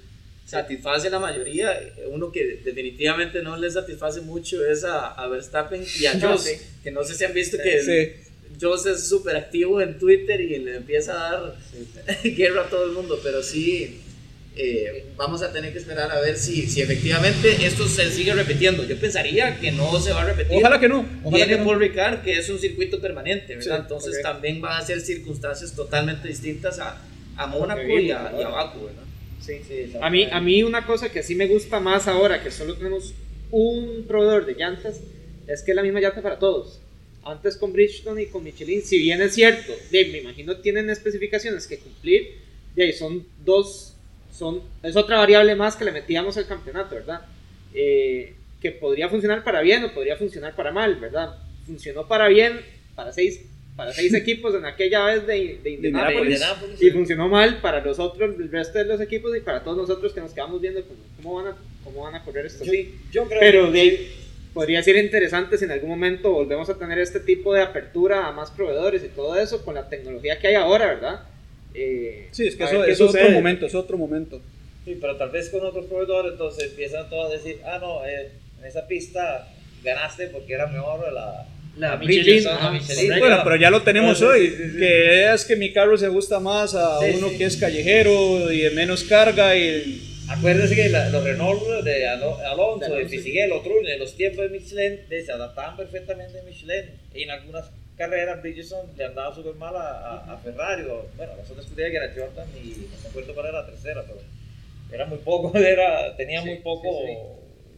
satisface 0.49 1.09
la 1.09 1.19
mayoría. 1.19 1.79
Uno 2.07 2.31
que 2.31 2.59
definitivamente 2.63 3.41
no 3.41 3.55
le 3.55 3.69
satisface 3.69 4.21
mucho 4.21 4.65
es 4.65 4.83
a, 4.83 5.27
Verstappen 5.27 5.83
y 5.99 6.05
a 6.05 6.19
Joss, 6.19 6.49
que 6.83 6.91
no 6.91 7.03
sé 7.03 7.13
si 7.13 7.23
han 7.23 7.33
visto 7.33 7.57
que 7.57 7.81
sí. 7.81 8.29
Es 8.89 9.07
súper 9.07 9.37
activo 9.37 9.79
en 9.79 9.97
Twitter 9.97 10.41
y 10.41 10.57
le 10.57 10.77
empieza 10.77 11.13
a 11.13 11.31
dar 11.31 11.55
guerra 12.23 12.63
a 12.63 12.69
todo 12.69 12.85
el 12.85 12.91
mundo, 12.91 13.19
pero 13.23 13.43
sí. 13.43 14.01
Eh, 14.61 15.05
vamos 15.15 15.41
a 15.41 15.53
tener 15.53 15.71
que 15.71 15.79
esperar 15.79 16.11
a 16.11 16.19
ver 16.19 16.35
si, 16.35 16.67
si 16.67 16.81
efectivamente 16.81 17.65
esto 17.65 17.87
se 17.87 18.11
sigue 18.11 18.33
repitiendo. 18.33 18.83
Yo 18.83 18.99
pensaría 18.99 19.57
que 19.57 19.71
no 19.71 19.97
se 20.01 20.11
va 20.11 20.23
a 20.23 20.25
repetir. 20.25 20.57
Ojalá 20.57 20.79
que 20.79 20.89
no. 20.89 21.07
Ojalá 21.23 21.47
que 21.47 21.57
Paul 21.57 21.79
Ricard, 21.79 22.23
que 22.23 22.37
es 22.37 22.49
un 22.49 22.59
circuito 22.59 22.99
permanente, 22.99 23.55
¿verdad? 23.55 23.81
Entonces 23.81 24.21
también 24.21 24.59
van 24.59 24.81
a 24.81 24.85
ser 24.85 24.99
circunstancias 24.99 25.73
totalmente 25.73 26.27
distintas 26.27 26.79
a, 26.79 27.01
a 27.37 27.47
Mónaco 27.47 27.87
y 27.87 28.11
a, 28.11 28.33
y 28.37 28.41
a 28.41 28.49
Baku, 28.49 28.87
¿verdad? 28.87 29.08
A, 30.01 30.09
mí, 30.09 30.27
a 30.31 30.39
mí 30.39 30.63
una 30.63 30.85
cosa 30.85 31.11
que 31.11 31.23
sí 31.23 31.35
me 31.35 31.47
gusta 31.47 31.79
más 31.79 32.07
ahora, 32.07 32.43
que 32.43 32.51
solo 32.51 32.75
tenemos 32.75 33.13
un 33.51 34.05
proveedor 34.07 34.45
de 34.45 34.53
llantas, 34.53 35.01
es 35.47 35.63
que 35.63 35.71
es 35.71 35.75
la 35.75 35.83
misma 35.83 35.99
llanta 35.99 36.21
para 36.21 36.39
todos. 36.39 36.79
Antes 37.23 37.57
con 37.57 37.73
Bridgestone 37.73 38.23
y 38.23 38.25
con 38.27 38.43
Michelin, 38.43 38.81
si 38.81 38.97
bien 38.99 39.21
es 39.21 39.33
cierto, 39.33 39.73
de, 39.91 40.05
me 40.05 40.19
imagino 40.19 40.57
tienen 40.57 40.89
especificaciones 40.89 41.67
que 41.67 41.79
cumplir, 41.79 42.37
de 42.75 42.83
ahí 42.83 42.93
son 42.93 43.25
dos, 43.43 43.95
son, 44.31 44.61
es 44.83 44.95
otra 44.95 45.17
variable 45.17 45.55
más 45.55 45.75
que 45.75 45.85
le 45.85 45.91
metíamos 45.91 46.37
al 46.37 46.47
campeonato, 46.47 46.95
¿verdad? 46.95 47.21
Eh, 47.73 48.33
que 48.61 48.71
podría 48.71 49.09
funcionar 49.09 49.43
para 49.43 49.61
bien 49.61 49.83
o 49.83 49.93
podría 49.93 50.17
funcionar 50.17 50.55
para 50.55 50.71
mal, 50.71 50.95
¿verdad? 50.95 51.37
Funcionó 51.65 52.07
para 52.07 52.27
bien 52.27 52.61
para 52.95 53.13
seis 53.13 53.41
para 53.79 53.93
seis 53.93 54.13
equipos 54.13 54.53
en 54.55 54.65
aquella 54.65 55.05
vez 55.05 55.25
de, 55.25 55.57
de 55.63 55.69
Indianapolis, 55.69 56.43
y 56.81 56.91
funcionó 56.91 57.29
mal 57.29 57.61
para 57.61 57.79
los 57.79 57.97
otros, 57.97 58.35
el 58.37 58.51
resto 58.51 58.77
de 58.77 58.83
los 58.83 58.99
equipos 58.99 59.33
y 59.37 59.39
para 59.39 59.63
todos 59.63 59.77
nosotros 59.77 60.11
que 60.11 60.19
nos 60.19 60.33
quedamos 60.33 60.59
viendo 60.59 60.81
cómo, 61.15 61.35
van, 61.35 61.47
a, 61.47 61.57
cómo 61.85 62.01
van 62.01 62.15
a 62.15 62.25
correr 62.25 62.47
esto. 62.47 62.65
Yo, 62.65 62.73
yo 63.13 63.25
creo 63.29 63.39
Pero 63.39 63.71
de, 63.71 64.11
podría 64.53 64.83
ser 64.83 64.97
interesante 64.97 65.57
si 65.57 65.63
en 65.63 65.71
algún 65.71 65.91
momento 65.91 66.29
volvemos 66.29 66.69
a 66.69 66.77
tener 66.77 66.99
este 66.99 67.21
tipo 67.21 67.53
de 67.53 67.61
apertura 67.61 68.27
a 68.27 68.33
más 68.33 68.51
proveedores 68.51 69.01
y 69.01 69.07
todo 69.07 69.39
eso 69.39 69.63
con 69.63 69.75
la 69.75 69.87
tecnología 69.87 70.37
que 70.39 70.47
hay 70.47 70.55
ahora, 70.55 70.87
¿verdad? 70.87 71.21
Eh, 71.73 72.27
sí, 72.31 72.47
es 72.47 72.57
que 72.57 72.65
eso, 72.65 72.83
es 72.83 72.99
otro 72.99 73.29
momento, 73.29 73.65
es 73.65 73.75
otro 73.75 73.97
momento. 73.97 74.41
Sí, 74.83 74.97
pero 74.99 75.15
tal 75.15 75.29
vez 75.29 75.47
con 75.51 75.65
otros 75.65 75.85
proveedores 75.85 76.33
entonces 76.33 76.71
empiezan 76.71 77.09
todos 77.09 77.31
a 77.31 77.37
decir, 77.37 77.61
ah, 77.65 77.79
no, 77.79 78.05
eh, 78.05 78.29
en 78.59 78.65
esa 78.65 78.85
pista 78.87 79.47
ganaste 79.85 80.27
porque 80.27 80.51
era 80.51 80.67
mejor 80.67 81.13
la 81.13 81.47
la, 81.77 81.97
Michelin. 81.97 82.43
Bueno, 83.19 83.39
pero 83.43 83.55
ya 83.55 83.69
lo 83.69 83.81
tenemos 83.83 84.21
hoy. 84.21 84.49
Que 84.77 85.33
es 85.33 85.45
que 85.45 85.55
mi 85.55 85.71
carro 85.71 85.97
se 85.97 86.07
gusta 86.07 86.39
más 86.39 86.75
a 86.75 86.99
uno 86.99 87.29
que 87.37 87.45
es 87.45 87.57
callejero 87.57 88.51
y 88.51 88.61
de 88.61 88.71
menos 88.71 89.03
carga. 89.03 89.55
y 89.55 90.05
Acuérdense 90.29 90.75
que 90.75 90.89
los 90.89 91.23
Renault 91.23 91.83
de 91.83 92.07
Alonso, 92.07 92.93
de 92.93 93.05
Fisichella, 93.07 93.45
en 93.45 93.99
los 93.99 94.15
tiempos 94.15 94.43
de 94.43 94.49
Michelin 94.49 94.99
se 95.09 95.31
adaptaban 95.31 95.75
perfectamente 95.75 96.39
a 96.39 96.43
Michelin. 96.43 96.91
Y 97.13 97.23
en 97.23 97.31
algunas 97.31 97.71
carreras 97.97 98.41
Bridgestone 98.41 98.93
le 98.95 99.05
andaba 99.05 99.35
súper 99.35 99.55
mal 99.55 99.75
a, 99.75 100.33
a, 100.33 100.37
Ferrari. 100.37 100.83
bueno, 100.83 101.33
la 101.35 101.43
otra 101.43 101.61
escudería 101.61 101.91
que 101.91 101.97
era 101.97 102.13
Jordan 102.15 102.47
y 102.55 102.69
no 102.69 103.01
me 103.03 103.09
acuerdo 103.09 103.33
cuál 103.33 103.47
era 103.47 103.61
la 103.61 103.65
tercera, 103.65 104.03
pero 104.03 104.19
era 104.91 105.05
muy 105.05 105.17
poco, 105.17 105.55
era, 105.57 106.15
tenía 106.15 106.41
muy 106.41 106.57
poco. 106.59 106.89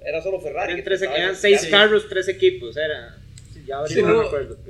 Era 0.04 0.21
solo 0.21 0.39
Ferrari. 0.39 0.73
Eran, 0.73 0.84
tres, 0.84 1.01
eran 1.01 1.36
seis 1.36 1.67
carros, 1.67 2.08
tres 2.10 2.27
equipos, 2.27 2.75
era 2.75 3.20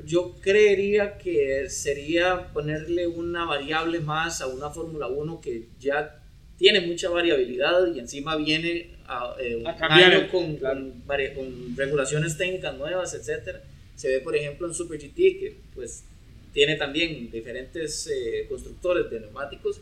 yo, 0.06 0.36
creería 0.42 1.18
que 1.18 1.70
sería 1.70 2.52
ponerle 2.54 3.08
una 3.08 3.46
variable 3.46 4.00
más 4.00 4.42
a 4.42 4.48
una 4.48 4.70
Fórmula 4.70 5.08
1 5.08 5.42
que 5.42 5.68
ya 5.80 6.24
tiene 6.58 6.82
mucha 6.82 7.10
variabilidad 7.10 7.94
y 7.94 8.00
encima 8.00 8.36
viene 8.36 8.96
a, 9.08 9.36
eh, 9.40 9.56
un 9.56 9.68
año 9.68 10.30
con, 10.30 10.58
con, 10.58 11.76
regulaciones 11.76 12.38
técnicas 12.38 12.78
nuevas, 12.78 13.14
etcétera. 13.14 13.62
Se 13.96 14.08
ve, 14.08 14.20
por 14.20 14.36
ejemplo, 14.36 14.68
en 14.68 14.74
Super 14.74 15.00
GT, 15.00 15.16
que 15.16 15.58
pues 15.74 16.04
tiene 16.54 16.76
también 16.76 17.32
diferentes 17.32 18.08
eh, 18.08 18.46
constructores 18.48 19.10
de 19.10 19.22
neumáticos 19.22 19.82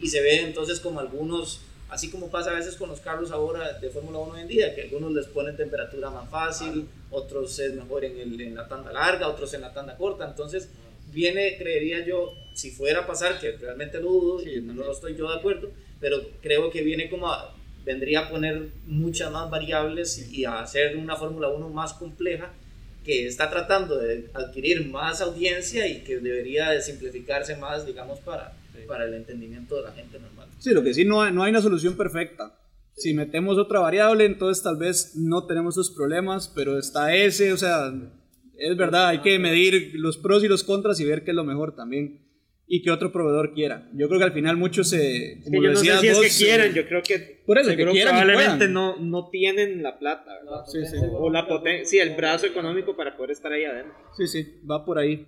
y 0.00 0.08
se 0.08 0.20
ve 0.20 0.42
entonces 0.42 0.80
como 0.80 1.00
algunos 1.00 1.60
Así 1.88 2.10
como 2.10 2.30
pasa 2.30 2.50
a 2.50 2.54
veces 2.54 2.76
con 2.76 2.90
los 2.90 3.00
carros 3.00 3.30
ahora 3.30 3.72
de 3.78 3.88
Fórmula 3.88 4.18
1 4.18 4.32
hoy 4.34 4.40
en 4.42 4.48
día, 4.48 4.74
que 4.74 4.82
algunos 4.82 5.12
les 5.12 5.26
ponen 5.26 5.56
temperatura 5.56 6.10
más 6.10 6.28
fácil, 6.28 6.86
otros 7.10 7.58
es 7.58 7.72
mejor 7.74 8.04
en, 8.04 8.18
el, 8.18 8.40
en 8.40 8.54
la 8.54 8.68
tanda 8.68 8.92
larga, 8.92 9.28
otros 9.28 9.54
en 9.54 9.62
la 9.62 9.72
tanda 9.72 9.96
corta. 9.96 10.26
Entonces, 10.26 10.68
viene, 11.10 11.56
creería 11.56 12.04
yo, 12.04 12.34
si 12.54 12.70
fuera 12.70 13.00
a 13.00 13.06
pasar, 13.06 13.40
que 13.40 13.52
realmente 13.52 13.98
lo 14.00 14.10
dudo, 14.10 14.42
y 14.42 14.60
no 14.60 14.90
estoy 14.90 15.16
yo 15.16 15.30
de 15.30 15.38
acuerdo, 15.38 15.70
pero 15.98 16.20
creo 16.42 16.70
que 16.70 16.82
viene 16.82 17.08
como 17.08 17.32
a, 17.32 17.54
vendría 17.84 18.20
a 18.20 18.30
poner 18.30 18.68
muchas 18.86 19.32
más 19.32 19.48
variables 19.48 20.30
y 20.30 20.44
a 20.44 20.60
hacer 20.60 20.96
una 20.96 21.16
Fórmula 21.16 21.48
1 21.48 21.70
más 21.70 21.94
compleja 21.94 22.52
que 23.02 23.26
está 23.26 23.48
tratando 23.48 23.96
de 23.96 24.28
adquirir 24.34 24.86
más 24.86 25.22
audiencia 25.22 25.88
y 25.88 26.04
que 26.04 26.18
debería 26.18 26.68
de 26.68 26.82
simplificarse 26.82 27.56
más, 27.56 27.86
digamos, 27.86 28.18
para, 28.20 28.52
para 28.86 29.06
el 29.06 29.14
entendimiento 29.14 29.76
de 29.76 29.82
la 29.82 29.92
gente 29.92 30.18
normal. 30.18 30.37
Sí, 30.58 30.70
lo 30.72 30.82
que 30.82 30.92
sí, 30.94 31.04
no 31.04 31.22
hay, 31.22 31.32
no 31.32 31.42
hay 31.42 31.50
una 31.50 31.62
solución 31.62 31.96
perfecta. 31.96 32.58
Si 32.96 33.14
metemos 33.14 33.58
otra 33.58 33.78
variable, 33.80 34.24
entonces 34.24 34.62
tal 34.62 34.76
vez 34.76 35.14
no 35.16 35.46
tenemos 35.46 35.74
esos 35.74 35.90
problemas, 35.92 36.52
pero 36.54 36.78
está 36.78 37.14
ese, 37.14 37.52
o 37.52 37.56
sea, 37.56 37.92
es 38.56 38.76
verdad, 38.76 39.08
hay 39.08 39.20
que 39.20 39.38
medir 39.38 39.92
los 39.94 40.18
pros 40.18 40.42
y 40.42 40.48
los 40.48 40.64
contras 40.64 40.98
y 40.98 41.04
ver 41.04 41.22
qué 41.22 41.30
es 41.30 41.36
lo 41.36 41.44
mejor 41.44 41.76
también. 41.76 42.26
y 42.70 42.82
que 42.82 42.90
otro 42.90 43.10
proveedor 43.10 43.54
quiera. 43.54 43.88
Yo 43.94 44.08
creo 44.08 44.18
que 44.18 44.26
al 44.26 44.32
final 44.32 44.58
muchos 44.58 44.90
se... 44.90 45.40
Como 45.42 45.62
yo 45.62 45.70
no 45.70 45.76
sé 45.78 45.96
si 45.98 46.08
es 46.08 46.20
que 46.20 46.44
quieran, 46.44 46.74
yo 46.74 46.86
creo 46.86 47.02
que 47.02 47.42
por 47.46 47.58
eso, 47.58 47.74
que 47.74 47.82
probablemente 47.82 48.68
no, 48.68 48.96
no 48.98 49.30
tienen 49.30 49.82
la 49.82 49.98
plata, 49.98 50.30
¿verdad? 50.44 50.64
Sí, 50.66 50.84
sí. 50.84 50.96
O 51.14 51.30
la 51.30 51.48
potencia, 51.48 51.86
sí, 51.86 51.98
el 51.98 52.14
brazo 52.14 52.44
económico 52.44 52.94
para 52.94 53.16
poder 53.16 53.30
estar 53.30 53.50
ahí 53.50 53.64
adentro. 53.64 53.94
Sí, 54.18 54.26
sí, 54.26 54.60
va 54.70 54.84
por 54.84 54.98
ahí. 54.98 55.26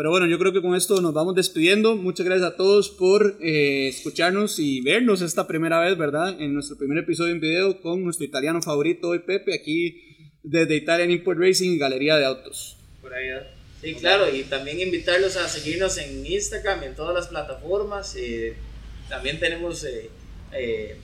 Pero 0.00 0.08
bueno, 0.08 0.24
yo 0.24 0.38
creo 0.38 0.50
que 0.50 0.62
con 0.62 0.74
esto 0.74 0.98
nos 1.02 1.12
vamos 1.12 1.34
despidiendo. 1.34 1.94
Muchas 1.94 2.24
gracias 2.24 2.52
a 2.52 2.56
todos 2.56 2.88
por 2.88 3.36
eh, 3.42 3.88
escucharnos 3.88 4.58
y 4.58 4.80
vernos 4.80 5.20
esta 5.20 5.46
primera 5.46 5.78
vez, 5.78 5.98
¿verdad? 5.98 6.40
En 6.40 6.54
nuestro 6.54 6.78
primer 6.78 6.96
episodio 6.96 7.32
en 7.32 7.40
video 7.40 7.82
con 7.82 8.02
nuestro 8.02 8.24
italiano 8.24 8.62
favorito 8.62 9.10
hoy, 9.10 9.18
Pepe, 9.18 9.52
aquí 9.52 10.00
desde 10.42 10.74
Italian 10.76 11.10
Import 11.10 11.38
Racing 11.38 11.72
y 11.72 11.78
Galería 11.78 12.16
de 12.16 12.24
Autos. 12.24 12.78
Por 13.02 13.12
ahí, 13.12 13.28
Sí, 13.82 13.92
claro, 13.96 14.34
y 14.34 14.44
también 14.44 14.80
invitarlos 14.80 15.36
a 15.36 15.46
seguirnos 15.46 15.98
en 15.98 16.24
Instagram, 16.24 16.82
en 16.82 16.94
todas 16.94 17.14
las 17.14 17.28
plataformas. 17.28 18.16
Eh, 18.16 18.54
también 19.10 19.38
tenemos 19.38 19.84
eh, 19.84 20.08
eh, 20.54 20.96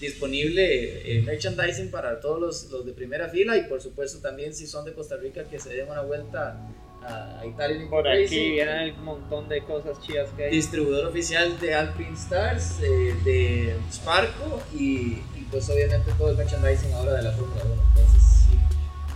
disponible 0.00 1.22
merchandising 1.24 1.92
para 1.92 2.18
todos 2.18 2.40
los, 2.40 2.70
los, 2.72 2.84
de 2.84 2.94
primera 2.94 3.28
fila 3.28 3.56
y 3.56 3.68
por 3.68 3.80
supuesto 3.80 4.18
también 4.18 4.52
si 4.52 4.66
son 4.66 4.84
de 4.84 4.92
Costa 4.92 5.16
Rica 5.18 5.44
que 5.44 5.60
se 5.60 5.68
den 5.68 5.88
una 5.88 6.02
vuelta 6.02 6.58
a, 7.06 7.46
Italia. 7.46 7.86
Por 7.88 8.08
aquí 8.08 8.52
vienen 8.52 8.94
un 8.98 9.04
montón 9.04 9.48
de 9.48 9.62
cosas 9.62 10.00
chidas 10.00 10.30
que 10.36 10.44
hay. 10.44 10.50
Distribuidor 10.50 11.06
oficial 11.06 11.58
de 11.60 11.74
Alpine 11.74 12.14
Stars, 12.14 12.80
de 12.80 13.76
Sparco 13.92 14.62
y, 14.72 15.22
y, 15.36 15.46
pues 15.50 15.68
obviamente 15.68 16.10
todo 16.18 16.30
el 16.30 16.36
merchandising 16.36 16.92
ahora 16.94 17.14
de 17.14 17.22
la 17.22 17.32
Fórmula 17.32 17.62
1. 17.64 17.74
Entonces, 17.96 18.34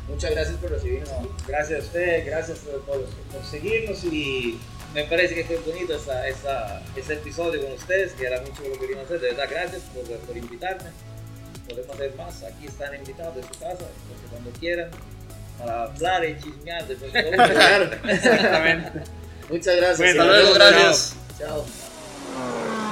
Muchas 0.09 0.31
gracias 0.31 0.57
por 0.57 0.71
recibirnos. 0.71 1.11
gracias 1.47 1.81
a 1.81 1.83
usted, 1.83 2.27
gracias 2.27 2.59
por, 2.61 2.81
por, 2.83 3.07
seguirnos 3.45 4.03
y 4.05 4.59
me 4.95 5.05
parece 5.05 5.35
que 5.35 5.45
fue 5.45 5.59
bonito 5.59 5.95
esta, 5.95 6.27
esta, 6.27 6.83
este 6.97 7.15
episodio 7.15 7.63
con 7.63 7.73
ustedes, 7.73 8.15
que 8.15 8.27
era 8.27 8.41
mucho 8.41 8.63
lo 8.63 8.73
que 8.73 8.81
queríamos 8.81 9.05
hacer. 9.05 9.21
De 9.21 9.29
verdad, 9.29 9.49
gracias 9.51 9.83
por, 9.83 10.05
por 10.05 10.37
invitarme. 10.37 10.91
Podemos 11.69 11.95
hacer 11.95 12.15
más. 12.17 12.43
Aquí 12.43 12.67
están 12.67 12.95
invitados 12.95 13.37
de 13.37 13.43
su 13.43 13.61
casa, 13.61 13.85
cuando 14.31 14.51
quieran, 14.59 14.91
para 15.59 15.83
hablar 15.85 16.25
y 16.25 16.39
chismear 16.41 16.87
de 16.87 16.95
Exactamente. 18.13 19.03
Muchas 19.51 19.77
gracias. 19.77 19.99
Bueno, 19.99 20.23
hasta 20.23 20.33
luego, 20.33 20.55
gracias. 20.55 21.17
Chao. 21.39 21.65
Ah. 22.37 22.85